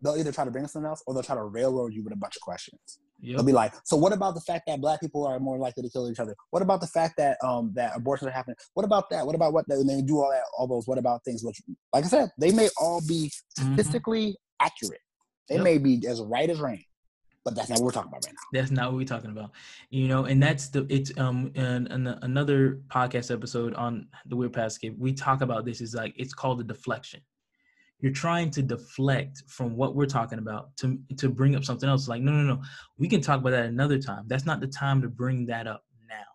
they'll 0.04 0.18
either 0.18 0.32
try 0.32 0.45
to 0.45 0.51
bring 0.51 0.68
something 0.68 0.88
else 0.88 1.01
or 1.08 1.14
they'll 1.14 1.24
try 1.24 1.36
to 1.36 1.43
railroad 1.43 1.93
you 1.93 2.04
with 2.04 2.14
a 2.14 2.18
bunch 2.18 2.36
of 2.36 2.41
questions. 2.41 2.99
Yep. 3.22 3.38
They'll 3.38 3.45
be 3.45 3.54
like, 3.54 3.74
"So 3.86 3.95
what 3.95 4.12
about 4.12 4.36
the 4.36 4.41
fact 4.41 4.66
that 4.68 4.82
black 4.82 4.99
people 4.99 5.26
are 5.26 5.39
more 5.39 5.58
likely 5.58 5.84
to 5.84 5.89
kill 5.89 6.12
each 6.12 6.20
other? 6.20 6.36
What 6.49 6.62
about 6.62 6.82
the 6.82 6.88
fact 6.88 7.16
that 7.18 7.38
um 7.43 7.72
that 7.76 7.95
abortions 7.95 8.28
are 8.28 8.34
happening? 8.34 8.58
What 8.74 8.86
about 8.86 9.10
that? 9.12 9.26
What 9.26 9.34
about 9.34 9.54
what?" 9.54 9.66
And 9.70 9.89
then 9.89 9.97
they 9.97 10.04
do 10.04 10.20
all 10.20 10.30
that, 10.30 10.43
all 10.58 10.68
those 10.68 10.88
what 10.88 10.97
about 10.97 11.24
things. 11.24 11.43
Which, 11.43 11.62
like 11.93 12.04
I 12.04 12.08
said, 12.08 12.32
they 12.38 12.51
may 12.51 12.70
all 12.78 13.01
be 13.08 13.32
mm-hmm. 13.32 13.76
statistically 13.76 14.28
mm-hmm. 14.28 14.66
accurate. 14.66 14.99
They 15.47 15.56
yep. 15.56 15.64
may 15.64 15.78
be 15.78 16.06
as 16.08 16.22
right 16.22 16.49
as 16.49 16.60
rain, 16.60 16.84
but 17.45 17.56
that's 17.56 17.70
not 17.70 17.80
what 17.80 17.86
we're 17.86 17.91
talking 17.91 18.10
about 18.10 18.26
right 18.26 18.34
now. 18.34 18.60
That's 18.60 18.72
not 18.72 18.91
what 18.91 18.97
we're 18.97 19.06
talking 19.06 19.32
about. 19.32 19.51
You 19.89 20.10
know, 20.10 20.26
and 20.26 20.43
that's 20.43 20.68
the 20.68 20.86
it's 20.89 21.18
um 21.18 21.51
in, 21.56 21.88
in 21.88 22.08
another 22.08 22.82
podcast 22.89 23.34
episode 23.34 23.74
on 23.76 24.08
the 24.26 24.36
Weird 24.36 24.51
Pathscape. 24.51 24.97
We 24.97 25.14
talk 25.14 25.41
about 25.41 25.64
this 25.64 25.80
is 25.80 25.95
like 25.95 26.14
it's 26.18 26.34
called 26.34 26.60
the 26.60 26.66
deflection 26.66 27.22
you're 28.04 28.12
trying 28.12 28.51
to 28.51 28.62
deflect 28.62 29.43
from 29.47 29.78
what 29.78 29.95
we're 29.95 30.06
talking 30.06 30.38
about 30.38 30.76
to 30.76 30.99
to 31.18 31.30
bring 31.30 31.56
up 31.56 31.64
something 31.64 31.88
else. 31.88 32.10
Like 32.10 32.22
no 32.22 32.34
no 32.34 32.43
no 32.56 32.62
we 32.97 33.08
can 33.08 33.22
talk 33.22 33.39
about 33.39 33.51
that 33.51 33.66
another 33.66 33.97
time. 33.97 34.26
That's 34.28 34.45
not 34.45 34.60
the 34.60 34.68
time 34.68 35.01
to 35.01 35.08
bring 35.08 35.45
that 35.45 35.68
up 35.68 35.86
now. 36.10 36.26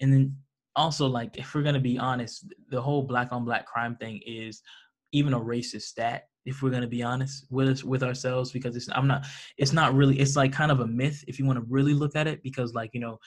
And 0.00 0.12
then 0.12 0.36
also 0.76 1.08
like 1.08 1.36
if 1.36 1.54
we're 1.54 1.62
going 1.62 1.74
to 1.74 1.80
be 1.80 1.98
honest 1.98 2.46
the 2.70 2.80
whole 2.80 3.02
black 3.02 3.32
on 3.32 3.44
black 3.44 3.66
crime 3.66 3.96
thing 3.96 4.20
is 4.24 4.62
even 5.10 5.34
a 5.34 5.40
racist 5.40 5.82
stat 5.82 6.28
if 6.46 6.62
we're 6.62 6.70
going 6.70 6.82
to 6.82 6.88
be 6.88 7.02
honest 7.02 7.46
with 7.50 7.68
us 7.68 7.82
with 7.82 8.04
ourselves 8.04 8.52
because 8.52 8.76
it's 8.76 8.88
i'm 8.92 9.08
not 9.08 9.26
it's 9.56 9.72
not 9.72 9.92
really 9.94 10.18
it's 10.20 10.36
like 10.36 10.52
kind 10.52 10.70
of 10.70 10.78
a 10.80 10.86
myth 10.86 11.24
if 11.26 11.38
you 11.38 11.44
want 11.44 11.58
to 11.58 11.64
really 11.68 11.94
look 11.94 12.14
at 12.14 12.28
it 12.28 12.40
because 12.44 12.74
like 12.74 12.90
you 12.92 13.00
know 13.00 13.18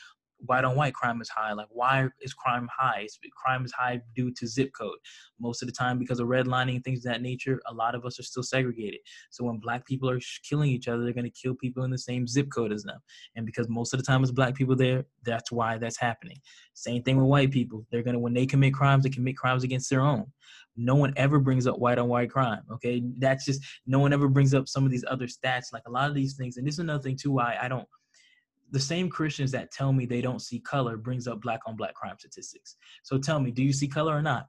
white 0.46 0.64
on 0.64 0.76
white 0.76 0.94
crime 0.94 1.22
is 1.22 1.30
high. 1.30 1.54
Like, 1.54 1.68
why 1.70 2.08
is 2.22 2.34
crime 2.34 2.68
high? 2.76 3.08
Crime 3.36 3.66
is 3.66 3.72
high 3.72 4.02
due 4.16 4.32
to 4.32 4.48
zip 4.48 4.72
code. 4.78 4.98
Most 5.39 5.62
of 5.62 5.68
the 5.68 5.74
time, 5.74 6.00
because 6.00 6.20
of 6.20 6.28
redlining 6.28 6.84
things 6.84 7.06
of 7.06 7.12
that 7.12 7.22
nature, 7.22 7.60
a 7.68 7.74
lot 7.74 7.96
of 7.96 8.06
us 8.06 8.20
are 8.20 8.24
still 8.24 8.44
segregated. 8.44 9.00
So 9.30 9.44
when 9.44 9.58
black 9.58 9.86
people 9.86 10.10
are 10.10 10.20
killing 10.48 10.70
each 10.70 10.88
other, 10.88 11.04
they're 11.04 11.14
going 11.14 11.32
to 11.32 11.42
kill 11.42 11.56
people 11.56 11.84
in 11.84 11.92
the 11.92 11.98
same 11.98 12.28
zip 12.28 12.50
code 12.54 12.72
as 12.72 12.84
them. 12.84 13.00
And 13.36 13.46
because 13.46 13.70
most 13.70 13.94
of 13.94 14.00
the 14.00 14.06
time 14.06 14.24
it's 14.24 14.32
black 14.32 14.56
people 14.56 14.76
there, 14.76 15.06
that's 15.24 15.52
why 15.52 15.78
that's 15.78 15.98
happening. 15.98 16.38
Same 16.74 17.04
thing 17.04 17.18
with 17.18 17.28
white 17.28 17.52
people. 17.52 17.86
They're 17.92 18.04
going 18.04 18.16
to, 18.16 18.20
when 18.20 18.34
they 18.34 18.46
commit 18.46 18.74
crimes, 18.74 19.04
they 19.04 19.10
commit 19.10 19.38
crimes 19.38 19.64
against 19.64 19.89
their 19.89 20.02
own. 20.02 20.26
No 20.78 20.96
one 20.96 21.14
ever 21.18 21.39
brings 21.39 21.68
up 21.68 21.80
white 21.80 21.98
on 21.98 22.08
white 22.08 22.32
crime. 22.32 22.62
Okay. 22.72 23.04
That's 23.18 23.46
just, 23.46 23.62
no 23.86 24.00
one 24.00 24.14
ever 24.14 24.28
brings 24.28 24.54
up 24.54 24.68
some 24.68 24.86
of 24.86 24.92
these 24.92 25.06
other 25.08 25.28
stats. 25.28 25.74
Like 25.74 25.84
a 25.86 25.92
lot 25.92 26.10
of 26.10 26.16
these 26.16 26.36
things. 26.36 26.58
And 26.58 26.66
this 26.66 26.76
is 26.76 26.80
another 26.80 27.04
thing 27.04 27.18
too, 27.18 27.32
why 27.32 27.58
I 27.62 27.68
don't, 27.68 27.88
the 28.72 28.80
same 28.80 29.09
Christians 29.09 29.51
that 29.51 29.72
tell 29.72 29.93
me 29.93 30.05
they 30.05 30.22
don't 30.22 30.41
see 30.41 30.59
color 30.59 30.97
brings 30.97 31.28
up 31.28 31.41
black 31.41 31.59
on 31.65 31.76
black 31.76 31.93
crime 31.93 32.15
statistics. 32.17 32.78
So 33.03 33.17
tell 33.17 33.39
me, 33.39 33.51
do 33.51 33.63
you 33.63 33.74
see 33.74 33.88
color 33.88 34.15
or 34.15 34.22
not? 34.22 34.47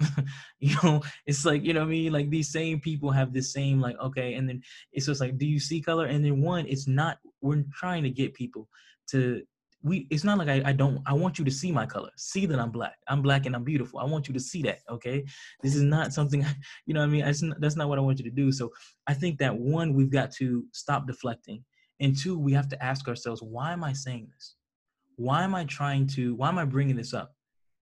you 0.60 0.76
know, 0.82 1.02
it's 1.26 1.44
like, 1.44 1.62
you 1.62 1.74
know 1.74 1.80
what 1.80 1.86
I 1.86 1.90
mean? 1.90 2.12
Like 2.12 2.30
these 2.30 2.50
same 2.50 2.80
people 2.80 3.10
have 3.10 3.32
this 3.32 3.52
same, 3.52 3.80
like, 3.80 3.98
okay, 4.00 4.34
and 4.34 4.48
then 4.48 4.62
it's 4.92 5.06
just 5.06 5.20
like, 5.20 5.36
do 5.36 5.46
you 5.46 5.60
see 5.60 5.80
color? 5.80 6.06
And 6.06 6.24
then 6.24 6.40
one, 6.40 6.66
it's 6.66 6.88
not, 6.88 7.18
we're 7.42 7.64
trying 7.74 8.02
to 8.04 8.10
get 8.10 8.34
people 8.34 8.68
to 9.10 9.42
we 9.82 10.06
it's 10.10 10.24
not 10.24 10.38
like 10.38 10.48
I, 10.48 10.62
I 10.66 10.72
don't 10.72 11.00
I 11.06 11.14
want 11.14 11.38
you 11.38 11.44
to 11.44 11.50
see 11.50 11.72
my 11.72 11.86
color. 11.86 12.10
See 12.16 12.46
that 12.46 12.58
I'm 12.58 12.70
black. 12.70 12.96
I'm 13.08 13.22
black 13.22 13.46
and 13.46 13.54
I'm 13.56 13.64
beautiful. 13.64 13.98
I 13.98 14.04
want 14.04 14.28
you 14.28 14.34
to 14.34 14.40
see 14.40 14.62
that. 14.62 14.80
Okay. 14.90 15.24
This 15.62 15.74
is 15.74 15.82
not 15.82 16.12
something 16.12 16.44
you 16.86 16.94
know 16.94 17.02
I 17.02 17.06
mean. 17.06 17.24
Not, 17.24 17.60
that's 17.60 17.76
not 17.76 17.88
what 17.88 17.98
I 17.98 18.02
want 18.02 18.18
you 18.18 18.24
to 18.24 18.30
do. 18.30 18.52
So 18.52 18.70
I 19.06 19.14
think 19.14 19.38
that 19.38 19.56
one, 19.56 19.94
we've 19.94 20.10
got 20.10 20.32
to 20.32 20.64
stop 20.72 21.06
deflecting. 21.06 21.64
And 22.00 22.16
two, 22.16 22.38
we 22.38 22.52
have 22.52 22.68
to 22.68 22.82
ask 22.82 23.06
ourselves, 23.08 23.42
why 23.42 23.72
am 23.72 23.84
I 23.84 23.92
saying 23.92 24.28
this? 24.34 24.54
Why 25.16 25.42
am 25.42 25.54
I 25.54 25.64
trying 25.64 26.06
to, 26.08 26.34
why 26.34 26.48
am 26.48 26.58
I 26.58 26.64
bringing 26.64 26.96
this 26.96 27.12
up? 27.12 27.34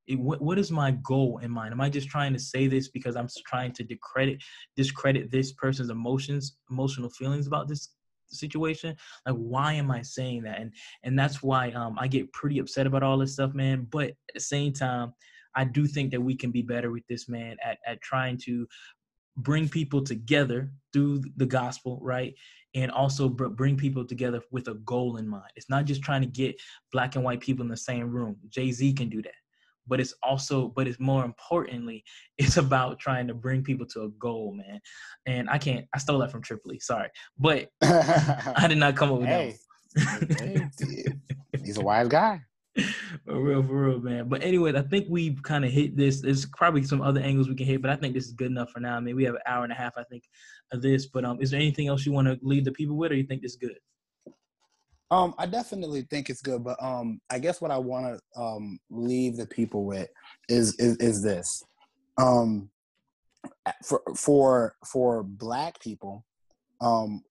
It, 0.07 0.19
what, 0.19 0.41
what 0.41 0.57
is 0.57 0.71
my 0.71 0.91
goal 0.91 1.39
in 1.43 1.51
mind? 1.51 1.73
Am 1.73 1.81
I 1.81 1.89
just 1.89 2.09
trying 2.09 2.33
to 2.33 2.39
say 2.39 2.67
this 2.67 2.87
because 2.87 3.15
I'm 3.15 3.27
trying 3.45 3.73
to 3.73 3.83
discredit 3.83 4.41
discredit 4.75 5.31
this 5.31 5.51
person's 5.51 5.89
emotions, 5.89 6.57
emotional 6.69 7.09
feelings 7.09 7.45
about 7.45 7.67
this 7.67 7.89
situation 8.29 8.95
like 9.25 9.35
why 9.35 9.73
am 9.73 9.89
i 9.91 10.01
saying 10.01 10.43
that 10.43 10.59
and 10.59 10.71
and 11.03 11.17
that's 11.17 11.41
why 11.41 11.71
um 11.71 11.97
i 11.99 12.07
get 12.07 12.31
pretty 12.33 12.59
upset 12.59 12.87
about 12.87 13.03
all 13.03 13.17
this 13.17 13.33
stuff 13.33 13.53
man 13.53 13.87
but 13.89 14.09
at 14.09 14.15
the 14.33 14.39
same 14.39 14.73
time 14.73 15.13
i 15.55 15.63
do 15.63 15.87
think 15.87 16.11
that 16.11 16.21
we 16.21 16.35
can 16.35 16.51
be 16.51 16.61
better 16.61 16.91
with 16.91 17.05
this 17.07 17.29
man 17.29 17.55
at 17.63 17.77
at 17.85 18.01
trying 18.01 18.37
to 18.37 18.67
bring 19.37 19.69
people 19.69 20.03
together 20.03 20.71
through 20.93 21.21
the 21.37 21.45
gospel 21.45 21.99
right? 22.01 22.33
And 22.75 22.91
also 22.91 23.29
br- 23.29 23.47
bring 23.47 23.77
people 23.77 24.05
together 24.05 24.41
with 24.51 24.67
a 24.67 24.75
goal 24.75 25.17
in 25.17 25.27
mind. 25.27 25.51
It's 25.55 25.69
not 25.69 25.85
just 25.85 26.01
trying 26.01 26.21
to 26.21 26.27
get 26.27 26.59
black 26.91 27.15
and 27.15 27.23
white 27.23 27.39
people 27.39 27.63
in 27.63 27.69
the 27.69 27.77
same 27.77 28.09
room. 28.09 28.37
Jay-z 28.49 28.93
can 28.93 29.09
do 29.09 29.21
that. 29.21 29.33
But 29.87 30.01
it's 30.01 30.13
also 30.21 30.67
but 30.67 30.87
it's 30.87 30.99
more 30.99 31.23
importantly 31.23 32.03
it's 32.37 32.57
about 32.57 32.99
trying 32.99 33.27
to 33.27 33.33
bring 33.33 33.63
people 33.63 33.85
to 33.87 34.03
a 34.03 34.09
goal 34.09 34.53
man. 34.53 34.81
And 35.25 35.49
i 35.49 35.57
can't 35.57 35.85
i 35.93 35.97
stole 35.97 36.19
that 36.19 36.31
from 36.31 36.41
Trip 36.41 36.61
Lee 36.65 36.79
sorry. 36.79 37.09
But 37.37 37.69
i 37.81 38.65
did 38.67 38.77
not 38.77 38.95
come 38.95 39.11
up 39.11 39.19
with 39.19 39.29
hey, 39.29 39.57
that 39.95 41.17
he's 41.63 41.77
a 41.77 41.81
wise 41.81 42.07
guy 42.07 42.41
for 43.25 43.41
real 43.41 43.63
for 43.63 43.87
real 43.87 43.99
man. 43.99 44.29
But 44.29 44.43
anyways 44.43 44.75
i 44.75 44.81
think 44.81 45.07
we've 45.09 45.41
kind 45.43 45.65
of 45.65 45.71
hit 45.71 45.95
this. 45.95 46.21
There's 46.21 46.45
probably 46.45 46.83
some 46.83 47.01
other 47.01 47.21
angles 47.21 47.49
we 47.49 47.55
can 47.55 47.65
hit 47.65 47.81
but 47.81 47.91
i 47.91 47.95
think 47.95 48.13
this 48.13 48.25
is 48.25 48.33
good 48.33 48.51
enough 48.51 48.71
for 48.71 48.79
now. 48.79 48.97
I 48.97 48.99
mean 48.99 49.15
we 49.15 49.23
have 49.23 49.35
an 49.35 49.41
hour 49.45 49.63
and 49.63 49.73
a 49.73 49.75
half 49.75 49.97
i 49.97 50.03
think 50.03 50.23
of 50.71 50.81
this 50.81 51.05
but 51.07 51.25
um 51.25 51.41
is 51.41 51.51
there 51.51 51.59
anything 51.59 51.87
else 51.87 52.05
you 52.05 52.11
want 52.11 52.27
to 52.27 52.37
leave 52.41 52.65
the 52.65 52.71
people 52.71 52.97
with 52.97 53.11
or 53.11 53.15
you 53.15 53.23
think 53.23 53.41
this 53.41 53.51
is 53.51 53.57
good? 53.57 53.77
Um, 55.09 55.33
I 55.37 55.45
definitely 55.45 56.01
think 56.01 56.29
it's 56.29 56.41
good, 56.41 56.63
but 56.63 56.81
um, 56.83 57.21
I 57.29 57.39
guess 57.39 57.61
what 57.61 57.71
I 57.71 57.77
want 57.77 58.19
to 58.35 58.41
um 58.41 58.79
leave 58.89 59.37
the 59.37 59.45
people 59.45 59.85
with 59.85 60.09
is 60.49 60.75
is, 60.79 60.97
is 60.97 61.23
this. 61.23 61.63
Um, 62.17 62.69
for 63.85 64.01
for 64.15 64.75
for 64.85 65.23
Black 65.23 65.79
people, 65.79 66.25
um, 66.81 67.23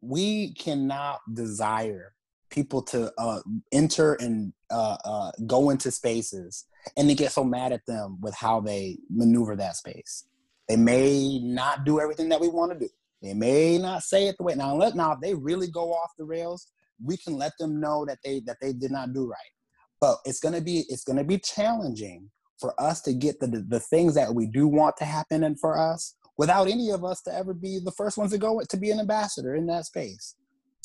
we 0.00 0.54
cannot 0.54 1.18
desire 1.32 2.14
people 2.50 2.82
to 2.82 3.12
uh, 3.18 3.40
enter 3.72 4.14
and 4.14 4.52
uh, 4.70 4.96
uh, 5.04 5.30
go 5.46 5.70
into 5.70 5.90
spaces 5.90 6.64
and 6.96 7.08
to 7.08 7.14
get 7.14 7.32
so 7.32 7.44
mad 7.44 7.72
at 7.72 7.84
them 7.86 8.18
with 8.20 8.34
how 8.34 8.60
they 8.60 8.98
maneuver 9.10 9.56
that 9.56 9.76
space. 9.76 10.24
They 10.68 10.76
may 10.76 11.38
not 11.42 11.84
do 11.84 12.00
everything 12.00 12.28
that 12.28 12.40
we 12.40 12.48
want 12.48 12.72
to 12.72 12.78
do. 12.78 12.88
They 13.22 13.34
may 13.34 13.78
not 13.78 14.02
say 14.02 14.28
it 14.28 14.36
the 14.38 14.44
way 14.44 14.54
now. 14.54 14.76
Let 14.76 14.94
now 14.94 15.12
if 15.12 15.20
they 15.20 15.34
really 15.34 15.68
go 15.68 15.92
off 15.92 16.10
the 16.18 16.24
rails, 16.24 16.68
we 17.02 17.16
can 17.16 17.34
let 17.34 17.52
them 17.58 17.80
know 17.80 18.04
that 18.06 18.18
they 18.24 18.40
that 18.46 18.58
they 18.60 18.72
did 18.72 18.90
not 18.90 19.12
do 19.12 19.28
right. 19.28 19.52
But 20.00 20.18
it's 20.24 20.40
gonna 20.40 20.60
be 20.60 20.84
it's 20.88 21.04
gonna 21.04 21.24
be 21.24 21.38
challenging 21.38 22.30
for 22.60 22.80
us 22.80 23.00
to 23.02 23.12
get 23.12 23.40
the 23.40 23.64
the 23.68 23.80
things 23.80 24.14
that 24.14 24.34
we 24.34 24.46
do 24.46 24.68
want 24.68 24.96
to 24.98 25.04
happen 25.04 25.44
and 25.44 25.58
for 25.58 25.78
us 25.78 26.14
without 26.36 26.68
any 26.68 26.90
of 26.90 27.04
us 27.04 27.20
to 27.22 27.34
ever 27.34 27.52
be 27.52 27.80
the 27.84 27.92
first 27.92 28.16
ones 28.16 28.30
to 28.32 28.38
go 28.38 28.60
to 28.68 28.76
be 28.76 28.90
an 28.90 29.00
ambassador 29.00 29.56
in 29.56 29.66
that 29.66 29.86
space. 29.86 30.36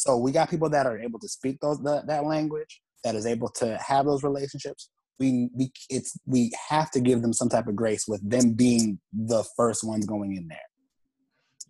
So 0.03 0.17
we 0.17 0.33
got 0.33 0.49
people 0.49 0.69
that 0.69 0.85
are 0.85 0.99
able 0.99 1.17
to 1.19 1.29
speak 1.29 1.59
those 1.61 1.81
the, 1.81 2.03
that 2.07 2.25
language, 2.25 2.81
that 3.05 3.15
is 3.15 3.25
able 3.25 3.47
to 3.55 3.77
have 3.77 4.05
those 4.05 4.21
relationships. 4.21 4.89
We 5.17 5.49
we 5.55 5.71
it's 5.89 6.17
we 6.25 6.51
have 6.69 6.91
to 6.91 6.99
give 6.99 7.21
them 7.21 7.31
some 7.31 7.47
type 7.47 7.67
of 7.67 7.75
grace 7.77 8.05
with 8.05 8.27
them 8.29 8.51
being 8.51 8.99
the 9.13 9.45
first 9.55 9.81
ones 9.85 10.05
going 10.05 10.35
in 10.35 10.49
there. 10.49 10.59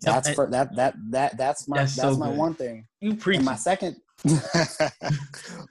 That's 0.02 0.32
for 0.32 0.50
that 0.50 0.76
that 0.78 0.96
that 1.12 1.38
that's 1.38 1.68
my 1.68 1.78
that's, 1.78 1.96
that's 1.96 2.16
so 2.16 2.20
my 2.20 2.30
good. 2.30 2.38
one 2.38 2.56
thing. 2.56 2.88
You 3.02 3.16
preach. 3.16 3.42
my 3.42 3.56
second 3.56 3.98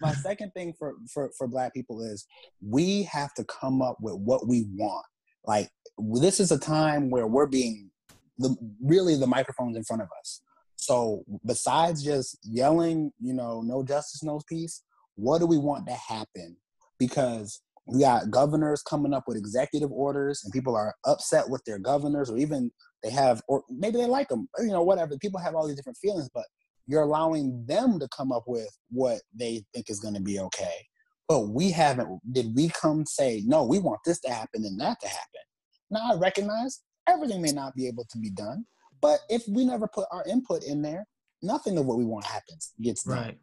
my 0.01 0.13
second 0.23 0.53
thing 0.53 0.73
for, 0.79 0.95
for 1.13 1.33
for 1.37 1.49
black 1.49 1.75
people 1.75 2.01
is 2.01 2.25
we 2.65 3.03
have 3.05 3.35
to 3.35 3.45
come 3.45 3.83
up 3.83 3.97
with 4.01 4.15
what 4.15 4.47
we 4.47 4.67
want. 4.77 5.05
Like 5.45 5.69
this 5.99 6.39
is 6.39 6.53
a 6.53 6.59
time 6.59 7.11
where 7.11 7.27
we're 7.27 7.47
being 7.47 7.91
the 8.39 8.55
really 8.81 9.17
the 9.17 9.27
microphones 9.27 9.77
in 9.77 9.83
front 9.83 10.03
of 10.03 10.09
us. 10.21 10.43
So 10.83 11.23
besides 11.47 12.03
just 12.03 12.37
yelling, 12.43 13.13
you 13.21 13.35
know, 13.35 13.61
no 13.61 13.85
justice, 13.85 14.25
no 14.25 14.41
peace, 14.49 14.83
what 15.15 15.39
do 15.39 15.47
we 15.47 15.57
want 15.57 15.87
to 15.87 15.93
happen? 15.93 16.57
Because 16.99 17.61
we 17.87 18.01
got 18.01 18.33
governors 18.33 18.83
coming 18.83 19.15
up 19.15 19.23
with 19.29 19.37
executive 19.37 19.93
orders 19.93 20.43
and 20.43 20.53
people 20.53 20.75
are 20.75 20.93
upset 21.07 21.49
with 21.49 21.63
their 21.67 21.79
governors 21.79 22.31
or 22.31 22.37
even 22.37 22.73
they 23.05 23.11
have 23.11 23.43
or 23.47 23.63
maybe 23.71 23.97
they 23.97 24.07
like 24.07 24.29
them 24.29 24.49
you 24.59 24.73
know 24.73 24.83
whatever 24.83 25.17
people 25.19 25.39
have 25.41 25.55
all 25.55 25.67
these 25.67 25.77
different 25.77 25.99
feelings 25.99 26.29
but 26.33 26.45
you're 26.87 27.03
allowing 27.03 27.65
them 27.67 27.99
to 27.99 28.09
come 28.17 28.31
up 28.31 28.45
with 28.47 28.71
what 28.91 29.21
they 29.35 29.65
think 29.75 29.91
is 29.91 29.99
going 29.99 30.15
to 30.15 30.21
be 30.21 30.39
okay 30.39 30.87
but 31.29 31.49
we 31.49 31.73
haven't 31.73 32.21
did 32.31 32.55
we 32.55 32.69
come 32.69 33.05
say 33.05 33.43
no 33.47 33.65
we 33.65 33.81
want 33.81 33.99
this 34.07 34.21
to 34.21 34.31
happen 34.31 34.65
and 34.65 34.81
that 34.81 35.01
to 35.01 35.09
happen 35.09 35.43
now 35.91 36.13
i 36.13 36.17
recognize 36.17 36.83
everything 37.09 37.43
may 37.43 37.51
not 37.51 37.75
be 37.75 37.89
able 37.89 38.07
to 38.09 38.19
be 38.19 38.31
done 38.31 38.65
but 39.03 39.21
if 39.29 39.43
we 39.49 39.65
never 39.65 39.87
put 39.87 40.07
our 40.11 40.25
input 40.27 40.65
in 40.65 40.81
there 40.81 41.07
nothing 41.43 41.77
of 41.77 41.85
what 41.85 41.99
we 41.99 42.05
want 42.05 42.25
happens 42.25 42.73
gets 42.81 43.03
done 43.03 43.19
right. 43.19 43.39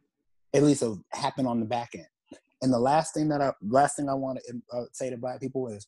at 0.56 0.64
least 0.64 0.82
it'll 0.82 1.04
happen 1.14 1.46
on 1.46 1.60
the 1.60 1.66
back 1.66 1.90
end 1.94 2.08
and 2.62 2.74
the 2.74 2.80
last 2.80 3.14
thing 3.14 3.30
that 3.30 3.42
I 3.42 3.54
last 3.62 3.96
thing 3.96 4.10
I 4.10 4.14
want 4.14 4.40
to 4.46 4.62
uh, 4.78 4.86
say 4.92 5.10
to 5.10 5.18
black 5.18 5.40
people 5.40 5.70
is, 5.70 5.88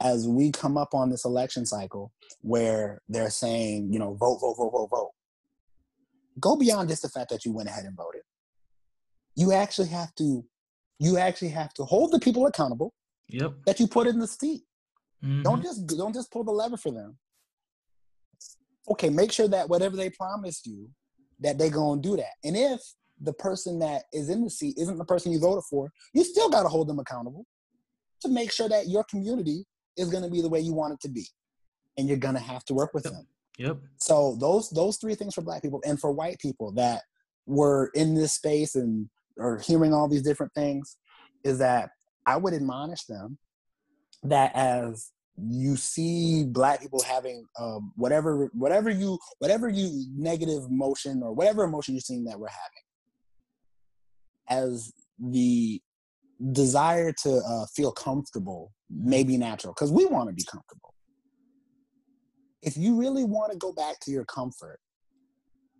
as 0.00 0.26
we 0.26 0.50
come 0.50 0.76
up 0.76 0.94
on 0.94 1.10
this 1.10 1.24
election 1.24 1.66
cycle 1.66 2.12
where 2.40 3.02
they're 3.08 3.30
saying, 3.30 3.92
you 3.92 3.98
know, 3.98 4.14
vote, 4.14 4.38
vote, 4.40 4.56
vote, 4.56 4.70
vote, 4.72 4.88
vote, 4.90 5.10
go 6.40 6.56
beyond 6.56 6.88
just 6.88 7.02
the 7.02 7.08
fact 7.08 7.30
that 7.30 7.44
you 7.44 7.52
went 7.52 7.68
ahead 7.68 7.84
and 7.84 7.96
voted. 7.96 8.22
You 9.36 9.52
actually 9.52 9.88
have 9.88 10.14
to, 10.16 10.44
you 10.98 11.18
actually 11.18 11.50
have 11.50 11.72
to 11.74 11.84
hold 11.84 12.12
the 12.12 12.20
people 12.20 12.46
accountable. 12.46 12.94
Yep. 13.28 13.52
That 13.66 13.80
you 13.80 13.86
put 13.86 14.06
in 14.06 14.18
the 14.18 14.26
seat. 14.26 14.62
Mm-hmm. 15.24 15.42
Don't 15.42 15.62
just 15.62 15.86
don't 15.86 16.14
just 16.14 16.30
pull 16.30 16.44
the 16.44 16.50
lever 16.50 16.76
for 16.76 16.90
them. 16.90 17.16
Okay, 18.90 19.10
make 19.10 19.32
sure 19.32 19.48
that 19.48 19.68
whatever 19.68 19.96
they 19.96 20.10
promised 20.10 20.66
you, 20.66 20.88
that 21.40 21.58
they 21.58 21.70
gonna 21.70 22.00
do 22.00 22.16
that. 22.16 22.34
And 22.44 22.56
if 22.56 22.80
the 23.20 23.32
person 23.34 23.78
that 23.78 24.02
is 24.12 24.28
in 24.28 24.42
the 24.42 24.50
seat 24.50 24.76
isn't 24.78 24.98
the 24.98 25.04
person 25.04 25.32
you 25.32 25.38
voted 25.38 25.64
for, 25.70 25.90
you 26.12 26.24
still 26.24 26.50
got 26.50 26.64
to 26.64 26.68
hold 26.68 26.88
them 26.88 26.98
accountable 26.98 27.46
to 28.20 28.28
make 28.28 28.52
sure 28.52 28.68
that 28.68 28.88
your 28.88 29.04
community 29.04 29.64
is 29.96 30.10
going 30.10 30.24
to 30.24 30.30
be 30.30 30.40
the 30.40 30.48
way 30.48 30.60
you 30.60 30.72
want 30.72 30.94
it 30.94 31.00
to 31.00 31.08
be, 31.08 31.26
and 31.96 32.08
you're 32.08 32.16
going 32.16 32.34
to 32.34 32.40
have 32.40 32.64
to 32.64 32.74
work 32.74 32.94
with 32.94 33.04
yep. 33.04 33.12
them. 33.12 33.26
Yep. 33.58 33.78
So 33.98 34.36
those 34.40 34.70
those 34.70 34.96
three 34.96 35.14
things 35.14 35.34
for 35.34 35.42
Black 35.42 35.62
people 35.62 35.82
and 35.84 36.00
for 36.00 36.10
white 36.10 36.38
people 36.40 36.72
that 36.72 37.02
were 37.46 37.90
in 37.94 38.14
this 38.14 38.34
space 38.34 38.74
and 38.74 39.08
are 39.38 39.58
hearing 39.58 39.92
all 39.92 40.08
these 40.08 40.22
different 40.22 40.52
things 40.54 40.96
is 41.44 41.58
that 41.58 41.90
I 42.26 42.36
would 42.36 42.54
admonish 42.54 43.04
them 43.04 43.38
that 44.22 44.54
as 44.54 45.10
you 45.38 45.76
see 45.76 46.44
black 46.44 46.80
people 46.80 47.02
having 47.02 47.46
um, 47.58 47.92
whatever 47.96 48.50
whatever 48.52 48.90
you 48.90 49.18
whatever 49.38 49.68
you 49.68 50.06
negative 50.14 50.64
emotion 50.68 51.22
or 51.22 51.32
whatever 51.32 51.64
emotion 51.64 51.94
you're 51.94 52.00
seeing 52.00 52.24
that 52.24 52.38
we're 52.38 52.48
having 52.48 52.82
as 54.48 54.92
the 55.18 55.80
desire 56.52 57.12
to 57.12 57.40
uh, 57.46 57.66
feel 57.74 57.92
comfortable 57.92 58.72
may 58.90 59.22
be 59.22 59.36
natural 59.36 59.72
because 59.72 59.92
we 59.92 60.04
want 60.06 60.28
to 60.28 60.34
be 60.34 60.44
comfortable. 60.44 60.94
If 62.62 62.76
you 62.76 62.98
really 62.98 63.24
want 63.24 63.52
to 63.52 63.58
go 63.58 63.72
back 63.72 64.00
to 64.02 64.10
your 64.10 64.24
comfort, 64.24 64.78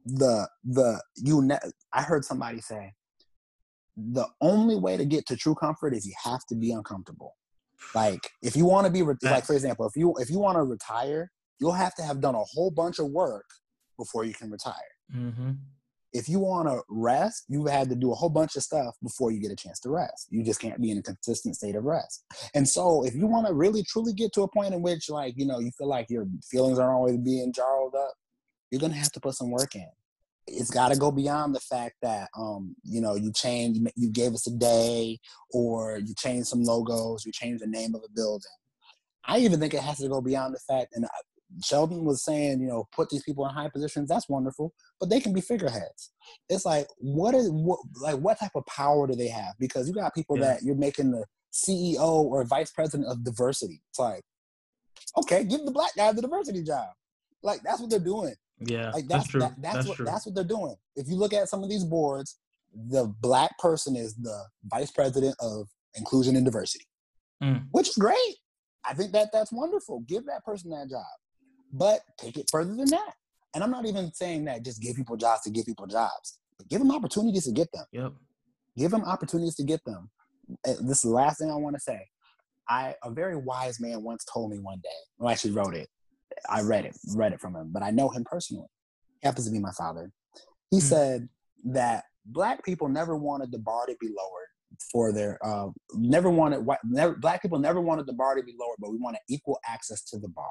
the 0.05 0.49
the 0.65 1.01
you 1.17 1.43
ne- 1.43 1.59
I 1.93 2.03
heard 2.03 2.25
somebody 2.25 2.61
say 2.61 2.93
the 3.97 4.27
only 4.41 4.77
way 4.77 4.97
to 4.97 5.05
get 5.05 5.27
to 5.27 5.37
true 5.37 5.55
comfort 5.55 5.95
is 5.95 6.07
you 6.07 6.15
have 6.25 6.45
to 6.47 6.55
be 6.55 6.73
uncomfortable. 6.73 7.35
Like 7.95 8.31
if 8.43 8.57
you 8.57 8.65
want 8.65 8.87
to 8.87 8.93
be 8.93 9.03
re- 9.03 9.15
like 9.23 9.45
for 9.45 9.55
example, 9.55 9.87
if 9.87 9.97
you 9.97 10.15
if 10.19 10.31
you 10.31 10.39
want 10.39 10.57
to 10.57 10.63
retire, 10.63 11.31
you'll 11.61 11.73
have 11.73 11.95
to 11.97 12.03
have 12.03 12.21
done 12.21 12.35
a 12.35 12.43
whole 12.43 12.71
bunch 12.71 12.99
of 12.99 13.11
work 13.11 13.47
before 13.99 14.25
you 14.25 14.35
can 14.35 14.51
retire. 14.51 14.75
Mm-hmm 15.15 15.53
if 16.13 16.29
you 16.29 16.39
want 16.39 16.69
to 16.69 16.83
rest, 16.89 17.45
you've 17.49 17.69
had 17.69 17.89
to 17.89 17.95
do 17.95 18.13
a 18.13 18.15
whole 18.15 18.29
bunch 18.29 18.57
of 18.57 18.63
stuff 18.63 18.95
before 19.03 19.31
you 19.31 19.41
get 19.41 19.51
a 19.51 19.57
chance 19.57 19.81
to 19.81 19.91
rest. 19.91 20.29
You 20.31 20.43
just 20.43 20.61
can't 20.61 20.81
be 20.81 20.91
in 20.91 20.99
a 20.99 21.03
consistent 21.03 21.57
state 21.57 21.75
of 21.75 21.85
rest. 21.85 22.25
And 22.55 22.69
so, 22.69 23.05
if 23.05 23.15
you 23.15 23.27
want 23.27 23.47
to 23.47 23.55
really 23.55 23.83
truly 23.83 24.13
get 24.13 24.33
to 24.35 24.43
a 24.43 24.49
point 24.49 24.75
in 24.75 24.83
which, 24.83 25.09
like, 25.09 25.35
you 25.37 25.47
know, 25.47 25.59
you 25.59 25.71
feel 25.77 25.89
like 25.89 26.11
your 26.11 26.27
feelings 26.51 26.79
are 26.79 26.93
always 26.93 27.17
being 27.19 27.53
jarred 27.53 27.95
up, 27.95 28.15
you're 28.71 28.81
gonna 28.81 28.95
have 28.95 29.13
to 29.13 29.21
put 29.21 29.35
some 29.35 29.51
work 29.51 29.75
in. 29.75 29.89
It's 30.47 30.71
got 30.71 30.91
to 30.91 30.99
go 30.99 31.11
beyond 31.13 31.55
the 31.55 31.61
fact 31.61 31.97
that, 32.03 32.29
um, 32.37 32.75
you 32.83 33.01
know, 33.01 33.15
you 33.15 33.33
change, 33.33 33.79
you 33.97 34.11
gave 34.11 34.35
us 34.35 34.47
a 34.47 34.51
day, 34.51 35.19
or 35.53 35.99
you 35.99 36.15
change 36.19 36.47
some 36.47 36.65
logos, 36.65 37.25
you 37.25 37.33
change 37.33 37.61
the 37.61 37.67
name 37.67 37.95
of 37.95 38.03
a 38.05 38.11
building. 38.15 38.51
I 39.25 39.39
even 39.39 39.61
think 39.61 39.73
it 39.75 39.81
has 39.83 39.99
to 39.99 40.09
go 40.09 40.21
beyond 40.21 40.55
the 40.55 40.59
fact, 40.59 40.95
and 40.95 41.05
uh, 41.05 41.09
Sheldon 41.63 42.05
was 42.05 42.25
saying, 42.25 42.61
you 42.61 42.67
know, 42.67 42.89
put 42.93 43.09
these 43.11 43.23
people 43.23 43.47
in 43.47 43.55
high 43.55 43.69
positions. 43.69 44.09
That's 44.09 44.29
wonderful, 44.29 44.73
but 44.99 45.11
they 45.11 45.21
can 45.21 45.33
be 45.33 45.41
figureheads. 45.41 46.11
It's 46.49 46.65
like, 46.65 46.89
what 46.99 47.35
is 47.35 47.49
what 47.51 47.79
like 48.01 48.17
what 48.17 48.41
type 48.41 48.53
of 48.55 48.67
power 48.67 49.07
do 49.07 49.15
they 49.15 49.29
have? 49.29 49.55
Because 49.61 49.87
you 49.87 49.95
got 49.95 50.15
people 50.15 50.37
Yeah. 50.37 50.55
that 50.55 50.63
you're 50.63 50.75
making 50.75 51.13
the 51.13 51.25
CEO 51.53 52.01
or 52.01 52.45
vice 52.45 52.71
president 52.71 53.09
of 53.09 53.23
diversity. 53.25 53.83
It's 53.91 53.99
like, 53.99 54.23
okay, 55.19 55.45
give 55.45 55.65
the 55.65 55.71
black 55.71 55.95
guy 55.97 56.11
the 56.13 56.23
diversity 56.23 56.63
job. 56.63 56.89
Like 57.43 57.63
that's 57.63 57.81
what 57.81 57.91
they're 57.91 57.99
doing. 57.99 58.35
Yeah, 58.67 58.91
Like 58.91 59.07
that's 59.09 59.25
that's 59.25 59.29
true. 59.29 59.41
that- 59.41 59.61
that's, 59.61 59.75
that's 59.77 59.89
what 59.89 59.97
true. 59.97 60.07
that's 60.07 60.27
what 60.27 60.35
they're 60.35 60.45
doing. 60.45 60.75
If 60.97 61.09
you 61.09 61.17
look 61.17 61.33
at 61.33 61.49
some 61.49 61.63
of 61.63 61.69
these 61.71 61.85
boards, 61.85 62.39
the 62.91 63.07
black 63.21 63.59
person 63.59 63.97
is 63.97 64.15
the 64.15 64.45
vice 64.65 64.91
president 64.91 65.37
of 65.41 65.69
inclusion 65.95 66.37
and 66.37 66.45
diversity, 66.45 66.87
Mm. 67.43 67.67
which 67.73 67.89
is 67.91 67.97
great. 67.97 68.37
I 68.85 68.95
think 68.95 69.13
that 69.13 69.29
that's 69.33 69.53
wonderful. 69.53 70.01
Give 70.09 70.25
that 70.27 70.45
person 70.45 70.71
that 70.71 70.89
job, 70.91 71.05
but 71.73 72.01
take 72.19 72.37
it 72.39 72.47
further 72.51 72.75
than 72.75 72.87
that. 72.91 73.15
And 73.55 73.63
I'm 73.63 73.71
not 73.71 73.85
even 73.87 74.13
saying 74.15 74.47
that 74.47 74.65
just 74.65 74.81
give 74.81 74.97
people 74.97 75.17
jobs 75.17 75.43
to 75.43 75.51
give 75.51 75.67
people 75.67 75.87
jobs, 75.87 76.39
but 76.59 76.69
give 76.69 76.79
them 76.81 76.91
opportunities 76.91 77.45
to 77.45 77.53
get 77.53 77.71
them. 77.73 77.85
Yep. 77.93 78.13
Give 78.79 78.91
them 78.91 79.05
opportunities 79.05 79.55
to 79.57 79.65
get 79.65 79.85
them. 79.85 80.11
And 80.65 80.89
this 80.89 80.99
is 80.99 81.03
the 81.03 81.11
last 81.11 81.39
thing 81.39 81.51
I 81.51 81.57
want 81.57 81.77
to 81.77 81.81
say. 81.81 82.09
I 82.69 82.95
a 83.03 83.11
very 83.11 83.37
wise 83.37 83.79
man 83.81 84.03
once 84.03 84.25
told 84.25 84.51
me 84.51 84.59
one 84.59 84.79
day. 84.83 84.89
Well, 85.19 85.31
actually 85.31 85.51
wrote 85.53 85.75
it. 85.75 85.89
I 86.49 86.63
read 86.63 86.85
it, 86.85 86.97
read 87.15 87.33
it 87.33 87.41
from 87.41 87.55
him, 87.57 87.71
but 87.73 87.83
I 87.83 87.91
know 87.91 88.09
him 88.09 88.25
personally. 88.25 88.69
He 89.21 89.27
happens 89.27 89.47
to 89.47 89.53
be 89.53 89.59
my 89.61 89.73
father. 89.73 90.11
He 90.71 90.79
Hmm. 90.79 90.81
said 90.87 91.29
that 91.65 92.05
black 92.27 92.65
people 92.65 92.89
never 92.89 93.17
wanted 93.17 93.53
the 93.53 93.59
bar 93.59 93.87
to 93.87 93.97
be 94.01 94.09
lowered 94.09 94.49
for 94.91 95.13
their 95.13 95.39
uh, 95.45 95.69
never 95.95 96.31
wanted 96.31 96.65
white 96.65 96.79
never 96.85 97.15
black 97.15 97.43
people 97.43 97.59
never 97.59 97.81
wanted 97.81 98.07
the 98.07 98.13
bar 98.15 98.35
to 98.35 98.43
be 98.43 98.55
lowered, 98.59 98.77
but 98.79 98.91
we 98.91 98.97
wanted 98.99 99.21
equal 99.29 99.59
access 99.69 100.03
to 100.05 100.19
the 100.19 100.29
bar. 100.29 100.51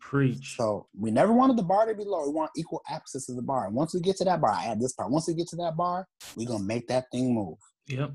Preach. 0.00 0.56
So 0.56 0.88
we 0.98 1.10
never 1.10 1.32
wanted 1.32 1.56
the 1.56 1.62
bar 1.62 1.86
to 1.86 1.94
be 1.94 2.04
low. 2.04 2.26
We 2.26 2.32
want 2.32 2.50
equal 2.56 2.82
access 2.88 3.26
to 3.26 3.34
the 3.34 3.42
bar. 3.42 3.66
And 3.66 3.74
once 3.74 3.94
we 3.94 4.00
get 4.00 4.16
to 4.16 4.24
that 4.24 4.40
bar, 4.40 4.50
I 4.50 4.66
add 4.66 4.80
this 4.80 4.92
part. 4.94 5.10
Once 5.10 5.28
we 5.28 5.34
get 5.34 5.48
to 5.48 5.56
that 5.56 5.76
bar, 5.76 6.08
we're 6.34 6.48
gonna 6.48 6.64
make 6.64 6.88
that 6.88 7.04
thing 7.12 7.34
move. 7.34 7.58
Yep. 7.86 8.12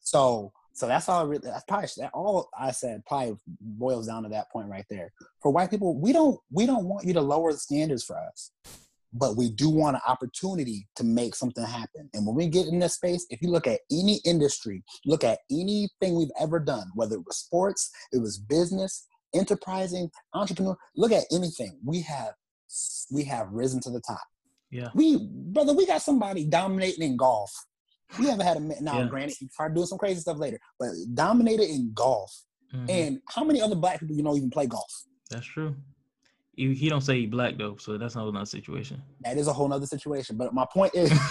So 0.00 0.52
so 0.80 0.86
that's 0.86 1.10
all. 1.10 1.20
I 1.20 1.28
Really, 1.28 1.42
that's 1.44 1.64
probably 1.68 1.88
that 1.98 2.10
all 2.14 2.48
I 2.58 2.70
said 2.70 3.04
probably 3.06 3.36
boils 3.60 4.06
down 4.06 4.22
to 4.22 4.30
that 4.30 4.50
point 4.50 4.66
right 4.70 4.86
there. 4.88 5.12
For 5.42 5.52
white 5.52 5.68
people, 5.68 6.00
we 6.00 6.14
don't 6.14 6.40
we 6.50 6.64
don't 6.64 6.86
want 6.86 7.06
you 7.06 7.12
to 7.12 7.20
lower 7.20 7.52
the 7.52 7.58
standards 7.58 8.02
for 8.02 8.16
us, 8.16 8.50
but 9.12 9.36
we 9.36 9.50
do 9.50 9.68
want 9.68 9.96
an 9.96 10.02
opportunity 10.08 10.88
to 10.96 11.04
make 11.04 11.34
something 11.34 11.66
happen. 11.66 12.08
And 12.14 12.26
when 12.26 12.34
we 12.34 12.48
get 12.48 12.66
in 12.66 12.78
this 12.78 12.94
space, 12.94 13.26
if 13.28 13.42
you 13.42 13.50
look 13.50 13.66
at 13.66 13.80
any 13.92 14.22
industry, 14.24 14.82
look 15.04 15.22
at 15.22 15.40
anything 15.50 16.14
we've 16.14 16.32
ever 16.40 16.58
done, 16.58 16.90
whether 16.94 17.16
it 17.16 17.26
was 17.26 17.36
sports, 17.36 17.90
it 18.10 18.22
was 18.22 18.38
business, 18.38 19.06
enterprising, 19.34 20.10
entrepreneur, 20.32 20.78
look 20.96 21.12
at 21.12 21.24
anything. 21.30 21.78
We 21.84 22.00
have 22.00 22.32
we 23.10 23.22
have 23.24 23.48
risen 23.52 23.82
to 23.82 23.90
the 23.90 24.00
top. 24.00 24.22
Yeah. 24.70 24.88
We 24.94 25.28
brother, 25.30 25.74
we 25.74 25.84
got 25.84 26.00
somebody 26.00 26.46
dominating 26.46 27.02
in 27.02 27.18
golf. 27.18 27.52
We 28.18 28.26
haven't 28.26 28.46
had 28.46 28.56
a 28.56 28.60
ma- 28.60 28.74
now. 28.80 28.98
Yeah. 28.98 29.06
Granted, 29.06 29.36
he 29.38 29.48
started 29.48 29.74
doing 29.74 29.86
some 29.86 29.98
crazy 29.98 30.20
stuff 30.20 30.38
later, 30.38 30.58
but 30.78 30.90
dominated 31.14 31.68
in 31.70 31.92
golf. 31.94 32.32
Mhm. 32.74 32.90
And 32.90 33.20
how 33.28 33.44
many 33.44 33.60
other 33.60 33.74
black 33.76 34.00
people 34.00 34.16
you 34.16 34.22
know 34.22 34.36
even 34.36 34.50
play 34.50 34.66
golf? 34.66 34.90
That's 35.30 35.46
true. 35.46 35.74
He, 36.56 36.74
he 36.74 36.88
don't 36.88 37.00
say 37.00 37.20
he 37.20 37.26
black 37.26 37.56
though, 37.56 37.76
so 37.76 37.96
that's 37.98 38.16
not 38.16 38.28
another 38.28 38.46
situation. 38.46 39.00
That 39.22 39.38
is 39.38 39.46
a 39.46 39.52
whole 39.52 39.68
nother 39.68 39.86
situation. 39.86 40.36
But 40.36 40.52
my 40.52 40.66
point 40.72 40.94
is, 40.94 41.08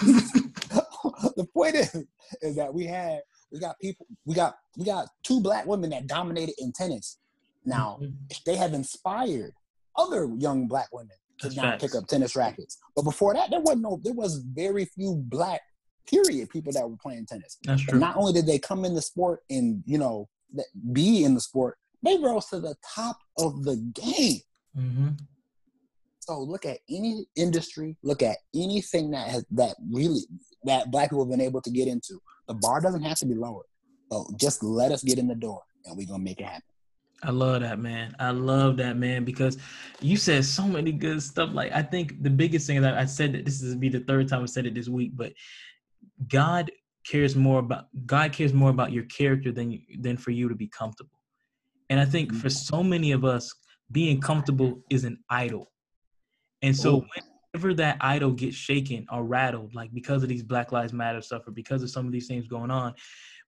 the 1.36 1.46
point 1.54 1.74
is, 1.76 1.94
is 2.42 2.56
that 2.56 2.72
we 2.72 2.84
had 2.86 3.20
we 3.52 3.58
got 3.58 3.78
people 3.80 4.06
we 4.24 4.34
got 4.34 4.56
we 4.76 4.84
got 4.84 5.08
two 5.22 5.40
black 5.40 5.66
women 5.66 5.90
that 5.90 6.06
dominated 6.06 6.54
in 6.58 6.72
tennis. 6.72 7.18
Now 7.64 7.98
Mhm. 8.02 8.14
they 8.46 8.56
have 8.56 8.72
inspired 8.74 9.52
other 9.96 10.28
young 10.38 10.66
black 10.66 10.88
women 10.92 11.16
to 11.40 11.46
That's 11.48 11.56
now 11.56 11.62
facts. 11.62 11.82
pick 11.84 11.94
up 11.94 12.06
tennis 12.06 12.34
rackets. 12.36 12.78
But 12.96 13.02
before 13.02 13.34
that, 13.34 13.50
there 13.50 13.60
wasn't 13.60 13.82
no 13.82 14.00
there 14.02 14.14
was 14.14 14.38
very 14.38 14.84
few 14.86 15.16
black 15.26 15.60
period 16.08 16.50
people 16.50 16.72
that 16.72 16.88
were 16.88 16.96
playing 16.96 17.26
tennis. 17.26 17.58
That's 17.64 17.82
And 17.82 17.90
true. 17.90 18.00
not 18.00 18.16
only 18.16 18.32
did 18.32 18.46
they 18.46 18.58
come 18.58 18.84
in 18.84 18.94
the 18.94 19.02
sport 19.02 19.40
and 19.50 19.82
you 19.86 19.98
know 19.98 20.28
be 20.92 21.24
in 21.24 21.34
the 21.34 21.40
sport, 21.40 21.78
they 22.02 22.18
rose 22.18 22.46
to 22.46 22.60
the 22.60 22.74
top 22.94 23.18
of 23.38 23.64
the 23.64 23.76
game. 23.94 24.40
hmm 24.74 25.08
So 26.20 26.40
look 26.40 26.66
at 26.66 26.78
any 26.88 27.26
industry, 27.36 27.96
look 28.02 28.22
at 28.22 28.38
anything 28.54 29.10
that 29.12 29.28
has 29.28 29.44
that 29.52 29.76
really 29.90 30.20
that 30.64 30.90
black 30.90 31.10
people 31.10 31.24
have 31.24 31.30
been 31.30 31.40
able 31.40 31.62
to 31.62 31.70
get 31.70 31.88
into. 31.88 32.20
The 32.48 32.54
bar 32.54 32.80
doesn't 32.80 33.02
have 33.02 33.18
to 33.18 33.26
be 33.26 33.34
lowered. 33.34 33.66
So 34.12 34.26
just 34.36 34.62
let 34.62 34.90
us 34.92 35.02
get 35.02 35.18
in 35.18 35.28
the 35.28 35.34
door 35.34 35.62
and 35.84 35.96
we're 35.96 36.06
gonna 36.06 36.22
make 36.22 36.40
it 36.40 36.46
happen. 36.46 36.62
I 37.22 37.30
love 37.30 37.60
that 37.60 37.78
man. 37.78 38.16
I 38.18 38.30
love 38.30 38.78
that 38.78 38.96
man 38.96 39.24
because 39.24 39.58
you 40.00 40.16
said 40.16 40.44
so 40.44 40.64
many 40.66 40.90
good 40.90 41.22
stuff. 41.22 41.50
Like 41.52 41.70
I 41.72 41.82
think 41.82 42.22
the 42.22 42.30
biggest 42.30 42.66
thing 42.66 42.80
that 42.82 42.96
I 42.96 43.04
said 43.04 43.34
that 43.34 43.44
this 43.44 43.60
is 43.62 43.76
be 43.76 43.88
the 43.90 44.00
third 44.00 44.26
time 44.28 44.42
I 44.42 44.46
said 44.46 44.66
it 44.66 44.74
this 44.74 44.88
week, 44.88 45.12
but 45.14 45.32
God 46.28 46.70
cares 47.06 47.34
more 47.34 47.58
about 47.58 47.86
God 48.06 48.32
cares 48.32 48.52
more 48.52 48.70
about 48.70 48.92
your 48.92 49.04
character 49.04 49.52
than 49.52 49.80
than 50.00 50.16
for 50.16 50.30
you 50.30 50.48
to 50.48 50.54
be 50.54 50.68
comfortable. 50.68 51.18
And 51.88 51.98
I 51.98 52.04
think 52.04 52.32
for 52.32 52.48
mm-hmm. 52.48 52.76
so 52.76 52.82
many 52.82 53.12
of 53.12 53.24
us, 53.24 53.52
being 53.90 54.20
comfortable 54.20 54.80
is 54.90 55.04
an 55.04 55.18
idol. 55.28 55.72
And 56.62 56.76
so 56.76 56.98
Ooh. 56.98 57.06
whenever 57.52 57.74
that 57.74 57.96
idol 58.00 58.32
gets 58.32 58.56
shaken 58.56 59.06
or 59.10 59.24
rattled, 59.24 59.74
like 59.74 59.92
because 59.92 60.22
of 60.22 60.28
these 60.28 60.42
Black 60.42 60.72
Lives 60.72 60.92
Matter 60.92 61.20
stuff 61.20 61.48
or 61.48 61.52
because 61.52 61.82
of 61.82 61.90
some 61.90 62.06
of 62.06 62.12
these 62.12 62.28
things 62.28 62.46
going 62.46 62.70
on, 62.70 62.94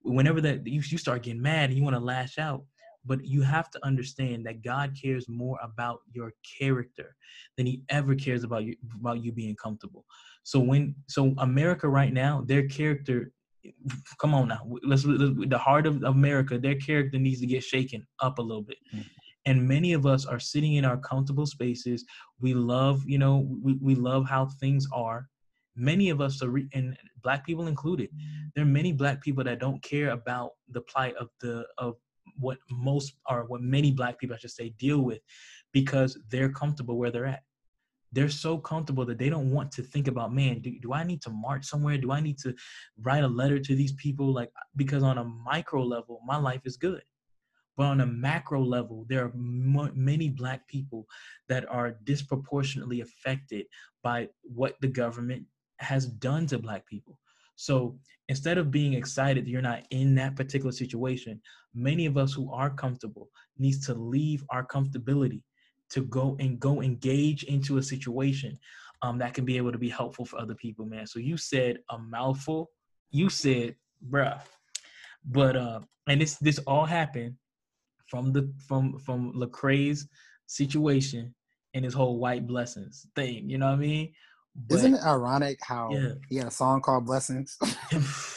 whenever 0.03 0.41
that 0.41 0.67
you, 0.67 0.83
you 0.85 0.99
start 0.99 1.23
getting 1.23 1.43
mad 1.43 1.71
and 1.71 1.79
you 1.79 1.85
want 1.85 1.95
to 1.95 2.01
lash 2.01 2.39
out, 2.39 2.65
but 3.05 3.25
you 3.25 3.43
have 3.43 3.71
to 3.71 3.85
understand 3.85 4.47
that 4.47 4.63
God 4.63 4.97
cares 5.01 5.29
more 5.29 5.59
about 5.63 6.01
your 6.13 6.33
character 6.59 7.15
than 7.57 7.67
he 7.67 7.83
ever 7.89 8.15
cares 8.15 8.45
about 8.45 8.65
you 8.65 8.77
about 8.95 9.23
you 9.23 9.33
being 9.33 9.57
comfortable. 9.57 10.05
So 10.45 10.61
when 10.61 10.95
so 11.09 11.35
America 11.39 11.89
right 11.89 12.13
now, 12.13 12.43
their 12.47 12.67
character 12.69 13.33
come 14.21 14.35
on 14.35 14.49
now. 14.49 14.61
Let's, 14.83 15.05
let's 15.05 15.49
the 15.49 15.59
heart 15.59 15.87
of 15.87 16.03
America, 16.03 16.59
their 16.59 16.75
character 16.75 17.19
needs 17.19 17.41
to 17.41 17.47
get 17.47 17.63
shaken 17.63 18.07
up 18.21 18.39
a 18.39 18.43
little 18.43 18.63
bit. 18.63 18.79
Mhm. 18.95 19.05
And 19.45 19.69
many 19.69 19.93
of 19.93 20.07
us 20.07 20.25
are 20.25 20.39
sitting 20.39 20.75
in 20.75 20.85
our 20.85 20.97
comfortable 20.97 21.47
spaces. 21.47 22.05
We 22.41 22.55
love, 22.55 23.03
you 23.07 23.19
know, 23.19 23.49
we, 23.63 23.75
we 23.81 23.95
love 23.95 24.29
how 24.29 24.47
things 24.61 24.87
are. 24.95 25.29
Many 25.75 26.11
of 26.11 26.21
us 26.21 26.43
are, 26.43 26.51
re- 26.51 26.69
and 26.75 26.97
black 27.23 27.45
people 27.45 27.67
included, 27.67 28.11
there 28.55 28.63
are 28.63 28.69
many 28.69 28.93
black 28.93 29.21
people 29.21 29.43
that 29.45 29.59
don't 29.59 29.83
care 29.83 30.11
about 30.11 30.51
the 30.69 30.83
plight 30.83 31.15
of 31.17 31.29
the 31.41 31.67
of 31.79 31.95
what 32.39 32.59
most 32.71 33.15
or 33.29 33.45
what 33.47 33.63
many 33.63 33.91
black 33.91 34.19
people 34.19 34.37
I 34.37 34.39
should 34.39 34.51
say 34.51 34.71
deal 34.79 35.01
with 35.01 35.21
because 35.73 36.19
they're 36.31 36.53
comfortable 36.53 36.97
where 36.97 37.11
they're 37.11 37.27
at. 37.27 37.43
They're 38.13 38.29
so 38.29 38.59
comfortable 38.59 39.07
that 39.07 39.19
they 39.19 39.31
don't 39.31 39.51
want 39.51 39.73
to 39.73 39.83
think 39.83 40.07
about, 40.07 40.35
man, 40.35 40.61
do, 40.61 40.79
do 40.81 40.93
I 40.93 41.03
need 41.03 41.23
to 41.23 41.31
march 41.31 41.65
somewhere? 41.65 41.97
Do 41.99 42.13
I 42.13 42.21
need 42.21 42.39
to 42.39 42.55
write 43.01 43.25
a 43.25 43.29
letter 43.29 43.59
to 43.59 43.75
these 43.75 43.93
people? 43.93 44.33
Like 44.33 44.51
because 44.77 45.03
on 45.03 45.19
a 45.19 45.25
micro 45.25 45.83
level, 45.83 46.21
my 46.27 46.37
life 46.37 46.63
is 46.65 46.77
good. 46.77 47.03
But 47.77 47.85
on 47.85 48.01
a 48.03 48.07
macro 48.07 48.63
level, 48.63 49.07
there 49.09 49.25
are 49.25 49.33
mo- 49.35 49.93
many 49.95 50.29
black 50.29 50.69
people 50.69 51.07
that 51.49 51.69
are 51.71 51.97
disproportionately 52.05 53.01
affected 53.01 53.67
by 54.03 54.29
what 54.43 54.77
the 54.81 54.89
government 54.89 55.47
has 55.79 56.07
done 56.07 56.47
to 56.49 56.59
black 56.59 56.87
people. 56.87 57.19
So 57.57 57.99
instead 58.29 58.59
of 58.59 58.71
being 58.71 58.95
excited 58.95 59.45
that 59.45 59.51
you're 59.51 59.63
not 59.63 59.85
in 59.91 60.15
that 60.17 60.37
particular 60.37 60.73
situation, 60.73 61.41
many 61.75 62.07
of 62.07 62.17
us 62.17 62.33
who 62.33 62.53
are 62.53 62.71
comfortable 62.71 63.31
needs 63.59 63.87
to 63.87 63.95
leave 63.95 64.45
our 64.51 64.67
comfortability 64.67 65.43
to 65.93 66.03
go 66.03 66.37
and 66.41 66.59
go 66.59 66.83
engage 66.83 67.45
into 67.45 67.79
a 67.79 67.83
situation 67.83 68.59
um, 69.03 69.19
that 69.19 69.35
can 69.35 69.45
be 69.45 69.57
able 69.57 69.73
to 69.73 69.79
be 69.79 69.89
helpful 69.89 70.25
for 70.25 70.39
other 70.39 70.55
people, 70.55 70.87
man. 70.87 71.07
So 71.07 71.19
you 71.19 71.37
said 71.37 71.79
a 71.91 71.99
mouthful. 71.99 72.71
You 73.11 73.29
said, 73.29 73.77
bruh. 74.09 74.41
But 75.25 75.57
uh, 75.57 75.81
and 76.09 76.21
this 76.21 76.37
this 76.37 76.59
all 76.67 76.85
happened 76.87 77.35
from 78.07 78.33
the 78.33 78.53
from 78.67 78.99
from 78.99 79.33
Lecrae's 79.35 80.07
situation 80.47 81.35
and 81.75 81.85
his 81.85 81.95
whole 81.95 82.19
white 82.19 82.47
blessings 82.47 83.07
thing. 83.15 83.49
You 83.49 83.59
know 83.59 83.67
what 83.67 83.75
I 83.75 83.77
mean? 83.77 84.13
But, 84.55 84.77
Isn't 84.77 84.95
it 84.95 85.03
ironic 85.05 85.59
how 85.63 85.91
Yeah. 85.93 86.13
he 86.29 86.37
had 86.37 86.49
a 86.49 86.51
song 86.51 86.83
called 86.83 87.07
Blessings? 87.07 87.57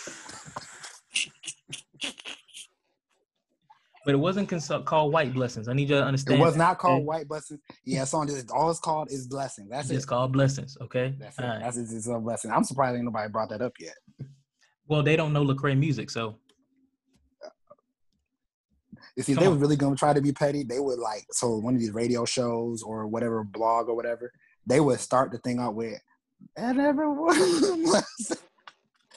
but 4.06 4.14
it 4.14 4.18
wasn't 4.18 4.48
consult, 4.48 4.86
called 4.86 5.12
white 5.12 5.34
blessings. 5.34 5.68
I 5.68 5.74
need 5.74 5.90
you 5.90 5.96
to 5.96 6.04
understand. 6.04 6.40
It 6.40 6.44
was 6.44 6.56
not 6.56 6.78
called 6.78 7.00
okay? 7.00 7.06
White 7.06 7.28
Blessings. 7.28 7.60
Yeah, 7.86 8.04
a 8.04 8.06
song 8.06 8.28
just 8.28 8.52
all 8.52 8.70
it's 8.70 8.80
called 8.80 9.12
is 9.12 9.28
Blessings. 9.28 9.70
That's 9.70 9.90
it. 9.90 9.96
It's 9.96 10.06
it. 10.06 10.08
called 10.08 10.32
blessings. 10.32 10.78
Okay. 10.80 11.16
That's 11.20 11.38
it. 11.40 11.42
Right. 11.42 11.60
That's 11.62 11.78
it's, 11.78 11.92
it's 11.92 12.08
a 12.08 12.20
blessing. 12.20 12.52
I'm 12.52 12.64
surprised 12.64 12.96
ain't 12.96 13.06
nobody 13.06 13.30
brought 13.32 13.50
that 13.50 13.62
up 13.62 13.74
yet. 13.80 13.96
Well, 14.88 15.02
they 15.02 15.16
don't 15.16 15.34
know 15.34 15.44
Lecrae 15.44 15.78
music, 15.78 16.12
so 16.12 16.38
You 19.16 19.24
see, 19.24 19.34
Come 19.34 19.42
they 19.42 19.48
on. 19.48 19.54
were 19.54 19.60
really 19.60 19.76
gonna 19.76 19.96
try 19.96 20.14
to 20.14 20.22
be 20.22 20.32
petty, 20.32 20.64
they 20.64 20.80
would 20.80 21.00
like 21.00 21.26
so 21.32 21.56
one 21.58 21.74
of 21.74 21.80
these 21.80 21.92
radio 21.92 22.26
shows 22.26 22.84
or 22.84 23.08
whatever 23.08 23.44
blog 23.44 23.88
or 23.88 23.96
whatever, 23.96 24.32
they 24.68 24.80
would 24.80 25.00
start 25.00 25.32
the 25.32 25.38
thing 25.40 25.60
out 25.60 25.74
with 25.74 26.00
and 26.58 26.80
everyone 26.80 27.36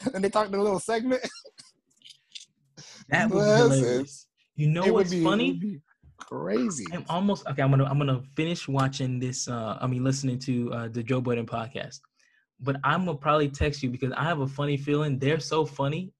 and 0.15 0.25
they 0.25 0.31
talked 0.31 0.53
in 0.53 0.59
a 0.59 0.63
little 0.63 0.81
segment. 0.81 1.21
that 3.09 3.29
was 3.31 3.79
hilarious. 3.79 4.28
You 4.59 4.69
know 4.69 4.83
It 4.85 4.93
what's 4.93 5.11
be- 5.13 5.23
funny? 5.23 5.81
crazy. 6.17 6.85
I'm 6.93 7.05
almost 7.09 7.47
okay. 7.47 7.63
I'm 7.63 7.71
gonna 7.71 7.85
I'm 7.85 7.97
gonna 7.97 8.21
finish 8.35 8.67
watching 8.67 9.21
this. 9.21 9.47
Uh, 9.47 9.79
I 9.81 9.87
mean, 9.87 10.03
listening 10.03 10.41
to 10.41 10.73
uh, 10.73 10.89
the 10.89 11.01
Joe 11.01 11.21
Budden 11.21 11.47
podcast. 11.47 12.01
But 12.61 12.77
I'm 12.83 13.05
gonna 13.05 13.17
probably 13.17 13.49
text 13.49 13.85
you 13.85 13.89
because 13.89 14.13
I 14.17 14.25
have 14.25 14.41
a 14.41 14.47
funny 14.49 14.77
feeling 14.77 15.17
they're 15.21 15.39
so 15.39 15.65
funny 15.65 16.13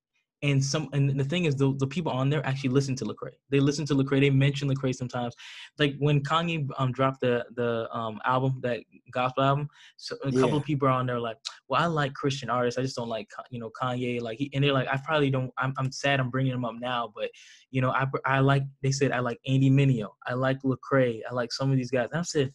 and 0.43 0.65
some 0.65 0.89
and 0.93 1.19
the 1.19 1.25
thing 1.25 1.47
is 1.47 1.57
the, 1.57 1.75
the 1.79 1.87
people 1.87 2.13
on 2.13 2.31
there 2.31 2.47
actually 2.47 2.71
listen 2.71 2.95
to 2.97 3.05
Lecrae. 3.05 3.33
They 3.51 3.59
listen 3.59 3.85
to 3.87 3.95
Lecrae. 3.95 4.21
They 4.21 4.31
mention 4.31 4.69
Lecrae 4.69 4.95
sometimes. 4.95 5.35
Like 5.79 5.97
when 5.99 6.23
Kanye 6.23 6.69
um 6.79 6.93
dropped 6.93 7.21
the 7.21 7.45
the 7.57 7.89
um 7.93 8.21
album 8.25 8.61
that 8.63 8.81
gospel 9.11 9.43
album, 9.43 9.69
so 9.97 10.17
a 10.23 10.31
Yeah. 10.31 10.41
couple 10.41 10.59
of 10.59 10.65
people 10.65 10.87
are 10.87 10.93
on 10.93 11.07
there 11.07 11.19
like, 11.19 11.39
well, 11.69 11.83
I 11.83 11.87
like 11.87 12.15
Christian 12.15 12.51
artists. 12.51 12.79
I 12.79 12.83
just 12.83 12.95
don't 12.97 13.09
like 13.09 13.29
you 13.51 13.59
know 13.59 13.71
Kanye. 13.81 14.21
Like, 14.21 14.39
he, 14.39 14.51
and 14.55 14.63
they're 14.63 14.73
like, 14.73 14.89
I 14.89 14.99
probably 15.05 15.31
don't. 15.31 15.53
I'm 15.59 15.75
I'm 15.77 15.91
sad 15.91 16.21
I'm 16.21 16.31
bringing 16.31 16.53
him 16.53 16.65
up 16.65 16.75
now, 16.79 17.13
but 17.15 17.31
you 17.71 17.81
know, 17.81 17.91
I 17.91 18.07
I 18.25 18.39
like. 18.39 18.63
They 18.83 18.93
said 18.93 19.11
I 19.13 19.19
like 19.19 19.41
Andy 19.47 19.71
Mineo. 19.71 20.11
I 20.27 20.35
like 20.35 20.63
Lecrae. 20.63 21.21
I 21.29 21.35
like 21.35 21.53
some 21.53 21.71
of 21.71 21.77
these 21.77 21.91
guys. 21.91 22.09
And 22.13 22.21
I 22.21 22.23
said. 22.23 22.53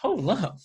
Hold 0.00 0.28
up, 0.28 0.58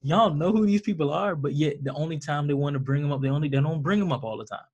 y'all 0.00 0.32
know 0.32 0.50
who 0.50 0.64
these 0.64 0.80
people 0.80 1.12
are, 1.12 1.36
but 1.36 1.52
yet 1.52 1.84
the 1.84 1.92
only 1.92 2.18
time 2.18 2.46
they 2.46 2.54
want 2.54 2.72
to 2.72 2.80
bring 2.80 3.02
them 3.02 3.12
up, 3.12 3.20
they 3.20 3.28
only 3.28 3.46
they 3.50 3.60
don't 3.60 3.82
bring 3.82 4.00
them 4.00 4.12
up 4.12 4.24
all 4.24 4.38
the 4.38 4.46
time. 4.46 4.64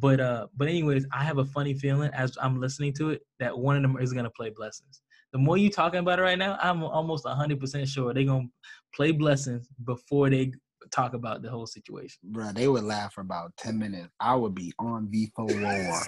But 0.00 0.20
uh, 0.20 0.46
but 0.56 0.68
anyways, 0.68 1.06
I 1.12 1.24
have 1.24 1.38
a 1.38 1.44
funny 1.44 1.74
feeling 1.74 2.10
as 2.14 2.36
I'm 2.40 2.60
listening 2.60 2.92
to 2.94 3.10
it 3.10 3.22
that 3.38 3.56
one 3.56 3.76
of 3.76 3.82
them 3.82 3.96
is 4.00 4.12
gonna 4.12 4.30
play 4.30 4.50
blessings. 4.50 5.02
The 5.32 5.38
more 5.38 5.56
you 5.56 5.70
talking 5.70 6.00
about 6.00 6.18
it 6.18 6.22
right 6.22 6.38
now, 6.38 6.58
I'm 6.60 6.82
almost 6.82 7.26
hundred 7.26 7.60
percent 7.60 7.88
sure 7.88 8.12
they're 8.12 8.24
gonna 8.24 8.48
play 8.94 9.12
blessings 9.12 9.68
before 9.84 10.30
they 10.30 10.52
talk 10.90 11.14
about 11.14 11.42
the 11.42 11.50
whole 11.50 11.66
situation. 11.66 12.18
Bruh, 12.30 12.54
they 12.54 12.68
would 12.68 12.84
laugh 12.84 13.14
for 13.14 13.20
about 13.20 13.52
10 13.56 13.78
minutes. 13.78 14.08
I 14.20 14.34
would 14.34 14.54
be 14.54 14.72
on 14.78 15.08
the 15.10 15.26
floor. 15.36 15.48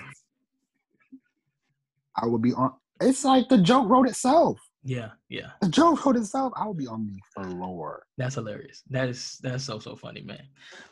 I 2.17 2.27
would 2.27 2.43
be 2.43 2.53
on. 2.53 2.73
It's 3.01 3.25
like 3.25 3.49
the 3.49 3.59
joke 3.59 3.89
wrote 3.89 4.09
itself. 4.09 4.59
Yeah, 4.83 5.11
yeah, 5.29 5.51
The 5.63 5.69
joke 5.69 6.05
wrote 6.07 6.17
itself. 6.17 6.53
I 6.57 6.65
would 6.67 6.77
be 6.77 6.87
on 6.87 7.07
the 7.07 7.43
floor. 7.43 8.07
that's 8.17 8.37
hilarious. 8.37 8.85
That 8.89 9.09
is 9.09 9.39
that's 9.43 9.65
so 9.65 9.81
so 9.81 9.97
funny, 9.97 10.21
man. 10.21 10.47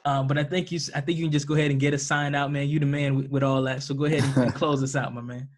Um, 0.04 0.26
but 0.26 0.36
I 0.36 0.42
think 0.42 0.72
you 0.72 0.80
I 0.94 1.00
think 1.00 1.16
you 1.16 1.24
can 1.24 1.32
just 1.32 1.46
go 1.46 1.54
ahead 1.54 1.70
and 1.70 1.78
get 1.78 1.94
a 1.94 1.98
sign 1.98 2.34
out, 2.34 2.50
man. 2.50 2.68
You 2.68 2.80
the 2.80 2.86
man 2.86 3.14
with, 3.14 3.28
with 3.28 3.44
all 3.44 3.62
that, 3.62 3.84
so 3.84 3.94
go 3.94 4.06
ahead 4.06 4.24
and, 4.36 4.52
close 4.56 4.82
us 4.82 4.96
out, 4.96 5.14
my 5.14 5.20
man. 5.20 5.48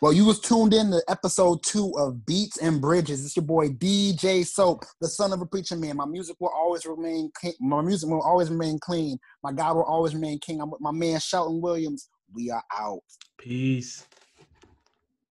Well, 0.00 0.12
you 0.12 0.24
was 0.24 0.40
tuned 0.40 0.72
in 0.72 0.90
to 0.92 1.02
episode 1.08 1.62
two 1.62 1.92
of 1.98 2.24
Beats 2.24 2.58
and 2.58 2.80
Bridges. 2.80 3.24
It's 3.24 3.36
your 3.36 3.44
boy 3.44 3.68
DJ 3.68 4.46
Soap, 4.46 4.84
the 5.00 5.08
son 5.08 5.32
of 5.32 5.42
a 5.42 5.46
preacher 5.46 5.76
man. 5.76 5.96
My 5.96 6.06
music 6.06 6.36
will 6.40 6.52
always 6.54 6.86
remain. 6.86 7.30
Clean. 7.34 7.54
My 7.60 7.82
music 7.82 8.08
will 8.08 8.22
always 8.22 8.48
remain 8.48 8.78
clean. 8.78 9.18
My 9.42 9.52
God 9.52 9.76
will 9.76 9.84
always 9.84 10.14
remain 10.14 10.38
king. 10.38 10.60
I'm 10.62 10.70
with 10.70 10.80
my 10.80 10.92
man 10.92 11.20
Shelton 11.20 11.60
Williams. 11.60 12.08
We 12.32 12.50
are 12.50 12.62
out. 12.78 13.02
Peace. 13.38 14.06